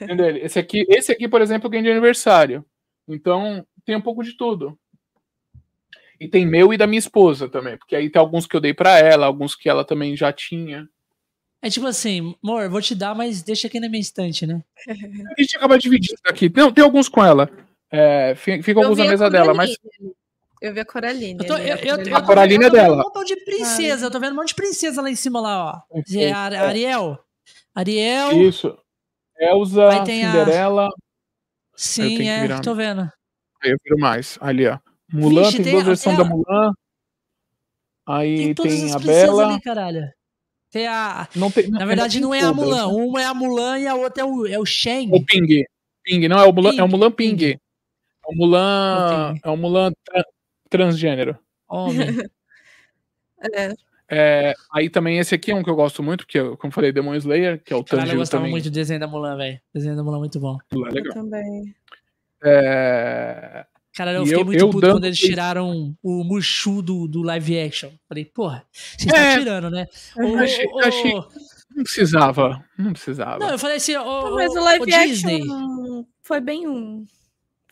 [0.00, 0.36] Entendeu?
[0.38, 2.64] Esse aqui, esse aqui, por exemplo, ganha de aniversário.
[3.06, 4.78] Então, tem um pouco de tudo.
[6.20, 8.74] E tem meu e da minha esposa também, porque aí tem alguns que eu dei
[8.74, 10.88] pra ela, alguns que ela também já tinha.
[11.62, 14.62] É tipo assim, amor, vou te dar, mas deixa aqui na minha estante, né?
[14.88, 16.52] A gente acaba dividindo aqui.
[16.54, 17.48] Não, tem alguns com ela.
[17.90, 19.76] É, fi- ficam alguns na a mesa dela, mas.
[20.60, 21.38] Eu vi a Coraline.
[21.40, 22.10] Eu tô, eu, a eu, eu, Coraline.
[22.10, 23.00] tô A Coraline vendo- eu tô é vendo dela.
[23.00, 25.64] um montão de princesa, eu tô vendo um monte de princesa lá em cima lá,
[25.88, 25.94] ó.
[25.94, 26.32] Perfeito, É, é.
[26.58, 27.18] Ariel.
[27.74, 28.42] Ariel.
[28.42, 28.76] isso.
[29.40, 30.84] Elsa, Aí tem a- Cinderela.
[30.84, 30.90] Eu
[31.76, 32.60] Sim, que é, virar.
[32.60, 33.02] tô vendo.
[33.62, 34.36] Aí eu viro mais.
[34.40, 34.78] Ali, ó.
[35.12, 36.72] Mulan, Vixe, tem, tem duas a- versões da a- Mulan.
[38.06, 39.48] Aí Tem tem, todas as a Bela.
[39.52, 40.08] ali, caralho.
[40.70, 41.28] Tem a.
[41.36, 42.52] Não tem, Na verdade, não é a.
[42.52, 42.86] Mulan.
[42.88, 45.08] Uma é a Mulan e a outra é o, é o Shen.
[45.12, 45.64] O Ping.
[46.04, 47.36] Ping, não, é o Mulan, é o Ping, Mulan Ping.
[47.36, 47.58] Ping.
[48.28, 49.34] É o Mulan.
[49.42, 50.24] É o Mulan tra-
[50.68, 51.38] transgênero.
[51.68, 51.96] Homem.
[53.54, 53.72] É,
[54.10, 56.74] É, aí também esse aqui é um que eu gosto muito, porque, eu- como eu
[56.74, 58.50] falei, Demon Slayer, que é o Caralho, eu Tanjiro gostava também.
[58.50, 59.60] muito do desenho da Mulan, velho.
[59.72, 60.56] O desenho da Mulan é muito bom.
[60.72, 61.14] É eu legal.
[61.14, 61.74] também.
[62.42, 63.64] É,
[63.94, 67.22] Caralho, eu fiquei eu- muito eu puto dando quando eles tiraram o Mushu do, do
[67.22, 67.90] live action.
[68.08, 69.28] Falei, porra, vocês É.
[69.28, 69.86] estão tirando, né?
[70.16, 71.14] Ô, achei- ô, ô, achei-
[71.76, 72.64] Não precisava.
[72.78, 73.38] Não precisava.
[73.38, 75.44] Não, eu falei assim, ô, Mas ô, o live ô, action Disney.
[76.22, 77.04] foi bem um.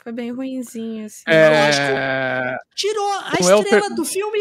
[0.06, 1.24] Foi bem ruinzinho, assim.
[1.26, 4.38] É, Tirou a estrela do filme.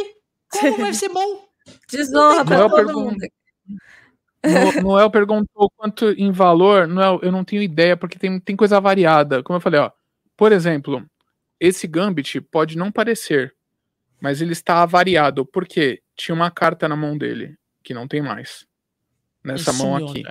[0.52, 1.44] Como vai ser bom?
[1.92, 3.18] Desonra é todo pergun-
[4.84, 6.88] Noel perguntou quanto em valor.
[6.88, 9.42] Noel, eu não tenho ideia, porque tem, tem coisa variada.
[9.42, 9.90] Como eu falei, ó.
[10.38, 11.04] Por exemplo,
[11.60, 13.52] esse Gambit pode não parecer,
[14.22, 15.48] mas ele está avariado.
[15.48, 18.68] porque Tinha uma carta na mão dele, que não tem mais.
[19.44, 20.24] Nessa Ele mão aqui.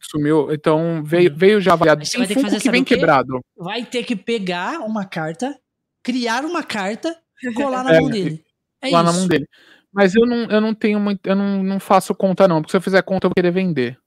[0.00, 0.52] Sumiu.
[0.52, 1.38] Então veio, Sumiu.
[1.38, 3.40] veio já você Tem vai ter que Funko fazer, que sabe vem quebrado.
[3.56, 5.58] Vai ter que pegar uma carta,
[6.02, 8.44] criar uma carta e colar na É, mão dele.
[8.82, 9.12] É lá isso.
[9.12, 9.46] na mão dele.
[9.92, 11.20] Mas eu não, eu não tenho muito.
[11.26, 12.60] Eu não, não faço conta, não.
[12.62, 13.98] Porque se eu fizer conta, eu vou querer vender.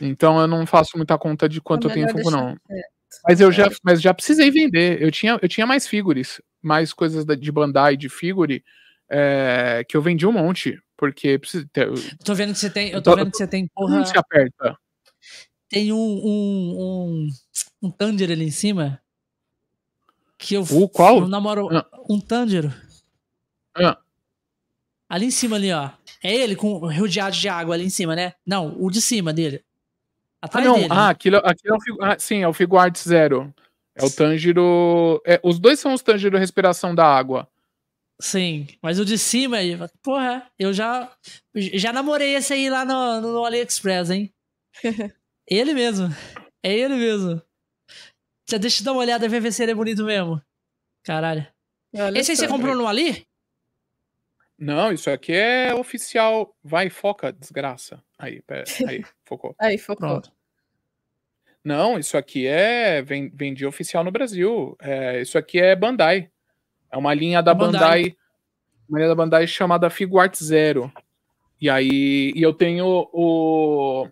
[0.00, 2.56] Então eu não faço muita conta de quanto É eu tenho Funko, não.
[2.66, 2.86] quieto.
[3.26, 5.00] Mas eu já, mas já precisei vender.
[5.00, 8.62] Eu tinha, eu tinha mais figures, mais coisas de Bandai, de figure,
[9.08, 10.78] é, que eu vendi um monte.
[10.96, 12.88] Porque precisa ter, Eu tô vendo que você tem.
[12.90, 14.04] Eu tô tô- vendo que você tem, porra.
[14.06, 14.76] se aperta.
[15.68, 15.96] Tem um.
[15.96, 17.28] um, um,
[17.82, 19.00] um Tanjiro ali em cima.
[20.38, 20.62] Que eu.
[20.62, 21.18] O qual?
[21.18, 21.68] Eu namoro.
[21.76, 21.86] Ah.
[22.08, 22.72] Um Tanjiro.
[23.74, 23.98] Ah,
[25.08, 25.90] Ali em cima, ali, ó.
[26.22, 28.34] É ele com rodeado de água ali em cima, né?
[28.44, 29.64] Não, o de cima dele.
[30.42, 30.74] ah, Atrás não.
[30.74, 30.88] dele.
[30.90, 33.54] Ah, aquilo, aquilo é o Figu- ah, sim, é o Figuarts Zero.
[33.94, 35.22] É o Tanjiro.
[35.24, 37.48] é, os dois são os Tanjiro Respiração da Água.
[38.20, 41.10] Sim, mas o de cima aí, porra, eu já
[41.54, 44.32] já namorei esse aí lá no, no AliExpress, hein?
[45.48, 46.08] ele mesmo.
[46.62, 47.40] É ele mesmo.
[48.48, 50.40] Já deixa eu dar uma olhada e ver se ele é bonito mesmo.
[51.02, 51.46] Caralho.
[51.94, 53.26] Olha Esse aí você comprou no Ali?
[54.58, 56.54] Não, isso aqui é oficial.
[56.62, 58.02] Vai, foca, desgraça.
[58.18, 59.54] Aí, pera, aí, focou.
[59.58, 60.08] Aí, focou.
[60.08, 60.32] Pronto.
[61.62, 64.76] Não, isso aqui é ven- vendi oficial no Brasil.
[64.80, 66.30] É, isso aqui é Bandai.
[66.90, 67.80] É uma linha da Bandai.
[68.02, 68.16] Bandai,
[68.88, 70.92] uma linha da Bandai chamada Figuart Zero.
[71.60, 74.08] E aí, e eu tenho o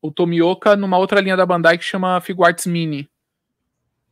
[0.00, 3.08] o Tomioka numa outra linha da Bandai que chama Figuarts Mini.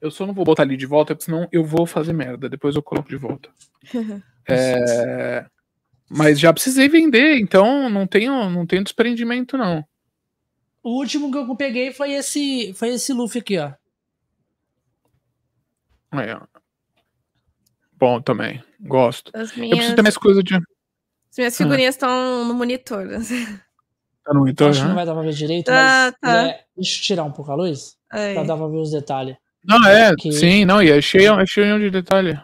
[0.01, 2.49] Eu só não vou botar ali de volta, porque senão eu vou fazer merda.
[2.49, 3.49] Depois eu coloco de volta.
[4.47, 5.47] É,
[6.07, 9.83] mas já precisei vender, então não tenho, não tenho desprendimento não.
[10.83, 13.73] O último que eu peguei foi esse, foi esse Luffy aqui, ó.
[16.11, 16.43] Aí, ó.
[17.95, 19.33] Bom também, gosto.
[19.35, 20.57] As Eu minhas, preciso ter mais coisa de.
[20.57, 20.63] as
[21.39, 23.09] minhas figurinhas estão no monitor.
[24.25, 24.95] Tá no monitor, Acho que não né?
[24.97, 26.49] vai dar pra ver direito, Tá, mas tá.
[26.49, 27.97] é, deixa eu tirar um pouco a luz.
[28.09, 29.37] Pra dar pra ver os detalhes.
[29.63, 32.41] Não, é, sim, não, e é cheio, é cheio de detalhe.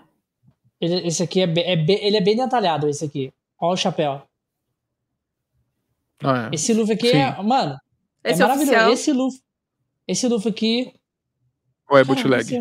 [0.81, 1.73] Ele, esse aqui é, é,
[2.07, 3.32] ele é bem detalhado, esse aqui.
[3.59, 4.23] Olha o chapéu.
[6.23, 6.55] Ah, é.
[6.55, 7.16] Esse Luffy aqui sim.
[7.19, 7.43] é.
[7.43, 7.78] Mano,
[8.24, 8.73] é esse é maravilhoso.
[8.73, 8.93] Oficial.
[8.93, 9.40] Esse Luffy.
[10.09, 10.94] Esse Luffy aqui.
[11.89, 12.61] Ou é bootleg?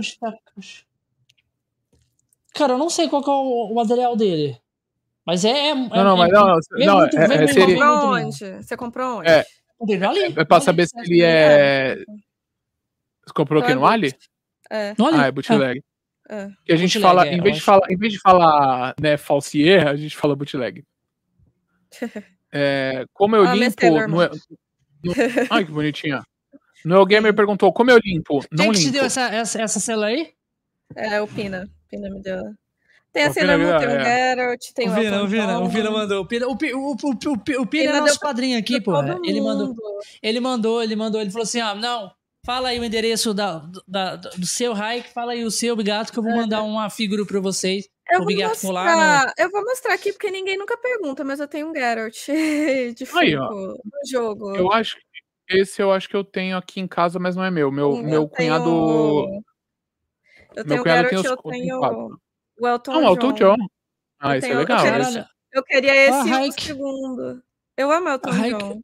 [2.54, 3.30] Cara, eu não sei qual é
[3.72, 4.60] o material dele.
[5.26, 5.70] Mas é.
[5.70, 8.64] é não, não, mas não, não, muito, é, é, Você comprou onde?
[8.64, 9.30] Você comprou onde?
[9.30, 9.46] É,
[10.38, 11.96] é pra saber se ele é.
[13.26, 13.76] Você comprou o quê?
[13.76, 14.14] No Ali?
[14.70, 14.94] É.
[14.98, 15.18] No Ali?
[15.18, 15.84] Ah, é bootleg.
[16.30, 16.48] É.
[16.66, 19.88] Que a gente fala, é, em, vez de falar, em vez de falar, né, falsier,
[19.88, 20.84] a gente fala bootleg.
[22.54, 24.08] é, como eu ah, limpo.
[24.08, 24.30] No, no,
[25.50, 26.24] ai, que bonitinha.
[26.86, 28.46] No Gamer perguntou como eu limpo.
[28.52, 30.34] Não Quem que te deu essa, essa, essa cela aí?
[30.96, 31.68] É, o Pina.
[31.90, 32.42] Pina me deu.
[33.28, 36.22] Tem a Moon, tem o Geralt, tem o Vina, o Vina, o Vina mandou.
[36.22, 38.94] O Pina, o, o, o, o, Pina é nosso padrinho aqui, pô.
[39.24, 39.76] Ele mandou,
[40.22, 42.12] ele mandou, ele mandou, ele falou assim, ó, não,
[42.46, 46.20] fala aí o endereço da, da, do seu Raik, fala aí o seu Bigato, que
[46.20, 47.88] eu vou mandar uma figura pra vocês.
[48.12, 49.34] Eu vou, mostrar, no...
[49.38, 52.16] eu vou mostrar aqui, porque ninguém nunca pergunta, mas eu tenho um Geralt
[52.96, 53.78] de aí, no
[54.10, 54.56] jogo.
[54.56, 54.98] Eu acho
[55.48, 57.72] esse eu acho que eu tenho aqui em casa, mas não é meu.
[57.72, 59.44] Meu, eu meu cunhado.
[60.56, 62.20] Eu tenho meu cunhado Geralt, tem os, eu tenho
[62.60, 63.10] o Elton Não, John.
[63.10, 63.56] Elton John.
[64.20, 64.86] Ah, isso é legal.
[64.86, 67.44] Eu queria, eu queria esse ah, segundo.
[67.78, 68.82] Eu amo Elton John.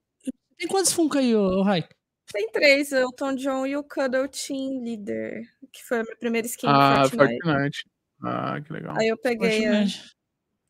[0.57, 1.89] Tem quantos Funko aí, o Raik?
[2.31, 6.67] Tem três, Elton John e o Cuddle Team Leader, que foi a minha primeira skin
[6.67, 7.43] ah, do Fortnite.
[7.43, 7.85] Fortnite.
[8.23, 8.95] Ah, que legal.
[8.97, 9.65] Aí eu peguei.
[9.65, 9.85] É...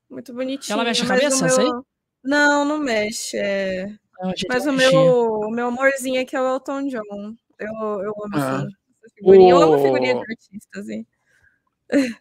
[0.10, 0.74] Muito bonitinho.
[0.74, 1.56] Ela mexe a cabeça, meu...
[1.56, 1.70] sei?
[2.24, 3.38] Não, não mexe.
[3.38, 3.86] É...
[4.20, 7.36] Não, mas o meu, o meu amorzinho aqui é o Elton John.
[7.60, 8.58] Eu, eu amo ah.
[8.58, 8.68] assim.
[9.16, 9.56] Figurinha.
[9.56, 9.60] O...
[9.60, 11.06] Eu amo figurinha de artista, assim.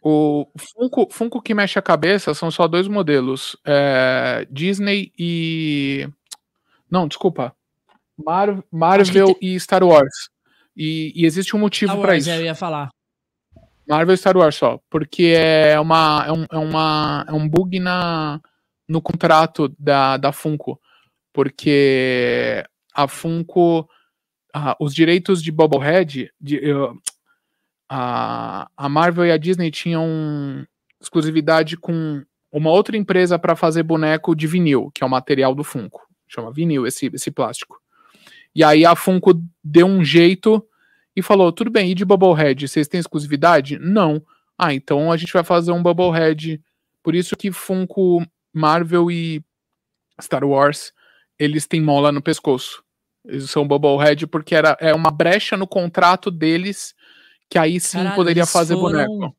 [0.02, 6.08] O Funko, Funko que mexe a cabeça são só dois modelos: é, Disney e.
[6.90, 7.54] Não, desculpa.
[8.16, 9.54] Mar Marvel tem...
[9.54, 10.30] e Star Wars.
[10.76, 12.30] E, e, existe um motivo para isso.
[12.30, 12.90] Eu ia falar.
[13.88, 14.78] Marvel e Star Wars só.
[14.90, 18.40] Porque é, uma, é, um, é, uma, é um bug na,
[18.88, 20.80] no contrato da, da Funko.
[21.32, 22.64] Porque
[22.94, 23.88] a Funko.
[24.52, 26.30] Ah, os direitos de Bobblehead.
[26.40, 26.96] De, uh,
[27.88, 30.66] a, a Marvel e a Disney tinham
[31.00, 35.64] exclusividade com uma outra empresa para fazer boneco de vinil, que é o material do
[35.64, 36.06] Funko.
[36.26, 37.80] Chama vinil esse, esse plástico.
[38.54, 40.64] E aí a Funko deu um jeito
[41.16, 43.78] e falou: tudo bem, e de Bubblehead, vocês têm exclusividade?
[43.78, 44.24] Não.
[44.56, 46.60] Ah, então a gente vai fazer um Bubblehead.
[47.02, 49.44] Por isso que Funko, Marvel e
[50.20, 50.92] Star Wars,
[51.38, 52.82] eles têm mola no pescoço.
[53.24, 56.94] Eles são Bubblehead porque era, é uma brecha no contrato deles
[57.48, 59.36] que aí sim Caralho, poderia fazer foram, boneco.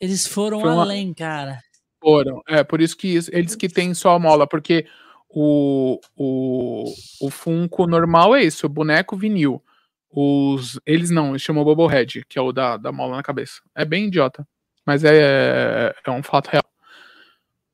[0.00, 0.82] Eles foram uma...
[0.82, 1.60] além, cara.
[2.00, 4.86] Foram, é, por isso que eles que têm só a mola, porque
[5.28, 6.84] o, o,
[7.20, 9.62] o Funko normal é isso, o boneco vinil.
[10.10, 13.60] Os, eles não, eles chamam Bubblehead, que é o da, da mola na cabeça.
[13.74, 14.46] É bem idiota,
[14.86, 16.64] mas é, é um fato real.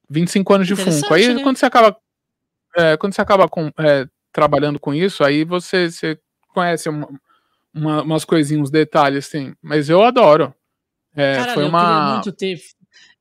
[0.09, 1.15] 25 anos de Funko.
[1.15, 1.43] Aí né?
[1.43, 1.97] quando você acaba
[2.77, 6.19] é, quando você acaba com, é, trabalhando com isso, aí você, você
[6.49, 7.09] conhece uma,
[7.75, 9.55] uma, umas coisinhas, uns detalhes, assim.
[9.61, 10.55] Mas eu adoro.
[11.15, 11.79] É, Caralho, foi uma...
[11.79, 12.61] eu queria muito ter,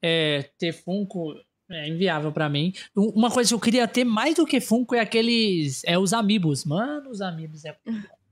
[0.02, 1.34] é, ter Funko.
[1.72, 2.74] É inviável para mim.
[2.96, 5.82] Uma coisa que eu queria ter mais do que Funko é aqueles.
[5.86, 6.66] É os Amigos.
[6.66, 7.76] Mano, os Amigos é.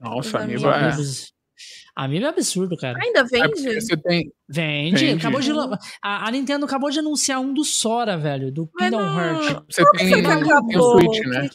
[0.00, 0.90] Nossa, Amiibo é.
[1.96, 2.96] Amiibo é absurdo, cara.
[3.02, 3.68] Ainda vende?
[3.68, 4.32] É você tem...
[4.48, 5.06] Vende.
[5.06, 5.18] vende.
[5.18, 5.50] Acabou de...
[6.00, 8.52] A, a, Nintendo acabou de anunciar um do Sora, velho.
[8.52, 9.56] Do Kingdom Hearts.
[9.68, 11.50] Você tem, tem o Switch, né?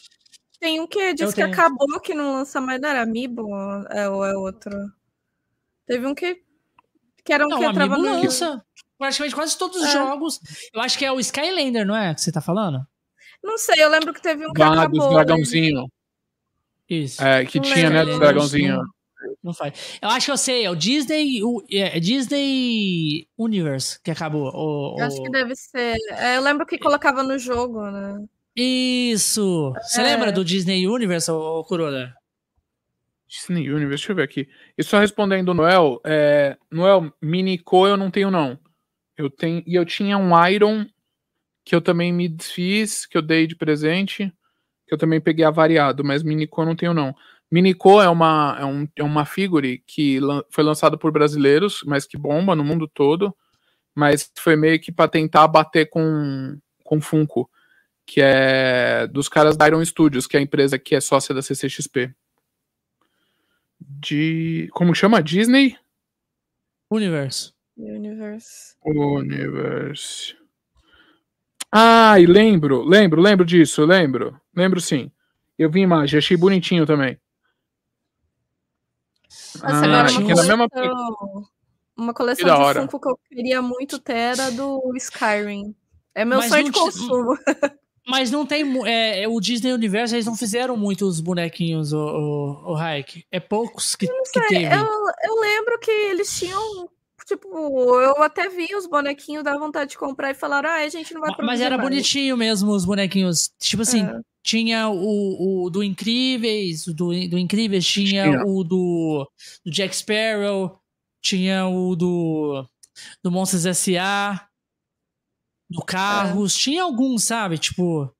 [0.64, 3.50] Tem um que diz que acabou, que não lança mais, não era Amiibo
[3.90, 4.72] é, ou é outro?
[5.84, 6.42] Teve um que,
[7.22, 8.02] que era um não, que entrava no...
[8.02, 8.64] lança
[8.96, 9.92] praticamente quase todos os é.
[9.92, 10.40] jogos.
[10.72, 12.14] Eu acho que é o Skylander, não é?
[12.14, 12.82] Que você tá falando?
[13.42, 15.00] Não sei, eu lembro que teve um que ah, acabou.
[15.00, 15.86] Dos dragãozinho.
[16.88, 17.22] Isso.
[17.22, 18.76] É, que não tinha, né, dos dragãozinho.
[18.78, 18.84] Não,
[19.42, 19.98] não faz.
[20.00, 24.50] Eu acho que eu sei, é o Disney, o é, Disney Universe que acabou.
[24.54, 24.98] O, o...
[24.98, 25.94] Eu acho que deve ser.
[26.12, 28.24] É, eu lembro que colocava no jogo, né?
[28.56, 29.72] Isso!
[29.82, 30.04] Você é.
[30.04, 32.14] lembra do Disney Universe, ô Kuroda?
[33.28, 34.48] Disney Universe, deixa eu ver aqui.
[34.78, 38.58] E só respondendo o Noel, é, Noel, Minico eu não tenho não.
[39.16, 40.86] Eu tenho, e eu tinha um Iron
[41.64, 44.32] que eu também me desfiz, que eu dei de presente,
[44.86, 47.14] que eu também peguei avariado, mas Minico eu não tenho não.
[47.50, 52.06] Minico é uma, é, um, é uma figure que lan, foi lançada por brasileiros, mas
[52.06, 53.34] que bomba no mundo todo,
[53.94, 57.50] mas foi meio que para tentar bater com, com Funko
[58.06, 61.42] que é dos caras da Iron Studios, que é a empresa que é sócia da
[61.42, 62.14] CCXP.
[63.80, 64.68] De.
[64.72, 65.22] Como chama?
[65.22, 65.76] Disney?
[66.90, 67.52] Universe.
[67.76, 68.76] Universe.
[68.84, 70.36] Universe.
[71.72, 74.40] Ah, e lembro, lembro, lembro disso, lembro.
[74.54, 75.10] Lembro sim.
[75.58, 77.18] Eu vi imagem, achei bonitinho também.
[79.60, 80.68] Nossa, agora uma coleção, mesma...
[81.96, 82.82] uma coleção de hora.
[82.82, 85.74] Funko que eu queria muito ter era do Skyrim.
[86.14, 87.36] É meu Mas sonho de consumo.
[88.06, 88.64] Mas não tem.
[88.86, 93.24] É, é, o Disney Universo, eles não fizeram muitos bonequinhos, o, o, o Hike.
[93.30, 94.66] É poucos que, que teve.
[94.66, 94.86] Eu,
[95.24, 96.88] eu lembro que eles tinham.
[97.26, 97.48] Tipo,
[98.00, 101.22] eu até vi os bonequinhos, dá vontade de comprar e falaram, ah, a gente não
[101.22, 101.88] vai Mas era mais.
[101.88, 103.50] bonitinho mesmo os bonequinhos.
[103.58, 104.20] Tipo assim, é.
[104.42, 108.44] tinha o, o do Incríveis, do, do Incríveis, tinha, tinha.
[108.44, 109.26] o do,
[109.64, 110.78] do Jack Sparrow,
[111.22, 112.68] tinha o do,
[113.22, 114.46] do Monstros S.A.,
[115.68, 116.60] do Carros, é.
[116.60, 117.58] tinha alguns, sabe?
[117.58, 118.14] Tipo,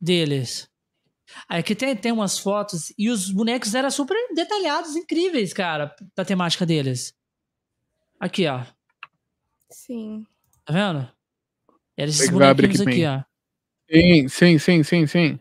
[0.00, 0.68] deles.
[1.48, 6.24] Aí aqui tem, tem umas fotos e os bonecos eram super detalhados, incríveis, cara, da
[6.24, 7.14] temática deles.
[8.18, 8.64] Aqui, ó.
[9.70, 10.26] Sim.
[10.64, 11.10] Tá vendo?
[11.96, 13.22] Eram esses bonequinhos aqui, ó.
[13.90, 15.40] Sim, sim, sim, sim, sim.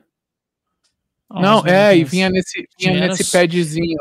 [1.29, 3.97] Ó, Não, é, e vinha nesse, vinha nesse padzinho.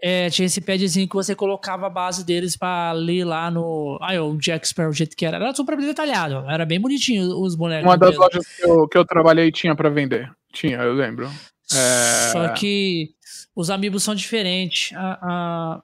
[0.00, 3.98] É, tinha esse padzinho que você colocava a base deles pra ler lá no.
[4.00, 5.36] Ah, o Jack Sparrow, o jeito que era.
[5.36, 6.48] Era super detalhado.
[6.48, 7.84] Era bem bonitinho os bonecos.
[7.84, 10.30] Uma das lojas que eu, que eu trabalhei tinha pra vender.
[10.52, 11.28] Tinha, eu lembro.
[11.72, 12.32] É...
[12.32, 13.14] Só que
[13.54, 14.96] os amigos são diferentes.
[14.96, 15.82] A, a...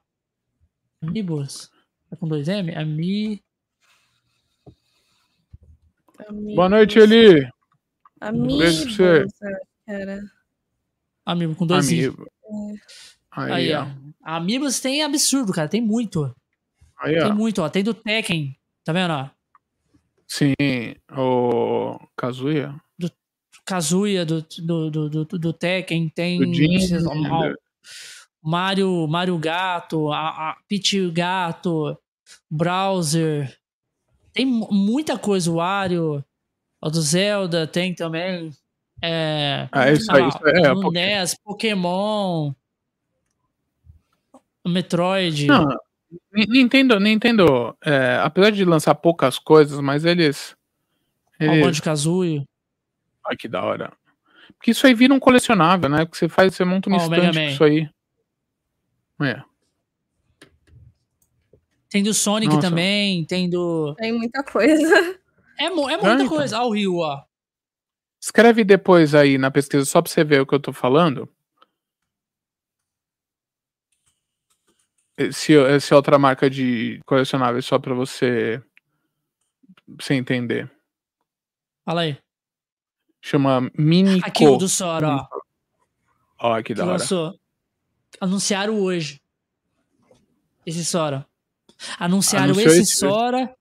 [1.03, 1.71] Amigos?
[2.13, 2.75] É com dois M?
[2.75, 3.43] Ami.
[6.29, 6.55] Amigos.
[6.55, 7.49] Boa noite, Eli.
[8.21, 8.97] Amigos.
[9.87, 10.21] Era.
[11.27, 12.23] Amigo com dois Amigo.
[12.23, 12.75] I.
[12.75, 13.15] É.
[13.37, 13.87] Aí, aí ó.
[14.25, 15.69] Amiibos tem absurdo, cara.
[15.69, 16.35] Tem muito.
[16.99, 17.35] Aí, tem ó.
[17.35, 17.69] muito, ó.
[17.69, 18.57] Tem do Tekken.
[18.83, 19.29] Tá vendo, ó?
[20.27, 20.55] Sim.
[21.15, 22.75] O Kazuya.
[22.99, 23.11] Do
[23.67, 26.09] Kazuya, do, do, do, do, Tekken.
[26.09, 26.39] Tem.
[26.39, 26.79] Do Jin,
[28.43, 31.97] Mario, Mario Gato, a, a Peach Gato,
[32.51, 33.55] Browser.
[34.33, 35.51] Tem muita coisa.
[35.51, 36.25] O Wario.
[36.81, 38.51] O do Zelda tem também.
[39.03, 40.63] É, ah, isso aí, isso aí.
[40.63, 42.53] É, NES, Pokémon.
[44.69, 45.47] Metroid.
[45.47, 45.67] Não,
[46.33, 50.57] Nintendo, Nintendo é, apesar de lançar poucas coisas, mas eles.
[51.39, 51.63] eles...
[51.63, 52.45] O Banjo Kazooie.
[53.27, 53.93] Ai, que da hora.
[54.57, 56.07] Porque isso aí vira um colecionável, né?
[56.07, 57.89] Que você faz, você monta um oh, instante com isso aí.
[59.23, 59.43] É.
[61.89, 62.69] Tem do Sonic Nossa.
[62.69, 63.95] também, tem do.
[63.95, 65.21] Tem muita coisa.
[65.59, 66.59] É, é muita coisa.
[66.59, 67.23] Olha o Rio, ó.
[68.21, 71.29] Escreve depois aí na pesquisa só pra você ver o que eu tô falando.
[75.17, 78.63] Esse, esse outra marca de colecionáveis só para você
[79.87, 80.71] você entender.
[81.85, 82.19] Fala aí.
[83.21, 84.27] Chama Minico.
[84.27, 85.29] Aqui o do Sora, ó.
[86.39, 86.93] Ó, que da hora.
[86.93, 87.39] Lançou.
[88.21, 89.21] Anunciaram hoje.
[90.67, 91.27] Esse Sora.
[91.99, 93.39] Anunciaram Anunciou esse, esse Sora.
[93.39, 93.55] Hoje.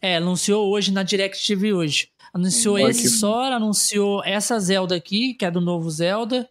[0.00, 2.10] É, anunciou hoje na Direct TV hoje.
[2.32, 3.08] Anunciou hum, esse que...
[3.08, 6.48] Sora, anunciou essa Zelda aqui, que é do novo Zelda.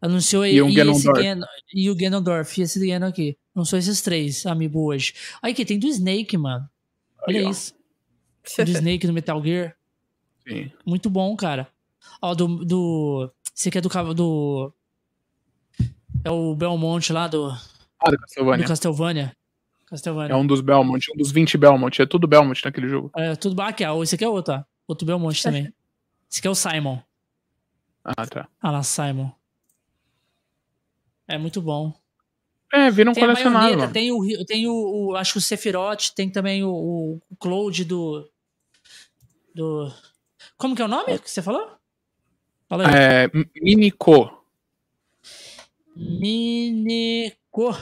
[0.00, 1.08] Anunciou e, e, esse
[1.74, 3.36] e o Ganondorf, esse Ganon aqui.
[3.54, 5.14] Não são esses três, amigo, hoje.
[5.42, 6.68] Aí que tem do Snake, mano.
[7.26, 7.74] Olha Aí, isso.
[8.64, 9.76] do Snake no Metal Gear.
[10.48, 10.70] Sim.
[10.84, 11.68] Muito bom, cara.
[12.20, 12.64] Ó, do.
[12.64, 14.14] do esse aqui é do.
[14.14, 14.72] do
[16.24, 17.50] é o Belmont lá do.
[17.98, 18.64] Ah, do Castlevania.
[18.64, 19.36] Do Castlevania.
[19.86, 20.32] Castlevania.
[20.32, 22.00] É um dos Belmont, um dos 20 Belmont.
[22.00, 23.10] É tudo Belmont naquele jogo.
[23.14, 23.60] É, tudo.
[23.60, 24.02] Ah, aqui, ó.
[24.02, 24.64] Esse aqui é outro, ó.
[24.88, 25.72] Outro Belmont também.
[26.30, 26.98] Esse aqui é o Simon.
[28.04, 28.48] Ah, tá.
[28.60, 29.30] Ah lá, Simon.
[31.28, 31.94] É muito bom.
[32.72, 33.92] É, vira um tem colecionável.
[33.92, 38.26] tem o, tem o, o, acho que o Sephiroth, tem também o, o Cloud do,
[39.54, 39.92] do...
[40.56, 41.76] Como que é o nome que você falou?
[42.68, 42.94] Fala aí.
[42.94, 43.30] É,
[43.60, 44.42] Minico.
[45.94, 47.76] Minico.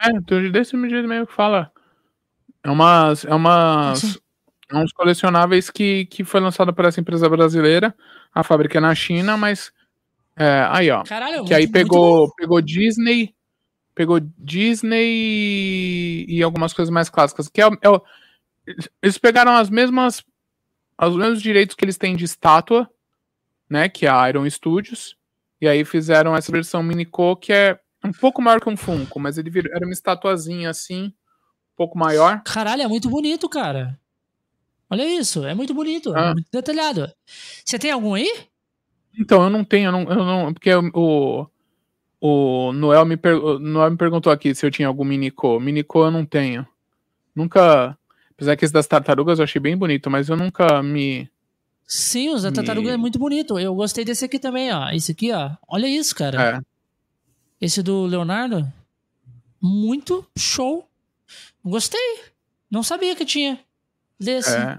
[0.00, 0.12] É,
[0.50, 1.72] desse jeito mesmo que fala.
[2.62, 4.20] É umas, é umas,
[4.70, 7.92] é uns colecionáveis que, que foi lançado por essa empresa brasileira.
[8.32, 9.72] A fábrica é na China, mas
[10.36, 11.02] é, aí ó.
[11.02, 13.34] Caralho, que muito, aí pegou, pegou Disney,
[13.94, 17.48] pegou Disney e algumas coisas mais clássicas.
[17.48, 18.00] Que é, é,
[19.02, 20.24] eles pegaram as mesmas.
[21.00, 22.88] Os mesmos direitos que eles têm de estátua,
[23.68, 23.88] né?
[23.88, 25.16] Que é a Iron Studios.
[25.60, 29.38] E aí fizeram essa versão Minico, que é um pouco maior que um Funko, mas
[29.38, 32.42] ele virou, era uma estatuazinha assim, um pouco maior.
[32.42, 33.98] Caralho, é muito bonito, cara.
[34.90, 36.34] Olha isso, é muito bonito, ah.
[36.34, 37.10] muito detalhado.
[37.64, 38.28] Você tem algum aí?
[39.18, 41.46] Então, eu não tenho, eu não, eu não porque o,
[42.24, 45.58] o Noel me, per, Noel me perguntou aqui se eu tinha algum Minico.
[45.58, 46.64] Minico eu não tenho.
[47.34, 47.98] Nunca.
[48.30, 51.28] Apesar que esse das tartarugas eu achei bem bonito, mas eu nunca me.
[51.84, 52.94] Sim, os da tartaruga me...
[52.94, 53.58] é muito bonito.
[53.58, 54.88] Eu gostei desse aqui também, ó.
[54.90, 55.50] Esse aqui, ó.
[55.66, 56.58] Olha isso, cara.
[56.58, 56.60] É.
[57.60, 58.72] Esse do Leonardo.
[59.60, 60.86] Muito show.
[61.64, 62.20] Gostei.
[62.70, 63.58] Não sabia que tinha.
[64.18, 64.56] Desse.
[64.56, 64.78] É.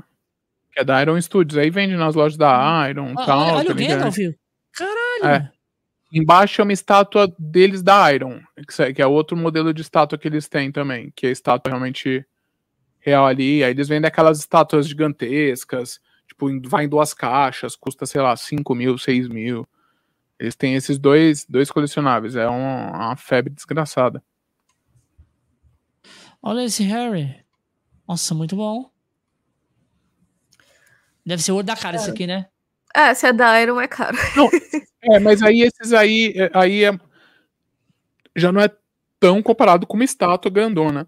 [0.71, 1.57] Que é da Iron Studios.
[1.57, 3.39] Aí vende nas lojas da Iron e ah, tal.
[3.39, 4.17] Olha, olha tá o Gandalf.
[4.71, 5.25] Caralho.
[5.25, 5.52] É.
[6.15, 8.39] Embaixo é uma estátua deles da Iron,
[8.95, 12.23] que é outro modelo de estátua que eles têm também, que é estátua realmente
[12.99, 13.63] real ali.
[13.63, 18.75] Aí eles vendem aquelas estátuas gigantescas, tipo, vai em duas caixas, custa, sei lá, 5
[18.75, 19.67] mil, 6 mil.
[20.37, 22.35] Eles têm esses dois, dois colecionáveis.
[22.35, 24.23] É uma, uma febre desgraçada.
[26.43, 27.43] Olha esse Harry.
[28.07, 28.91] Nossa, muito bom.
[31.25, 31.99] Deve ser o olho da cara é.
[31.99, 32.49] esse aqui, né?
[32.95, 34.15] É, se é da Iron é caro.
[34.35, 34.49] Não,
[35.15, 36.91] é, mas aí esses aí, é, aí é,
[38.35, 38.69] já não é
[39.19, 41.07] tão comparado com uma estátua grandona.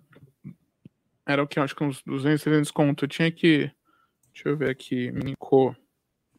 [1.28, 1.60] Era o que?
[1.60, 3.06] Acho que uns 200, 300 conto.
[3.06, 3.72] Eu tinha que.
[4.34, 5.12] Deixa eu ver aqui.
[5.12, 5.76] Minico.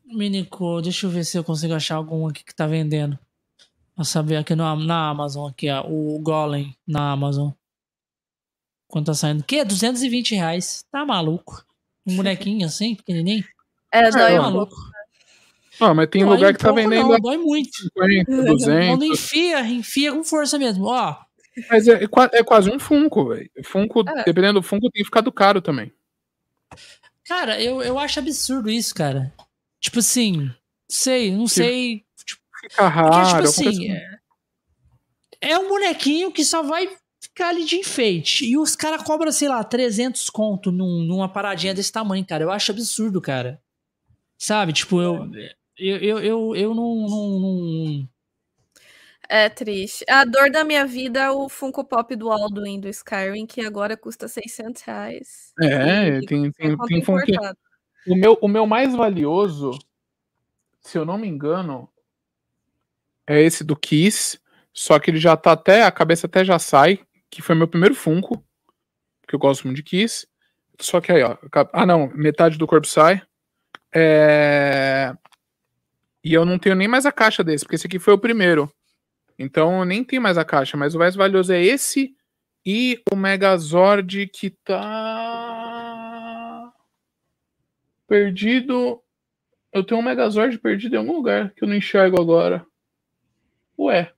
[0.05, 3.19] Minico, deixa eu ver se eu consigo achar algum aqui que tá vendendo.
[3.95, 7.51] Pra saber aqui no, na Amazon, aqui, ó, o Golem na Amazon.
[8.87, 9.43] Quanto tá saindo?
[9.43, 9.65] Que?
[9.65, 10.85] 220 reais.
[10.91, 11.65] Tá maluco?
[12.07, 13.45] Um bonequinho assim, pequenininho?
[13.91, 14.77] É, dói é, maluco.
[15.81, 17.09] Ah, mas tem dói lugar que um tá vendendo.
[17.09, 17.77] Não, dói muito.
[17.95, 18.67] 50, 200.
[18.89, 20.87] Quando enfia, enfia com força mesmo.
[20.87, 21.17] Ó.
[21.71, 22.01] Mas é,
[22.33, 23.51] é quase um Funko, velho.
[23.65, 24.25] Funko, é.
[24.25, 25.93] dependendo do Funko, tem ficado caro também.
[27.27, 29.33] Cara, eu, eu acho absurdo isso, cara.
[29.81, 30.51] Tipo assim,
[30.89, 32.05] sei, não sei.
[32.25, 33.11] Tipo, fica raro.
[33.11, 34.19] Porque, tipo assim, é,
[35.41, 36.89] é um bonequinho que só vai
[37.21, 38.45] ficar ali de enfeite.
[38.47, 42.45] E os caras cobram, sei lá, 300 conto num, numa paradinha desse tamanho, cara.
[42.45, 43.61] Eu acho absurdo, cara.
[44.39, 44.73] Sabe?
[44.73, 45.31] Tipo, eu.
[45.79, 48.09] Eu, eu, eu, eu não, não, não,
[49.29, 50.05] É triste.
[50.09, 53.97] A dor da minha vida é o Funko Pop do Alduin do Skyrim, que agora
[53.97, 55.53] custa 600 reais.
[55.61, 57.21] É, tem, tem, tem Funko.
[58.07, 59.73] O meu, o meu mais valioso,
[60.81, 61.89] se eu não me engano,
[63.27, 64.39] é esse do Kiss.
[64.73, 65.83] Só que ele já tá até.
[65.83, 67.01] A cabeça até já sai.
[67.29, 68.43] Que foi meu primeiro Funko.
[69.27, 70.27] Que eu gosto muito de Kiss.
[70.81, 71.37] Só que aí, ó.
[71.73, 72.09] Ah, não.
[72.15, 73.21] Metade do corpo sai.
[73.93, 75.13] É...
[76.27, 78.69] E eu não tenho nem mais a caixa desse, porque esse aqui foi o primeiro.
[79.39, 82.17] Então eu nem tenho mais a caixa, mas o mais valioso é esse
[82.67, 84.75] e o Megazord que tá
[88.09, 89.01] perdido.
[89.73, 92.67] Eu tenho um Megazord perdido em algum lugar que eu não enxergo agora.
[93.79, 94.13] Ué.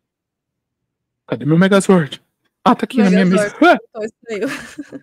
[1.26, 2.22] Cadê meu Megazord?
[2.64, 3.18] Ah, tá aqui Megazord.
[3.18, 3.55] na minha mesa.
[3.60, 3.76] Ué?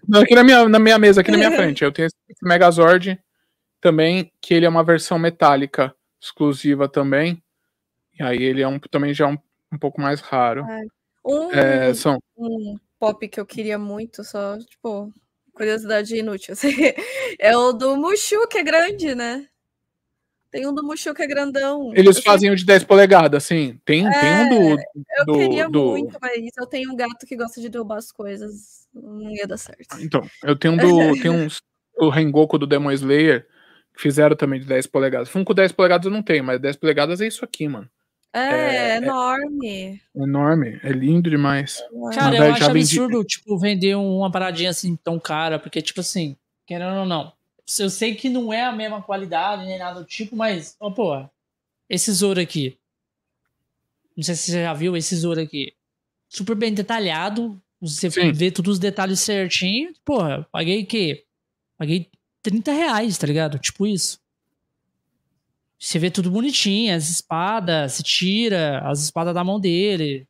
[0.07, 1.83] Não, aqui na minha, na minha mesa, aqui na minha frente.
[1.83, 3.19] Eu tenho esse Megazord
[3.79, 7.41] também, que ele é uma versão metálica exclusiva também.
[8.19, 9.37] E aí ele é um, também já um,
[9.71, 10.65] um pouco mais raro.
[10.65, 10.85] É.
[11.25, 12.19] Um, é, são...
[12.37, 15.11] um pop que eu queria muito, só, tipo,
[15.53, 16.53] curiosidade inútil.
[16.53, 16.69] Assim,
[17.39, 19.47] é o do Mushu, que é grande, né?
[20.55, 21.91] Tem um do Mushu que é grandão.
[21.93, 23.77] Eles fazem o de 10 polegadas, assim.
[23.83, 24.81] Tem, é, tem um do.
[25.17, 25.85] Eu do, queria do...
[25.87, 28.87] muito, mas eu tenho um gato que gosta de derrubar as coisas.
[28.93, 29.97] Não ia dar certo.
[29.99, 30.87] Então, eu tenho um do.
[31.21, 31.61] tem uns.
[31.97, 33.47] O Rengoku do Demon Slayer,
[33.97, 35.29] Fizeram também de 10 polegadas.
[35.29, 37.89] Funko 10 polegadas eu não tenho, mas 10 polegadas é isso aqui, mano.
[38.33, 40.01] É, é, é enorme.
[40.13, 41.81] É enorme, é lindo demais.
[42.13, 43.27] Cara, eu acho absurdo, vendi...
[43.27, 46.35] tipo, vender uma paradinha assim tão cara, porque, tipo assim,
[46.65, 47.31] querendo ou não,
[47.79, 51.25] eu sei que não é a mesma qualidade, nem nada do tipo, mas, ó, pô,
[51.89, 52.77] esse Zoro aqui.
[54.17, 55.73] Não sei se você já viu esse Zoro aqui.
[56.27, 57.61] Super bem detalhado.
[57.81, 58.31] Você Sim.
[58.31, 59.93] vê todos os detalhes certinho.
[60.03, 61.25] Porra, paguei o quê?
[61.77, 62.09] Paguei
[62.45, 63.57] 30 reais, tá ligado?
[63.57, 64.19] Tipo isso.
[65.79, 70.27] Você vê tudo bonitinho, as espadas, se tira as espadas da mão dele.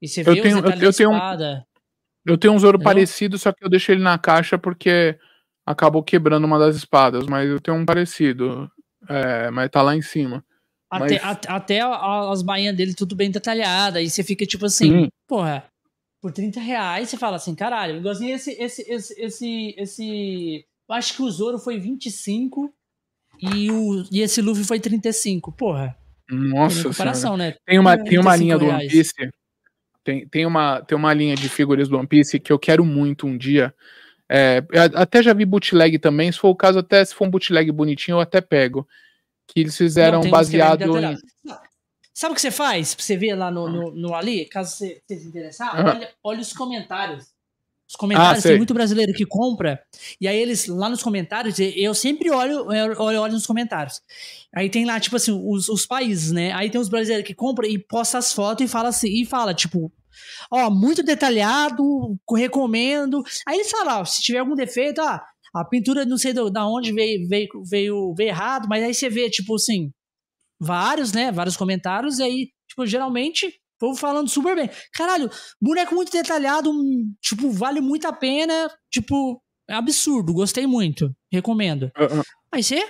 [0.00, 1.66] E você vê eu tenho, os eu, eu tenho espada.
[2.26, 2.84] Um, eu tenho um Zoro Entendeu?
[2.84, 5.18] parecido, só que eu deixei ele na caixa porque
[5.64, 8.70] acabou quebrando uma das espadas, mas eu tenho um parecido.
[9.06, 10.42] É, mas tá lá em cima.
[10.90, 11.46] Até, mas...
[11.46, 14.00] a, até as bainhas dele tudo bem detalhada.
[14.00, 15.08] E você fica tipo assim, Sim.
[15.26, 15.64] porra,
[16.20, 21.14] por 30 reais você fala assim, caralho, igualzinho esse, esse, esse, esse, esse eu acho
[21.14, 22.72] que o Zoro foi 25
[23.40, 25.52] e, o, e esse Luffy foi 35.
[25.52, 25.96] Porra.
[26.30, 27.54] Nossa tem comparação, né?
[27.64, 29.12] Tem uma, tem uma linha do One Piece.
[30.04, 33.26] Tem, tem, uma, tem uma linha de figuras do One Piece que eu quero muito
[33.26, 33.74] um dia.
[34.30, 34.62] É,
[34.94, 36.30] até já vi bootleg também.
[36.30, 38.86] Se for o caso, até se for um bootleg bonitinho, eu até pego.
[39.46, 41.16] Que eles fizeram Não, baseado em.
[42.12, 42.94] Sabe o que você faz?
[42.94, 45.86] Pra você ver lá no, no, no ali, caso você, você se interessar, uhum.
[45.86, 47.26] olha, olha os comentários.
[47.88, 49.80] Os comentários, ah, tem muito brasileiro que compra,
[50.20, 54.02] e aí eles, lá nos comentários, eu sempre olho, olho, olho nos comentários.
[54.54, 56.52] Aí tem lá, tipo assim, os, os países, né?
[56.52, 59.54] Aí tem os brasileiros que compram e posta as fotos e fala assim, e fala,
[59.54, 59.90] tipo,
[60.50, 61.82] ó, muito detalhado,
[62.30, 63.22] recomendo.
[63.46, 65.24] Aí eles falam, ó, se tiver algum defeito, ah,
[65.54, 69.30] a pintura não sei da onde veio, veio, veio, veio errado, mas aí você vê,
[69.30, 69.90] tipo assim,
[70.60, 71.32] vários, né?
[71.32, 74.70] Vários comentários, e aí, tipo, geralmente povo falando super bem.
[74.92, 75.30] Caralho,
[75.60, 76.72] boneco muito detalhado,
[77.20, 78.70] tipo, vale muito a pena.
[78.90, 81.14] Tipo, é absurdo, gostei muito.
[81.30, 81.84] Recomendo.
[81.96, 82.24] Uh -uh.
[82.52, 82.86] Aí você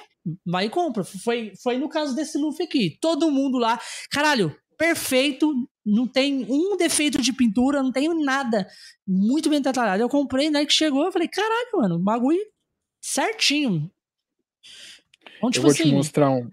[0.47, 1.05] vai e compra.
[1.05, 2.98] Foi, foi no caso desse Luffy aqui.
[3.01, 3.81] Todo mundo lá.
[4.10, 5.52] Caralho, perfeito,
[5.85, 8.66] não tem um defeito de pintura, não tem nada.
[9.06, 10.02] Muito bem detalhado.
[10.02, 12.39] Eu comprei, né, que chegou, eu falei, caralho, mano, bagulho
[13.01, 13.90] certinho.
[15.36, 16.51] Então, tipo eu vou assim, te mostrar um.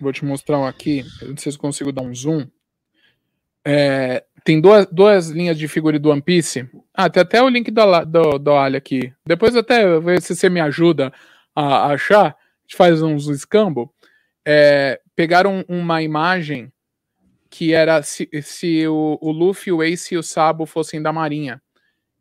[0.00, 1.04] Vou te mostrar um aqui.
[1.20, 2.46] Eu não sei se consigo dar um zoom.
[3.64, 6.68] É, tem duas, duas linhas de figura do One Piece.
[6.94, 9.12] Ah, tem até o link do, do, Ali aqui.
[9.26, 11.12] Depois até ver se você me ajuda
[11.54, 12.26] a, a achar.
[12.26, 13.92] A gente faz uns escambo.
[14.44, 16.72] É, pegaram uma imagem
[17.50, 21.60] que era se, se o, o Luffy, o Ace e o Sabo fossem da Marinha.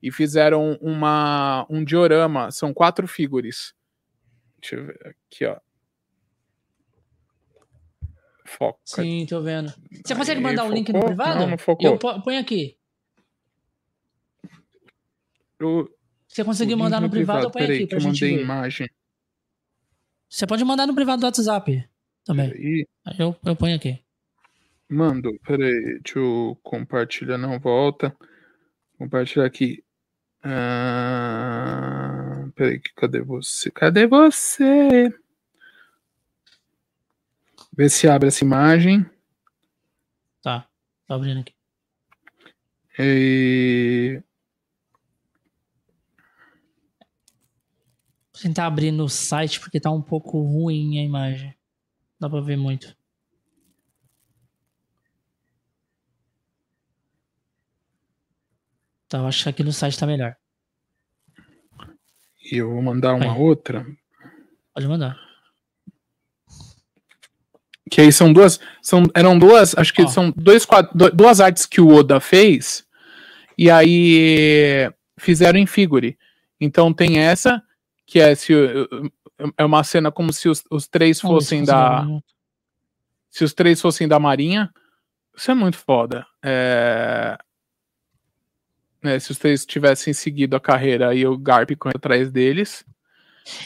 [0.01, 2.51] E fizeram uma, um diorama.
[2.51, 3.73] São quatro figuras.
[4.59, 5.57] Deixa eu ver aqui, ó.
[8.57, 8.79] Foca.
[8.83, 9.71] Sim, tô vendo.
[10.03, 11.41] Você consegue mandar o um link no privado?
[11.41, 11.87] Não, não focou.
[11.87, 12.75] Eu ponho aqui.
[15.59, 15.87] Eu...
[16.27, 18.43] Você conseguiu mandar no, privado, eu ponho aqui pra que gente mandei ver.
[18.43, 18.89] imagem.
[20.27, 21.87] Você pode mandar no privado do WhatsApp
[22.23, 22.49] também.
[22.49, 22.87] Peraí.
[23.17, 23.99] Eu, eu ponho aqui.
[24.87, 28.15] Mando, peraí, deixa eu compartilhar, não volta.
[28.97, 29.83] Compartilhar aqui.
[30.43, 33.69] Ah, peraí, cadê você?
[33.69, 35.13] Cadê você?
[37.79, 39.09] Vê se abre essa imagem.
[40.41, 40.67] Tá,
[41.07, 41.55] tá abrindo aqui.
[42.99, 44.21] E...
[48.33, 51.57] Vou tentar abrir no site porque tá um pouco ruim a imagem.
[52.19, 52.93] Dá pra ver muito.
[59.07, 60.35] Tá, eu acho que aqui no site tá melhor.
[62.43, 63.39] E eu vou mandar uma Aí.
[63.39, 63.85] outra.
[64.73, 65.28] Pode mandar.
[67.89, 68.59] Que aí são duas.
[68.81, 69.77] São, eram duas.
[69.77, 70.07] Acho que oh.
[70.07, 70.67] são dois,
[71.13, 72.85] duas artes que o Oda fez.
[73.57, 76.17] E aí fizeram em figure.
[76.59, 77.61] Então tem essa,
[78.05, 78.53] que é se
[79.57, 82.05] é uma cena como se os, os três fossem da.
[83.29, 84.71] Se os três fossem da Marinha.
[85.35, 86.25] Isso é muito foda.
[86.43, 87.37] É,
[89.03, 92.83] é, se os três tivessem seguido a carreira e o Garp correndo atrás deles.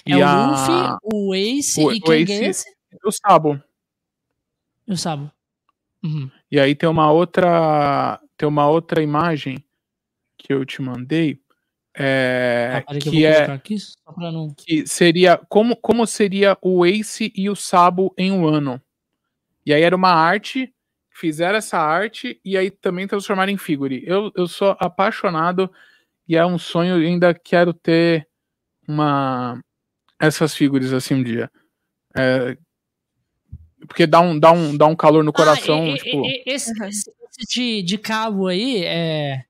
[0.05, 0.47] É o a...
[0.47, 2.75] Luffy, o Ace o, e quem o Ace, é esse?
[3.03, 3.59] O Sabo.
[4.87, 5.31] Eu sabo.
[6.03, 6.29] Uhum.
[6.51, 9.63] E aí tem uma outra tem uma outra imagem
[10.37, 11.39] que eu te mandei
[11.95, 13.77] é, ah, que, que é aqui,
[14.17, 14.51] não...
[14.55, 18.81] que seria como como seria o Ace e o Sabo em um ano.
[19.63, 20.73] E aí era uma arte,
[21.11, 24.03] fizeram essa arte e aí também transformaram em figure.
[24.07, 25.71] Eu, eu sou apaixonado
[26.27, 28.27] e é um sonho, ainda quero ter
[28.87, 29.61] uma
[30.19, 31.51] essas figuras assim um dia.
[32.17, 32.57] É,
[33.87, 35.93] porque dá um, dá um, dá um calor no ah, coração.
[35.93, 36.23] Ah, tipo...
[36.45, 37.11] esse, esse,
[37.49, 39.45] de, de cabo aí é.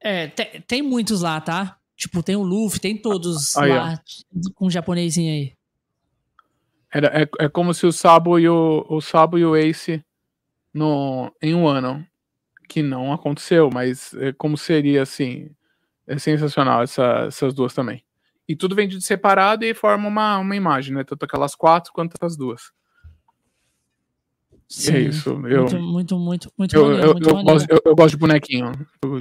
[0.00, 1.78] é tem, tem, muitos lá, tá?
[1.96, 4.50] Tipo, tem o Luffy, tem todos aí, lá ó.
[4.54, 5.52] com o japonesinho aí.
[6.92, 10.02] Era, é, é como se o Sabo e o, o Sabo e o Ace
[10.72, 12.06] no, em um ano.
[12.68, 15.50] Que não aconteceu, mas é como seria assim.
[16.06, 18.04] É sensacional essa, essas duas também.
[18.48, 21.04] E tudo vem de separado e forma uma, uma imagem, né?
[21.04, 22.72] Tanto aquelas quatro quanto as duas.
[24.68, 25.30] Sim, é isso.
[25.30, 28.16] Eu, muito, muito, muito, muito eu, maneiro, eu, muito eu, gosto, eu, eu, gosto de
[28.18, 28.72] bonequinho.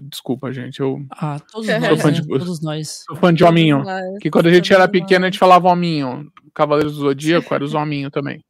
[0.04, 0.82] desculpa, gente.
[0.82, 2.14] Eu, ah, todos nós, fã né?
[2.20, 3.04] de, todos nós.
[3.08, 3.82] Sou fã de hominho.
[4.20, 6.30] Que quando a gente era pequeno, a gente falava hominho.
[6.54, 8.44] Cavaleiros do Zodíaco era os hominho também.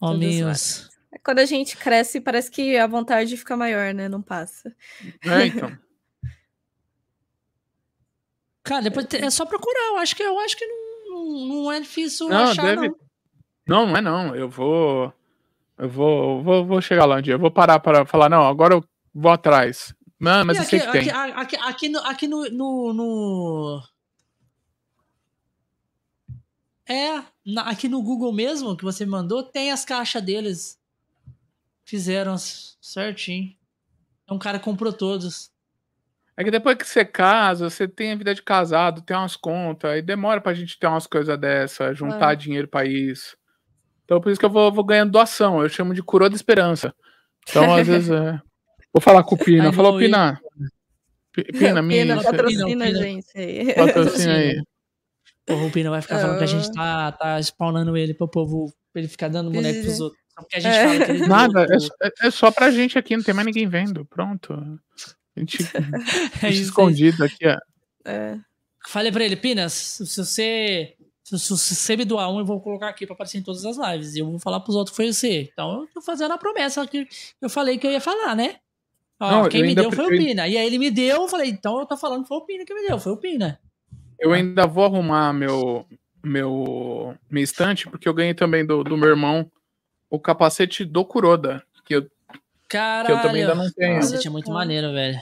[0.00, 0.88] Hominhos.
[1.24, 4.08] Quando a gente cresce, parece que a vontade fica maior, né?
[4.08, 4.72] Não passa.
[5.24, 5.76] É, então.
[8.62, 9.88] Cara, depois é só procurar.
[9.88, 12.88] Eu acho que, eu acho que não, não é difícil não, achar, deve...
[12.88, 12.96] não.
[13.66, 14.36] Não, não é não.
[14.36, 15.12] Eu vou
[15.80, 17.34] eu vou, vou, vou chegar lá um dia.
[17.34, 18.84] Eu vou parar para falar, não, agora eu
[19.14, 19.94] vou atrás.
[20.20, 21.10] Não, mas aqui, eu sei que tem.
[21.10, 23.82] Aqui, aqui, no, aqui no, no, no...
[26.86, 30.78] É, na, aqui no Google mesmo, que você mandou, tem as caixas deles.
[31.86, 33.56] Fizeram certinho.
[34.28, 35.50] É um cara que comprou todos.
[36.36, 39.90] É que depois que você casa, você tem a vida de casado, tem umas contas,
[39.90, 42.36] aí demora pra gente ter umas coisas dessa, juntar é.
[42.36, 43.39] dinheiro pra isso.
[44.10, 45.62] Então por isso que eu vou, vou ganhando doação.
[45.62, 46.92] Eu chamo de coroa de esperança.
[47.48, 48.40] Então, às vezes, é...
[48.92, 49.72] vou falar com o Pina.
[49.72, 50.40] Falou, Pina.
[51.32, 52.02] Pina, minha.
[52.02, 53.74] Pina, patrocina a gente.
[53.76, 54.60] Patrocina aí.
[55.46, 58.74] Porra, o Pina vai ficar falando que a gente tá, tá spawnando ele pro povo,
[58.92, 60.20] pra ele ficar dando boneco pros outros.
[60.34, 60.84] Só porque a gente é.
[60.88, 61.66] fala que ele Nada,
[62.02, 64.04] é, é, só pra gente aqui, não tem mais ninguém vendo.
[64.06, 64.54] Pronto.
[65.36, 65.58] A gente,
[66.42, 67.56] é escondido aqui, ó.
[68.04, 68.36] É.
[68.88, 70.96] Falei pra ele, Pina, se você
[71.38, 74.14] se, você me doar um, eu vou colocar aqui pra aparecer em todas as lives.
[74.14, 75.50] E eu vou falar pros outros que foi você.
[75.52, 77.06] Então eu tô fazendo a promessa que
[77.40, 78.56] eu falei que eu ia falar, né?
[79.18, 80.48] Ó, Não, quem me deu foi o Pina.
[80.48, 82.64] E aí ele me deu, eu falei, então eu tô falando que foi o Pina
[82.64, 83.60] que me deu, foi o Pina.
[84.18, 85.86] Eu ainda vou arrumar meu,
[86.22, 89.50] meu, minha estante, porque eu ganhei também do, do meu irmão
[90.08, 91.62] o capacete do Kuroda.
[91.84, 92.10] Que eu,
[92.68, 93.06] Caralho.
[93.06, 93.96] Que eu também ainda não tenho.
[93.96, 95.18] Nossa, é muito maneiro, velho.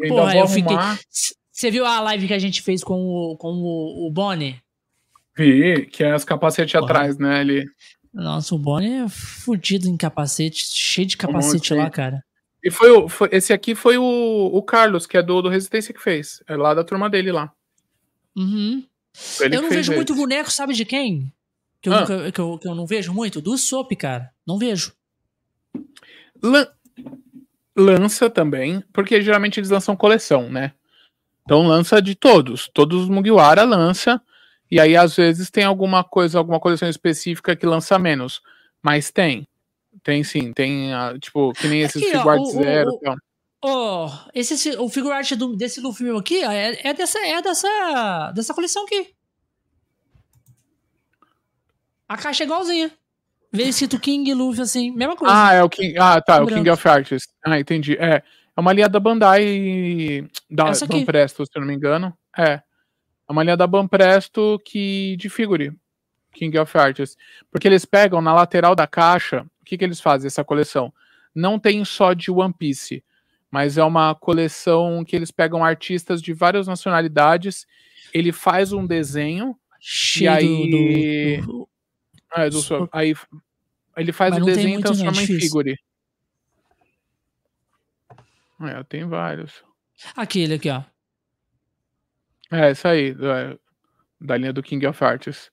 [0.00, 0.76] Eu Porra, eu fiquei.
[1.50, 4.60] Você viu a live que a gente fez com o, com o, o Bonnie?
[5.38, 6.84] Vi, que é as capacetes Porra.
[6.84, 7.40] atrás, né?
[7.40, 7.64] Ali.
[8.12, 12.24] Nossa, o Bonnie é fudido em capacete, cheio de capacete lá, cara.
[12.64, 15.94] E foi, o, foi esse aqui foi o, o Carlos, que é do, do Resistência
[15.94, 16.42] que fez.
[16.48, 17.52] É lá da turma dele lá.
[18.36, 18.84] Uhum.
[19.40, 19.96] Eu não vejo esse.
[19.96, 21.32] muito boneco, sabe de quem?
[21.80, 22.00] Que eu, ah.
[22.00, 23.40] nunca, que, eu, que eu não vejo muito?
[23.40, 24.30] Do Sop, cara.
[24.46, 24.92] Não vejo.
[26.42, 26.66] Lan
[27.76, 30.72] lança também, porque geralmente eles lançam coleção, né?
[31.44, 32.68] Então lança de todos.
[32.74, 34.20] Todos os Mugiwara lança.
[34.70, 38.42] E aí, às vezes, tem alguma coisa, alguma coleção específica que lança menos.
[38.82, 39.46] Mas tem.
[40.02, 40.52] Tem sim.
[40.52, 42.90] Tem, uh, tipo, que nem esses Figuart Zero.
[42.90, 43.16] O, então.
[43.64, 48.32] oh, esse, o figure art do, desse do filme aqui é, é, dessa, é dessa,
[48.34, 49.14] dessa coleção aqui.
[52.08, 52.90] A caixa é igualzinha.
[53.52, 55.34] Vê escrito King Luffy assim, mesma coisa.
[55.34, 55.98] Ah, é o King.
[55.98, 57.32] Ah, tá, o King of Artists.
[57.44, 57.96] Ah, entendi.
[57.98, 58.22] É,
[58.56, 62.16] é uma linha da Bandai da Banpresto, se eu não me engano.
[62.36, 62.60] É.
[63.28, 65.72] É uma linha da Banpresto que de figure.
[66.32, 67.16] King of Artists.
[67.50, 70.92] Porque eles pegam na lateral da caixa, o que, que eles fazem essa coleção?
[71.34, 73.04] Não tem só de One Piece,
[73.50, 77.66] mas é uma coleção que eles pegam artistas de várias nacionalidades,
[78.12, 81.68] ele faz um desenho Cheio e aí do,
[82.34, 82.88] é, do so...
[82.90, 83.14] Aí
[83.96, 85.78] ele faz o desenho e transforma em figure.
[88.60, 89.62] É, tem vários.
[90.16, 90.82] Aquele aqui, ó.
[92.50, 93.56] É, isso aí, da,
[94.20, 95.50] da linha do King of Artists.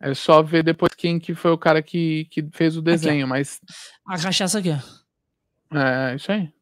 [0.00, 3.30] É só ver depois quem que foi o cara que, que fez o desenho, aqui,
[3.30, 3.60] mas.
[4.06, 5.78] A cachaça aqui, ó.
[5.78, 6.52] É, isso aí.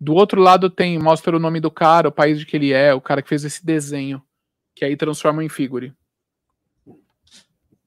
[0.00, 2.92] Do outro lado tem, mostra o nome do cara, o país de que ele é,
[2.94, 4.22] o cara que fez esse desenho.
[4.74, 5.94] Que aí transforma em figure.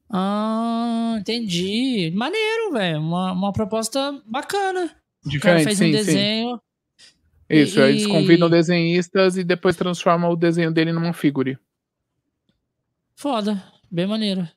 [0.10, 2.12] Ah, entendi.
[2.16, 3.00] Maneiro, velho.
[3.00, 4.96] Uma, uma proposta bacana.
[5.26, 6.56] Diferente, o cara fez sim, um desenho.
[6.56, 6.62] Sim.
[7.50, 7.84] Isso, e...
[7.84, 11.58] eles convidam desenhistas e depois transformam o desenho dele numa figure.
[13.16, 14.48] Foda, bem maneiro.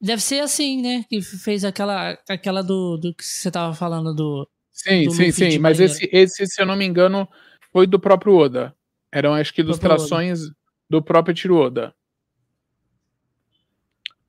[0.00, 1.04] Deve ser assim, né?
[1.08, 4.48] Que fez aquela, aquela do, do que você tava falando do.
[4.70, 5.58] Sim, do sim, sim.
[5.58, 7.26] Mas esse, esse, se eu não me engano,
[7.72, 8.76] foi do próprio Oda.
[9.10, 10.40] Eram, acho que, ilustrações
[10.88, 11.94] do próprio Tiro Oda.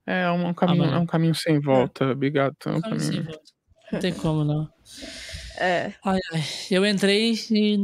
[0.06, 1.60] É um, caminho, ah, é um caminho sem é.
[1.60, 2.10] volta, é.
[2.12, 2.56] obrigado.
[2.64, 3.00] É um caminho...
[3.00, 3.52] Sem volta.
[3.92, 4.68] Não tem como, não.
[5.58, 5.92] É.
[6.04, 6.42] Ai, ai.
[6.70, 7.76] Eu entrei e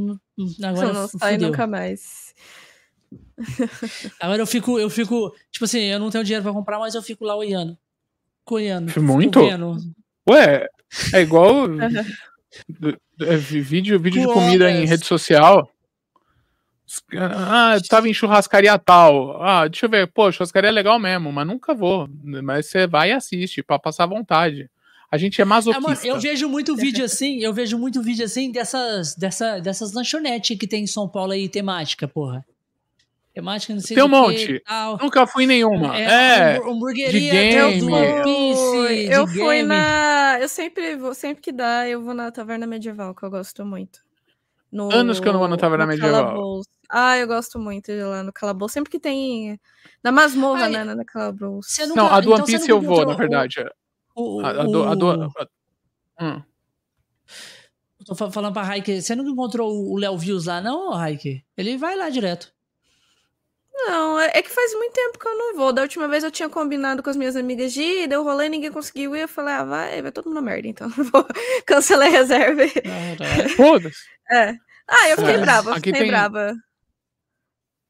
[0.62, 2.34] agora não sai nunca mais.
[4.20, 7.02] Agora eu fico, eu fico, tipo assim, eu não tenho dinheiro pra comprar, mas eu
[7.02, 7.76] fico lá olhando.
[8.48, 9.00] Olhando.
[9.00, 9.40] Muito?
[10.28, 10.66] Ué,
[11.12, 11.66] é igual
[13.20, 15.68] é, vídeo, vídeo de comida em rede social.
[17.16, 19.42] Ah, tava em churrascaria tal.
[19.42, 20.06] Ah, deixa eu ver.
[20.12, 22.08] Pô, churrascaria é legal mesmo, mas nunca vou.
[22.42, 24.70] Mas você vai e assiste pra passar vontade.
[25.14, 26.08] A gente é masoquista.
[26.08, 30.58] É, eu vejo muito vídeo assim, eu vejo muito vídeo assim dessas, dessa, dessas lanchonetes
[30.58, 32.44] que tem em São Paulo aí, temática, porra.
[33.32, 34.60] Temática, não sei Tem um monte.
[35.00, 35.96] Nunca fui em nenhuma.
[35.96, 36.56] É.
[36.56, 37.92] é hamburgueria de game.
[37.92, 40.38] Eu fui, eu fui na.
[40.40, 44.00] Eu sempre vou, sempre que dá, eu vou na Taverna Medieval, que eu gosto muito.
[44.72, 46.24] No, Anos que eu não vou na Taverna Medieval.
[46.24, 46.68] Calabouço.
[46.90, 48.74] Ah, eu gosto muito de ir lá no Calabouço.
[48.74, 49.60] Sempre que tem.
[50.02, 50.82] Na masmorra, Ai, né?
[50.82, 51.86] Na Calabouço.
[51.86, 52.02] Nunca...
[52.02, 53.64] Não, a do One então Piece eu vou, na verdade.
[54.14, 54.84] O, a, a, do.
[54.84, 55.32] A do
[56.20, 56.42] hum.
[58.04, 61.44] tô falando pra Raik, você não encontrou o Léo Views lá, não, Raik?
[61.56, 62.54] Ele vai lá direto.
[63.74, 65.72] Não, é, é que faz muito tempo que eu não vou.
[65.72, 68.70] Da última vez eu tinha combinado com as minhas amigas de ir, deu rolê, ninguém
[68.70, 69.22] conseguiu ir.
[69.22, 70.88] Eu falei, ah, vai, vai todo mundo na merda, então.
[71.12, 71.26] Vou
[71.66, 72.62] cancelar a reserva.
[73.56, 74.06] Foda-se.
[74.30, 74.54] É.
[74.88, 76.06] Ah, eu fiquei brava, Aqui fiquei tem...
[76.06, 76.54] brava.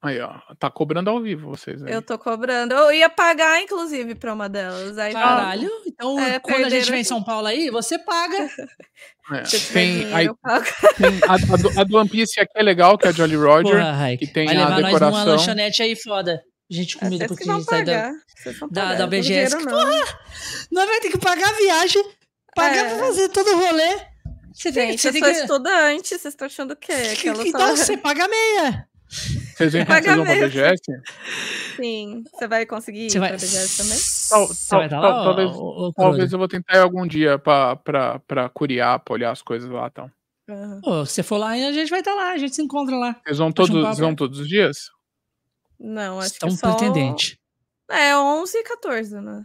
[0.04, 1.90] Aí, ó, tá cobrando ao vivo vocês aí.
[1.90, 2.74] Eu tô cobrando.
[2.74, 4.98] Eu ia pagar, inclusive, pra uma delas.
[4.98, 8.36] Aí, Caralho, então é, quando a gente vem em São Paulo aí, você paga.
[9.32, 9.40] É,
[9.72, 10.28] tem, aí,
[10.98, 13.36] tem a, a, do, a, do, One Piece aqui é legal, que é a Jolly
[13.36, 15.00] Roger, Porra, que tem Vai a decoração.
[15.00, 16.42] Nós numa lanchonete aí foda.
[16.68, 18.12] Gente, comida porque a gente sai da,
[18.70, 19.56] da, da BGS.
[19.56, 20.18] Dinheiro, Porra,
[20.70, 22.04] nós vai ter que pagar a viagem,
[22.54, 22.88] pagar é.
[22.90, 23.96] pra fazer todo o rolê.
[24.52, 25.38] Você tem, gente, você eu tem sou que...
[25.40, 26.92] estudante, vocês estão achando o quê?
[27.16, 28.86] Que então você paga meia.
[29.54, 30.82] Vocês vêm vocês vão pra BGS?
[31.76, 32.24] Sim.
[32.32, 33.28] Você vai conseguir você ir vai...
[33.30, 33.98] pra BGS também?
[34.28, 37.38] Tal, tal, vai tal, lá, talvez, ou, ou, talvez eu vou tentar ir algum dia
[37.38, 39.86] pra, pra, pra curiar, pra olhar as coisas lá.
[39.86, 40.10] Então.
[40.48, 40.80] Uhum.
[40.82, 42.96] Pô, se você for lá, a gente vai estar tá lá, a gente se encontra
[42.96, 43.16] lá.
[43.24, 44.90] Vocês vão, todos, um vão todos os dias?
[45.78, 46.74] Não, acho Estão que só...
[46.74, 47.38] pretendente.
[47.90, 49.44] É, 11 e 14, né?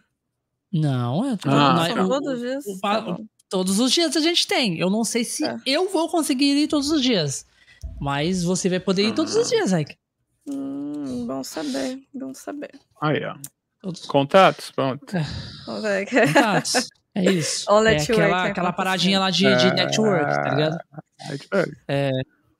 [0.71, 2.07] Não, é tudo, ah, tá.
[2.07, 2.65] todos os dias.
[2.65, 3.17] O, tá
[3.49, 4.79] todos os dias a gente tem.
[4.79, 5.57] Eu não sei se é.
[5.65, 7.45] eu vou conseguir ir todos os dias.
[7.99, 9.97] Mas você vai poder ir todos os dias, Ike.
[10.49, 12.71] Hum, bom saber, bom saber.
[13.01, 13.35] Aí, ó.
[13.81, 14.05] Todos.
[14.05, 15.05] Contatos, pronto.
[15.15, 16.05] É.
[16.05, 16.89] Contatos.
[17.15, 17.65] É isso.
[17.87, 20.77] é aquela, aquela paradinha lá de, de network, tá ligado?
[21.87, 22.11] É,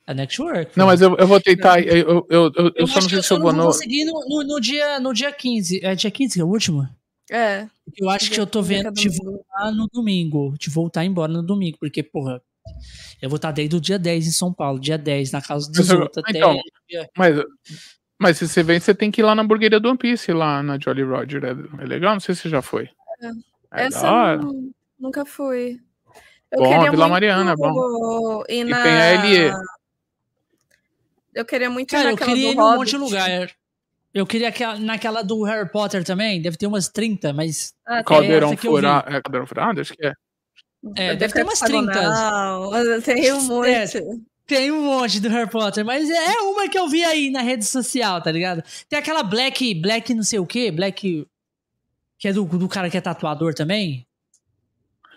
[0.08, 0.78] é network.
[0.78, 1.82] Não, mas eu, eu vou tentar.
[1.82, 3.64] Eu, eu, eu, eu, eu só não sei se eu vou no.
[3.64, 5.84] Eu conseguir no, no, no, dia, no dia 15.
[5.84, 6.88] É dia 15 que é o último?
[7.32, 7.68] É.
[7.98, 10.56] Eu acho que eu tô vendo de voltar no domingo.
[10.58, 11.78] De voltar embora no domingo.
[11.80, 12.42] Porque, porra,
[13.22, 14.80] eu vou estar desde o dia 10 em São Paulo.
[14.80, 16.24] Dia 10 na casa dos outros.
[16.28, 16.62] Então, até...
[17.18, 17.36] mas,
[18.18, 20.62] mas se você vem, você tem que ir lá na hamburgueria do One Piece, lá
[20.64, 21.44] na Jolly Roger.
[21.44, 22.14] É, é legal?
[22.14, 22.90] Não sei se você já foi.
[23.22, 23.50] É.
[23.72, 25.80] É Essa não, nunca fui.
[26.52, 28.44] Eu bom, queria Vila Mariana, bom.
[28.50, 28.80] E, na...
[28.80, 29.54] e tem a LE.
[31.36, 33.52] Eu queria muito Cara, eu queria ir num monte de lugar.
[34.12, 37.76] Eu queria que naquela do Harry Potter também, deve ter umas 30, mas.
[37.86, 39.08] Ah, Caldeirão Furado.
[39.08, 39.82] É Caldeirão Furado?
[39.82, 40.14] Acho que é.
[40.96, 43.02] É, deve, deve ter umas 30.
[43.04, 43.70] Tem um monte.
[43.70, 43.86] É,
[44.50, 47.64] tem um monte do Harry Potter, mas é uma que eu vi aí na rede
[47.64, 48.64] social, tá ligado?
[48.90, 51.28] Tem aquela Black, Black não sei o que, Black.
[52.18, 54.06] Que é do, do cara que é tatuador também.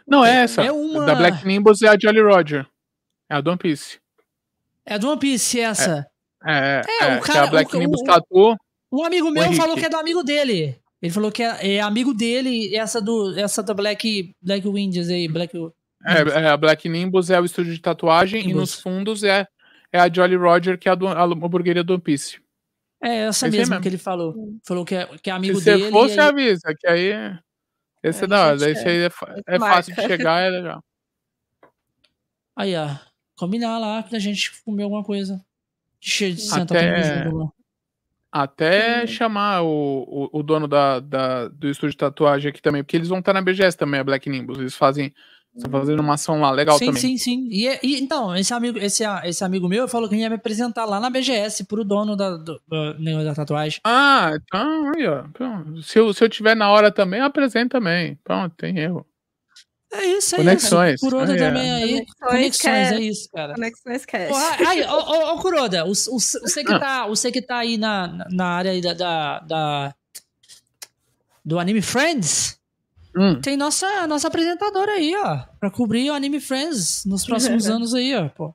[0.06, 0.62] Não, é essa.
[0.62, 1.06] É uma...
[1.06, 2.66] Da Black Nimbus é a Jolly Roger.
[3.28, 3.98] É a do One Piece.
[4.84, 6.06] É a do One Piece, essa.
[6.44, 8.56] É, é, é, é o cara, é a Black o, Nimbus o, tatuou.
[8.92, 10.78] Um amigo meu falou que é do amigo dele.
[11.00, 15.26] Ele falou que é, é amigo dele, essa do essa da Black Black Windows aí,
[15.26, 15.56] Black
[16.04, 18.52] é, é, a Black Nimbus é o estúdio de tatuagem Nimbus.
[18.52, 19.46] e nos fundos é,
[19.92, 22.40] é a Jolly Roger, que é a, do, a hamburgueria do One Piece.
[23.02, 24.34] É essa mesmo, mesmo, que ele falou.
[24.64, 25.84] Falou que é, que é amigo Se dele.
[25.86, 26.28] Se você aí...
[26.28, 27.38] avisa, que aí.
[28.02, 28.70] Esse é, é da hora.
[28.70, 29.10] Esse aí é,
[29.46, 30.82] é fácil de chegar, é legal.
[32.54, 32.86] Aí, ó.
[33.34, 35.42] Combinar lá pra gente comer alguma coisa.
[35.98, 37.26] Cheio de Até,
[38.30, 42.96] até chamar o, o, o dono da, da, do estúdio de tatuagem aqui também, porque
[42.96, 44.58] eles vão estar na BGS também, a Black Nimbus.
[44.58, 45.14] Eles fazem
[45.54, 47.00] Estão fazendo uma ação lá, legal sim, também.
[47.00, 47.48] Sim, sim, sim.
[47.50, 50.98] E, e, então, esse amigo, esse, esse amigo meu falou que ia me apresentar lá
[50.98, 53.78] na BGS pro dono da, do, do, da tatuagem.
[53.84, 55.24] Ah, então, aí, ó.
[55.82, 58.18] Se eu, se eu tiver na hora também, eu apresento também.
[58.24, 59.06] Pronto, tem erro.
[59.92, 60.42] É isso aí.
[60.42, 61.00] Conexões.
[61.00, 61.74] Kuroda também é.
[61.74, 62.06] aí.
[62.18, 63.52] Conexões, é isso, cara.
[63.52, 64.32] Conexões cash.
[64.66, 68.26] aí, ô, ô, ô Kuroda, o, o, você, que tá, você que tá aí na,
[68.30, 69.94] na área aí da, da, da
[71.44, 72.58] do Anime Friends,
[73.16, 73.40] Hum.
[73.40, 75.44] Tem nossa, nossa apresentadora aí, ó.
[75.60, 78.28] Pra cobrir o Anime Friends nos próximos anos aí, ó.
[78.28, 78.54] Pô.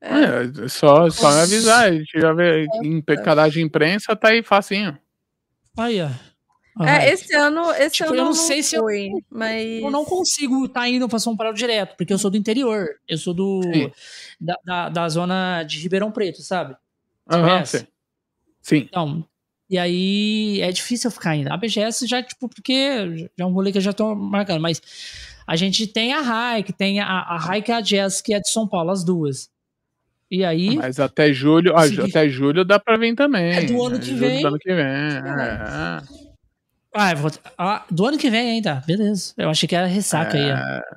[0.00, 1.84] É, é só, só me avisar.
[1.88, 4.98] A gente já vê em cadastro de imprensa, tá aí facinho.
[5.76, 6.08] Aí, ó.
[6.84, 8.84] É, esse ano, esse tipo, ano eu não, sei se eu,
[9.30, 12.36] mas eu não consigo estar tá indo para São Paulo direto, porque eu sou do
[12.36, 12.86] interior.
[13.08, 13.62] Eu sou do
[14.38, 16.76] da, da, da, zona de Ribeirão Preto, sabe?
[17.32, 17.86] Uhum, sim.
[18.60, 18.76] sim.
[18.76, 19.24] Então,
[19.68, 21.52] e aí é difícil ficar ainda.
[21.52, 24.80] A BGS já, tipo, porque já é um rolê que eu já tô marcando, mas
[25.46, 28.50] a gente tem a que tem a, a que é a Jazz, que é de
[28.50, 29.48] São Paulo, as duas.
[30.30, 30.76] E aí.
[30.76, 33.52] Mas até julho, até julho dá pra vir também.
[33.52, 34.40] É do ano que vem.
[34.40, 34.84] Do ano que vem.
[34.84, 36.02] É.
[36.92, 39.34] Ah, vou, ah, do ano que vem ainda, beleza.
[39.36, 40.42] Eu achei que era ressaca é...
[40.42, 40.96] aí, ó.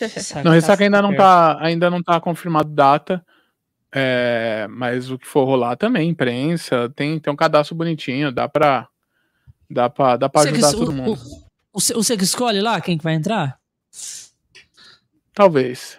[0.00, 3.24] Ressaca não, ressaca tá ainda não, tá, ainda não tá confirmado data.
[3.96, 8.88] É, mas o que for rolar também, imprensa, tem, tem um cadastro bonitinho, dá pra,
[9.70, 11.12] dá pra, dá pra ajudar que, todo o, mundo.
[11.72, 13.56] O, o, você que escolhe lá quem que vai entrar?
[15.32, 15.96] Talvez.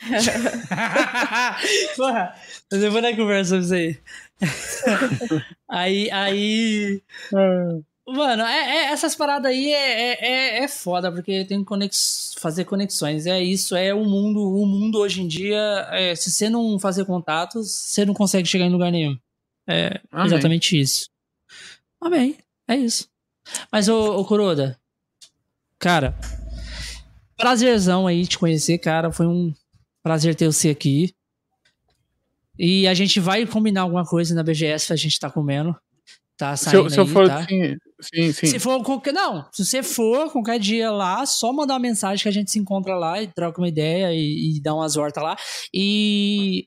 [1.96, 2.34] Porra,
[2.70, 4.00] mas eu vou na conversa pra você
[5.68, 6.10] aí.
[6.10, 7.02] aí.
[7.34, 7.93] É.
[8.06, 12.34] Mano, é, é, essas paradas aí é, é, é, é foda, porque tem que conex,
[12.38, 13.26] fazer conexões.
[13.26, 14.40] É isso, é o mundo.
[14.42, 15.58] O mundo hoje em dia,
[15.90, 19.18] é, se você não fazer contatos, você não consegue chegar em lugar nenhum.
[19.66, 20.26] É Amém.
[20.26, 21.08] exatamente isso.
[21.98, 22.36] Amém.
[22.68, 23.08] É isso.
[23.72, 24.78] Mas, ô, ô Kuroda,
[25.78, 26.14] cara,
[27.38, 29.10] prazerzão aí te conhecer, cara.
[29.10, 29.54] Foi um
[30.02, 31.14] prazer ter você aqui.
[32.58, 35.74] E a gente vai combinar alguma coisa na BGS a gente tá comendo.
[36.36, 37.46] Tá saindo se, eu, se eu for, tá?
[37.46, 38.46] sim, sim, sim.
[38.46, 42.28] Se for qualquer, não, se você for qualquer dia lá, só mandar uma mensagem que
[42.28, 45.36] a gente se encontra lá e troca uma ideia e, e dá umas hortas lá.
[45.72, 46.66] E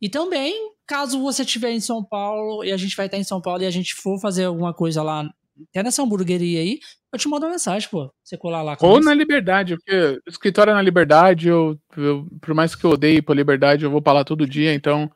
[0.00, 0.54] e também,
[0.86, 3.66] caso você estiver em São Paulo e a gente vai estar em São Paulo e
[3.66, 5.28] a gente for fazer alguma coisa lá,
[5.70, 6.78] até nessa hamburgueria aí,
[7.12, 8.12] eu te mando uma mensagem, pô.
[8.22, 12.54] Você colar lá Ou na Liberdade, porque o escritório é na Liberdade, eu, eu, por
[12.54, 15.10] mais que eu odeie por Liberdade, eu vou pra lá todo dia, então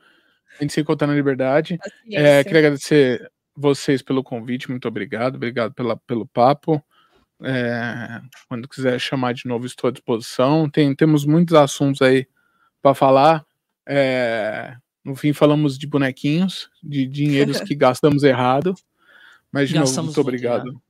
[0.58, 1.78] a gente se encontra na Liberdade.
[2.10, 3.30] É, queria agradecer
[3.60, 6.82] vocês pelo convite, muito obrigado, obrigado pela, pelo papo.
[7.42, 10.68] É, quando quiser chamar de novo, estou à disposição.
[10.68, 12.26] Tem, temos muitos assuntos aí
[12.82, 13.44] para falar.
[13.86, 18.74] É, no fim, falamos de bonequinhos, de dinheiros que gastamos errado.
[19.52, 20.82] Mas, de gastamos novo, muito obrigado.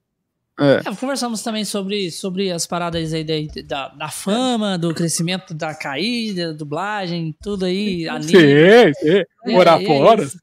[0.61, 0.91] É.
[0.91, 5.75] É, conversamos também sobre, sobre as paradas aí da, da, da, fama, do crescimento da
[5.75, 8.07] caída, dublagem, tudo aí.
[8.23, 9.53] Sim, sim.
[9.55, 10.39] Morar é, fora, sim.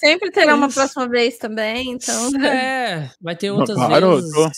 [0.00, 2.30] Sempre terá uma próxima vez também, então.
[2.42, 4.32] É, vai ter outras claro, vezes.
[4.32, 4.50] Tô...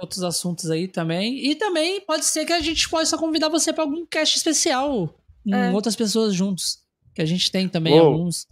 [0.00, 1.44] outros assuntos aí também.
[1.44, 5.14] E também pode ser que a gente possa convidar você para algum cast especial
[5.44, 5.70] com é.
[5.72, 6.78] outras pessoas juntos.
[7.14, 8.46] Que a gente tem também vou, alguns.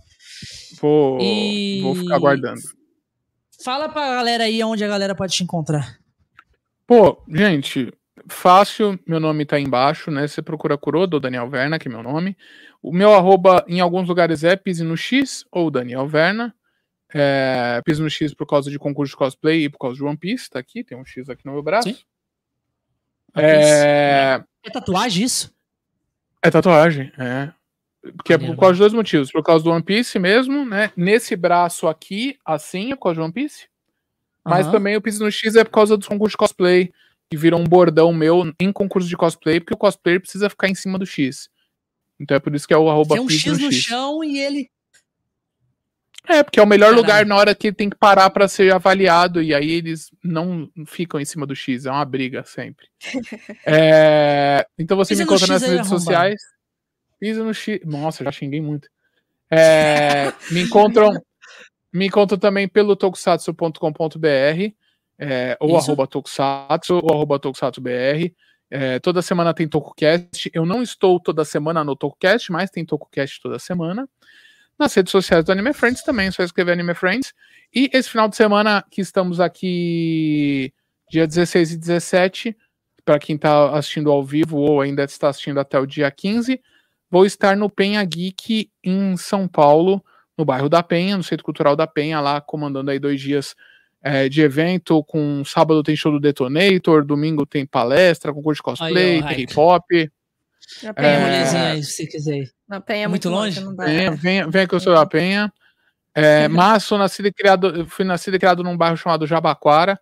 [0.79, 1.81] Vou, e...
[1.83, 2.61] vou ficar aguardando.
[3.65, 6.02] Fala pra galera aí onde a galera pode te encontrar.
[6.87, 7.93] Pô, gente,
[8.29, 10.27] fácil, meu nome tá aí embaixo, né?
[10.27, 12.37] Você procura Kurodo, Daniel Verna, que é meu nome.
[12.83, 16.55] O meu arroba em alguns lugares é Pise no X ou Daniel Verna.
[17.15, 20.17] É, Pise no X por causa de concurso de cosplay e por causa de One
[20.17, 21.89] Piece, tá aqui, tem um X aqui no meu braço.
[21.89, 21.99] Sim.
[23.35, 24.43] É...
[24.65, 25.55] é tatuagem isso?
[26.43, 27.53] É tatuagem, é.
[28.25, 29.31] Que é por causa de dois motivos.
[29.31, 30.91] Por causa do One Piece mesmo, né?
[30.97, 33.69] Nesse braço aqui, assim, é por causa do One Piece.
[34.45, 34.73] Mas uhum.
[34.73, 36.93] também o Pise no X é por causa dos concursos de cosplay,
[37.31, 40.75] que viram um bordão meu em concurso de cosplay, porque o cosplayer precisa ficar em
[40.75, 41.49] cima do X.
[42.21, 43.85] Então é por isso que é o arroba Tem um X no, X.
[43.85, 44.71] chão e ele.
[46.29, 47.03] É, porque é o melhor Caralho.
[47.03, 50.71] lugar na hora que ele tem que parar para ser avaliado, e aí eles não
[50.87, 52.87] ficam em cima do X, é uma briga sempre.
[53.67, 54.65] é...
[54.79, 56.41] Então você Pisa me encontra nessas redes sociais.
[57.19, 57.81] Pisa no X.
[57.85, 58.89] Nossa, já xinguei muito.
[59.51, 60.33] É...
[60.53, 61.11] me encontram.
[61.93, 64.73] Me encontram também pelo tokusatsu.com.br,
[65.19, 65.91] é, ou Isso.
[65.91, 68.33] arroba tokusatsu, ou arroba tokusatsu.br.
[68.71, 70.51] É, toda semana tem TokuCast.
[70.55, 74.09] Eu não estou toda semana no TokuCast, mas tem TokuCast toda semana.
[74.79, 77.35] Nas redes sociais do Anime Friends também, é só escrever Anime Friends.
[77.75, 80.73] E esse final de semana que estamos aqui,
[81.11, 82.57] dia 16 e 17,
[83.05, 86.61] para quem está assistindo ao vivo ou ainda está assistindo até o dia 15,
[87.11, 90.03] vou estar no Penha Geek em São Paulo,
[90.43, 93.55] no bairro da Penha, no Centro Cultural da Penha, lá comandando aí dois dias
[94.03, 99.23] é, de evento, com sábado tem show do Detonator, domingo tem palestra, concurso de cosplay,
[99.23, 99.85] aí, tem hip hop.
[100.83, 101.71] Na Penha, é...
[101.71, 102.49] aí, se você quiser.
[102.69, 103.61] Na Penha é muito, muito longe.
[103.61, 105.53] longe é, vem, vem que eu sou da Penha.
[106.15, 109.99] É, mas sou nascido e criado, fui nascido e criado num bairro chamado Jabaquara.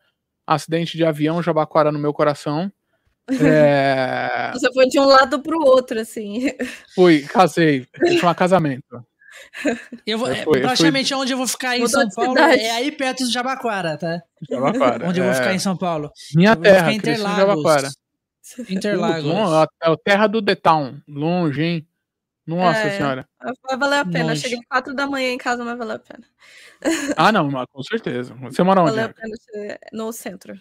[0.46, 2.72] Acidente de avião, Jabaquara no meu coração.
[3.40, 4.50] É...
[4.52, 6.52] Você foi de um lado para o outro, assim.
[6.96, 7.86] Fui, casei.
[8.18, 9.06] Foi um casamento.
[10.06, 11.22] Eu vou, eu fui, praticamente eu fui...
[11.24, 14.22] onde eu vou ficar em São Paulo é aí perto do Jabaquara, tá?
[14.48, 15.08] Jabaquara.
[15.08, 15.54] onde eu vou ficar é.
[15.54, 16.10] em São Paulo.
[16.34, 17.36] Minha terra, Interlagos.
[17.36, 17.90] Jabaquara.
[18.68, 19.32] Interlagos.
[19.82, 21.00] É a terra do The Town.
[21.06, 21.86] Longe, hein?
[22.46, 23.28] Nossa é, senhora.
[23.62, 24.24] Vai valer a pena.
[24.24, 24.36] Longe.
[24.36, 26.24] Eu cheguei 4 da manhã em casa, mas valeu a pena.
[27.16, 28.34] Ah, não, com certeza.
[28.42, 28.90] Você mora onde?
[28.90, 30.58] Valeu a pena no centro.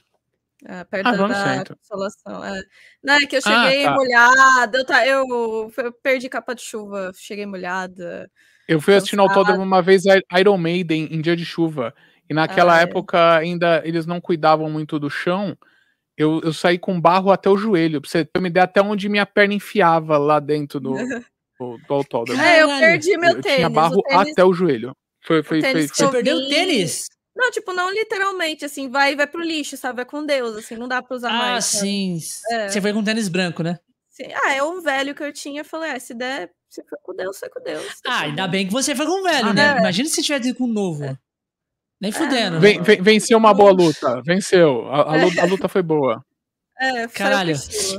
[0.66, 2.44] É, perto ah, da consolação.
[2.44, 2.62] É.
[3.02, 3.96] Não, é que eu ah, cheguei ah, tá.
[3.96, 8.30] molhada, eu, tá, eu, eu, perdi capa de chuva, cheguei molhada.
[8.70, 10.04] Eu fui assistir no autódromo uma vez
[10.40, 11.92] Iron Maiden em dia de chuva.
[12.30, 12.84] E naquela ah, é.
[12.84, 15.58] época ainda eles não cuidavam muito do chão.
[16.16, 19.10] Eu, eu saí com barro até o joelho, pra você ter uma ideia até onde
[19.10, 22.40] minha perna enfiava lá dentro do, do, do autódromo.
[22.40, 23.58] É, eu perdi meu eu tênis.
[23.58, 24.32] Tinha barro tênis...
[24.34, 24.96] até o joelho.
[25.26, 27.08] Foi, foi, foi, foi, Você perdeu o tênis?
[27.36, 29.96] Não, tipo, não literalmente, assim, vai vai pro lixo, sabe?
[29.96, 31.58] Vai com Deus, assim, não dá pra usar ah, mais.
[31.58, 32.20] Ah, sim.
[32.52, 32.70] É.
[32.70, 33.80] Você foi com tênis branco, né?
[34.20, 34.34] Sim.
[34.44, 37.16] Ah, é um velho que eu tinha, eu falei, ah, se der você foi com
[37.16, 37.86] Deus, foi com Deus.
[38.06, 39.76] Ah, ainda bem que você foi com o velho, ah, né?
[39.76, 39.80] É.
[39.80, 41.04] Imagina se tivesse com o novo.
[41.04, 41.18] É.
[42.00, 42.58] Nem fudendo.
[42.58, 42.60] É.
[42.60, 44.22] Ven, ven, venceu uma boa luta.
[44.22, 44.88] Venceu.
[44.88, 46.24] A, a, luta, a luta, foi boa.
[46.80, 47.56] É, Caralho.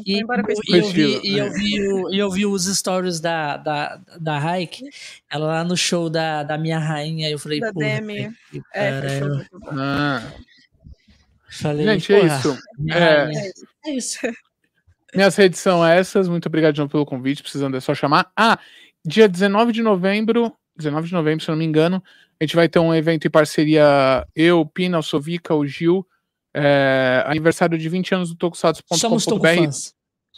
[0.07, 4.39] E, e, eu vi, e, eu vi, e eu vi os stories da, da, da
[4.39, 4.83] Raik,
[5.29, 8.33] ela lá no show da, da minha rainha, eu falei, da Demi.
[8.75, 9.21] É,
[9.73, 10.23] ah.
[11.51, 12.59] Falei, Gente, é isso.
[12.89, 14.19] É, é isso.
[15.15, 16.29] Minhas redes são essas.
[16.29, 17.43] Muito obrigado novo pelo convite.
[17.43, 18.31] Precisando é só chamar.
[18.37, 18.59] Ah,
[19.05, 22.03] dia 19 de novembro, 19 de novembro, se eu não me engano,
[22.41, 26.07] a gente vai ter um evento em parceria eu, Pina, o Sovica, o Gil.
[26.53, 29.47] É, aniversário de 20 anos do Tokusatsu.com.br.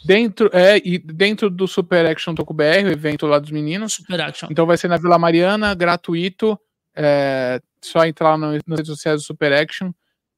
[0.05, 3.93] Dentro, é, e dentro do Super Action TokuBR, o evento lá dos meninos.
[3.93, 4.49] Super Action.
[4.51, 6.59] Então vai ser na Vila Mariana, gratuito.
[6.95, 9.91] É, só entrar nas redes sociais do Super Action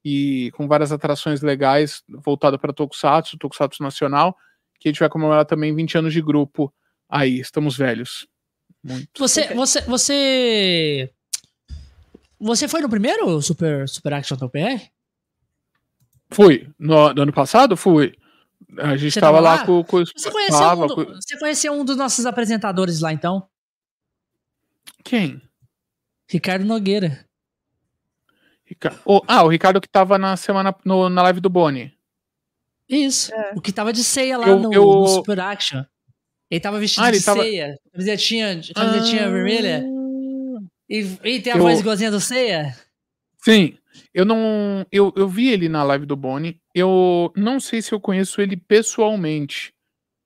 [0.05, 4.37] e com várias atrações legais voltado para Tokusatsu, Tokusatsu Nacional,
[4.79, 6.71] que a gente vai comemorar também 20 anos de grupo
[7.09, 8.27] aí, estamos velhos.
[8.83, 9.09] Muito.
[9.17, 11.11] Você, você, você,
[12.39, 14.91] você foi no primeiro Super, Super Action TPR?
[16.29, 16.69] Fui.
[16.77, 18.15] No, no, ano passado, fui.
[18.77, 19.55] A gente estava lá?
[19.55, 21.05] lá, com, com você, conheceu tava, um do, com...
[21.15, 23.47] você conheceu um dos nossos apresentadores lá, então?
[25.03, 25.41] Quem?
[26.29, 27.25] Ricardo Nogueira.
[29.05, 31.93] O, ah, o Ricardo que tava na semana no, na live do Boni.
[32.89, 33.33] Isso.
[33.33, 33.53] É.
[33.55, 34.83] O que tava de ceia lá eu, no, eu...
[34.83, 35.83] no, Super Action.
[36.49, 37.41] Ele tava vestido ah, ele de tava...
[37.41, 37.79] ceia.
[37.91, 39.29] Camisetinha, camisetinha ah...
[39.29, 39.83] vermelha.
[40.89, 41.61] E, e tem a eu...
[41.61, 42.75] voz igualzinha do ceia.
[43.43, 43.77] Sim.
[44.13, 44.85] Eu não.
[44.91, 46.59] Eu, eu vi ele na live do Boni.
[46.73, 49.73] Eu não sei se eu conheço ele pessoalmente.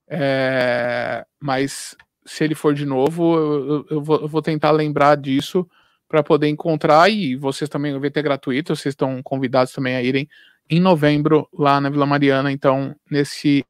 [0.09, 1.95] É, mas
[2.25, 5.69] se ele for de novo, eu, eu, vou, eu vou tentar lembrar disso
[6.09, 10.27] para poder encontrar e vocês também vão ter gratuito, vocês estão convidados também a irem,
[10.67, 12.51] em novembro lá na Vila Mariana.
[12.51, 13.63] Então, nesse.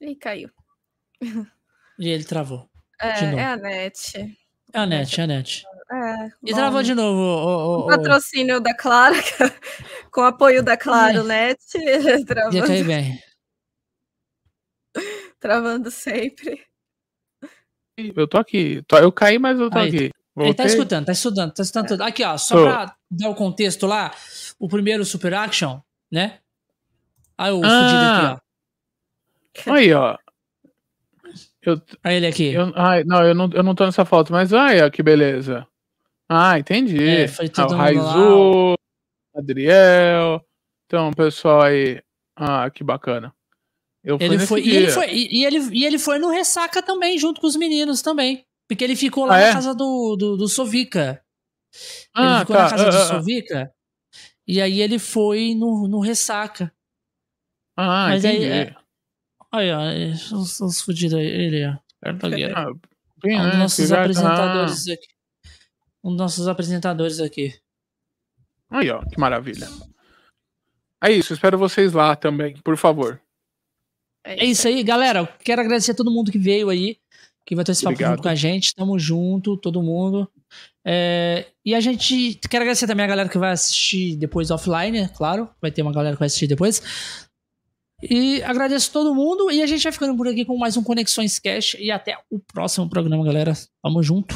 [0.00, 0.48] Ih, caiu.
[1.98, 2.70] E ele travou.
[3.00, 4.38] É, é a net.
[4.72, 5.64] É a net, é a net.
[5.90, 7.20] É, e bom, travou de novo.
[7.20, 9.14] O, o, o patrocínio da Claro,
[10.10, 11.22] com apoio da Claro é.
[11.24, 11.60] Net.
[12.24, 13.20] Travando, Ia cair bem.
[15.40, 16.64] Travando sempre.
[17.96, 18.82] Eu tô aqui.
[18.90, 20.10] Eu caí, mas eu tô Aí, aqui.
[20.34, 20.50] Voltei.
[20.50, 22.02] Ele tá escutando, tá estudando, tá estudando tudo.
[22.02, 22.64] Aqui, ó, só tô.
[22.64, 24.12] pra dar o contexto lá,
[24.58, 25.78] o primeiro Super Action,
[26.10, 26.40] né?
[27.38, 27.68] Aí o ah.
[27.68, 29.74] fudido aqui, ó.
[29.74, 30.18] Aí, ó.
[31.62, 32.52] Eu, Aí ele aqui.
[32.52, 35.66] Eu, ai, não, eu não, eu não tô nessa foto, mas olha que beleza.
[36.28, 37.02] Ah, entendi.
[37.02, 38.74] É, foi tudo ah, o Raizu,
[39.34, 40.44] Adriel.
[40.86, 42.02] Então, pessoal aí.
[42.36, 43.32] Ah, que bacana.
[44.02, 47.40] Eu ele foi, e, ele foi e, ele, e ele foi no Ressaca também, junto
[47.40, 48.44] com os meninos também.
[48.68, 49.52] Porque ele ficou lá ah, na é?
[49.52, 51.22] casa do, do, do Sovica.
[52.14, 52.62] Ah, ele ficou tá.
[52.62, 53.74] na casa do uh, Sovica.
[54.46, 56.72] E aí ele foi no, no Ressaca.
[57.76, 58.44] Ah, Mas entendi.
[58.46, 58.76] Aí, é,
[59.54, 61.76] Olha, os, os fudidos aí, ele, ó.
[62.02, 62.72] Ah,
[63.22, 63.56] bem, um dos né?
[63.56, 65.06] nossos apresentadores aqui.
[66.02, 67.54] Um dos nossos apresentadores aqui.
[68.68, 69.68] Aí, ó, que maravilha.
[71.02, 73.22] É isso, espero vocês lá também, por favor.
[74.24, 75.24] É isso aí, galera.
[75.44, 76.98] Quero agradecer a todo mundo que veio aí,
[77.46, 78.74] que vai ter esse papo junto com a gente.
[78.74, 80.28] Tamo junto, todo mundo.
[80.84, 85.08] É, e a gente quer agradecer também a galera que vai assistir depois offline, é
[85.08, 85.48] claro.
[85.60, 86.82] Vai ter uma galera que vai assistir depois.
[88.02, 89.50] E agradeço todo mundo.
[89.50, 91.76] E a gente vai ficando por aqui com mais um Conexões Cash.
[91.78, 93.54] E até o próximo programa, galera.
[93.82, 94.34] Tamo junto.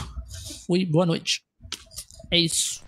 [0.66, 1.42] Fui, boa noite.
[2.30, 2.87] É isso.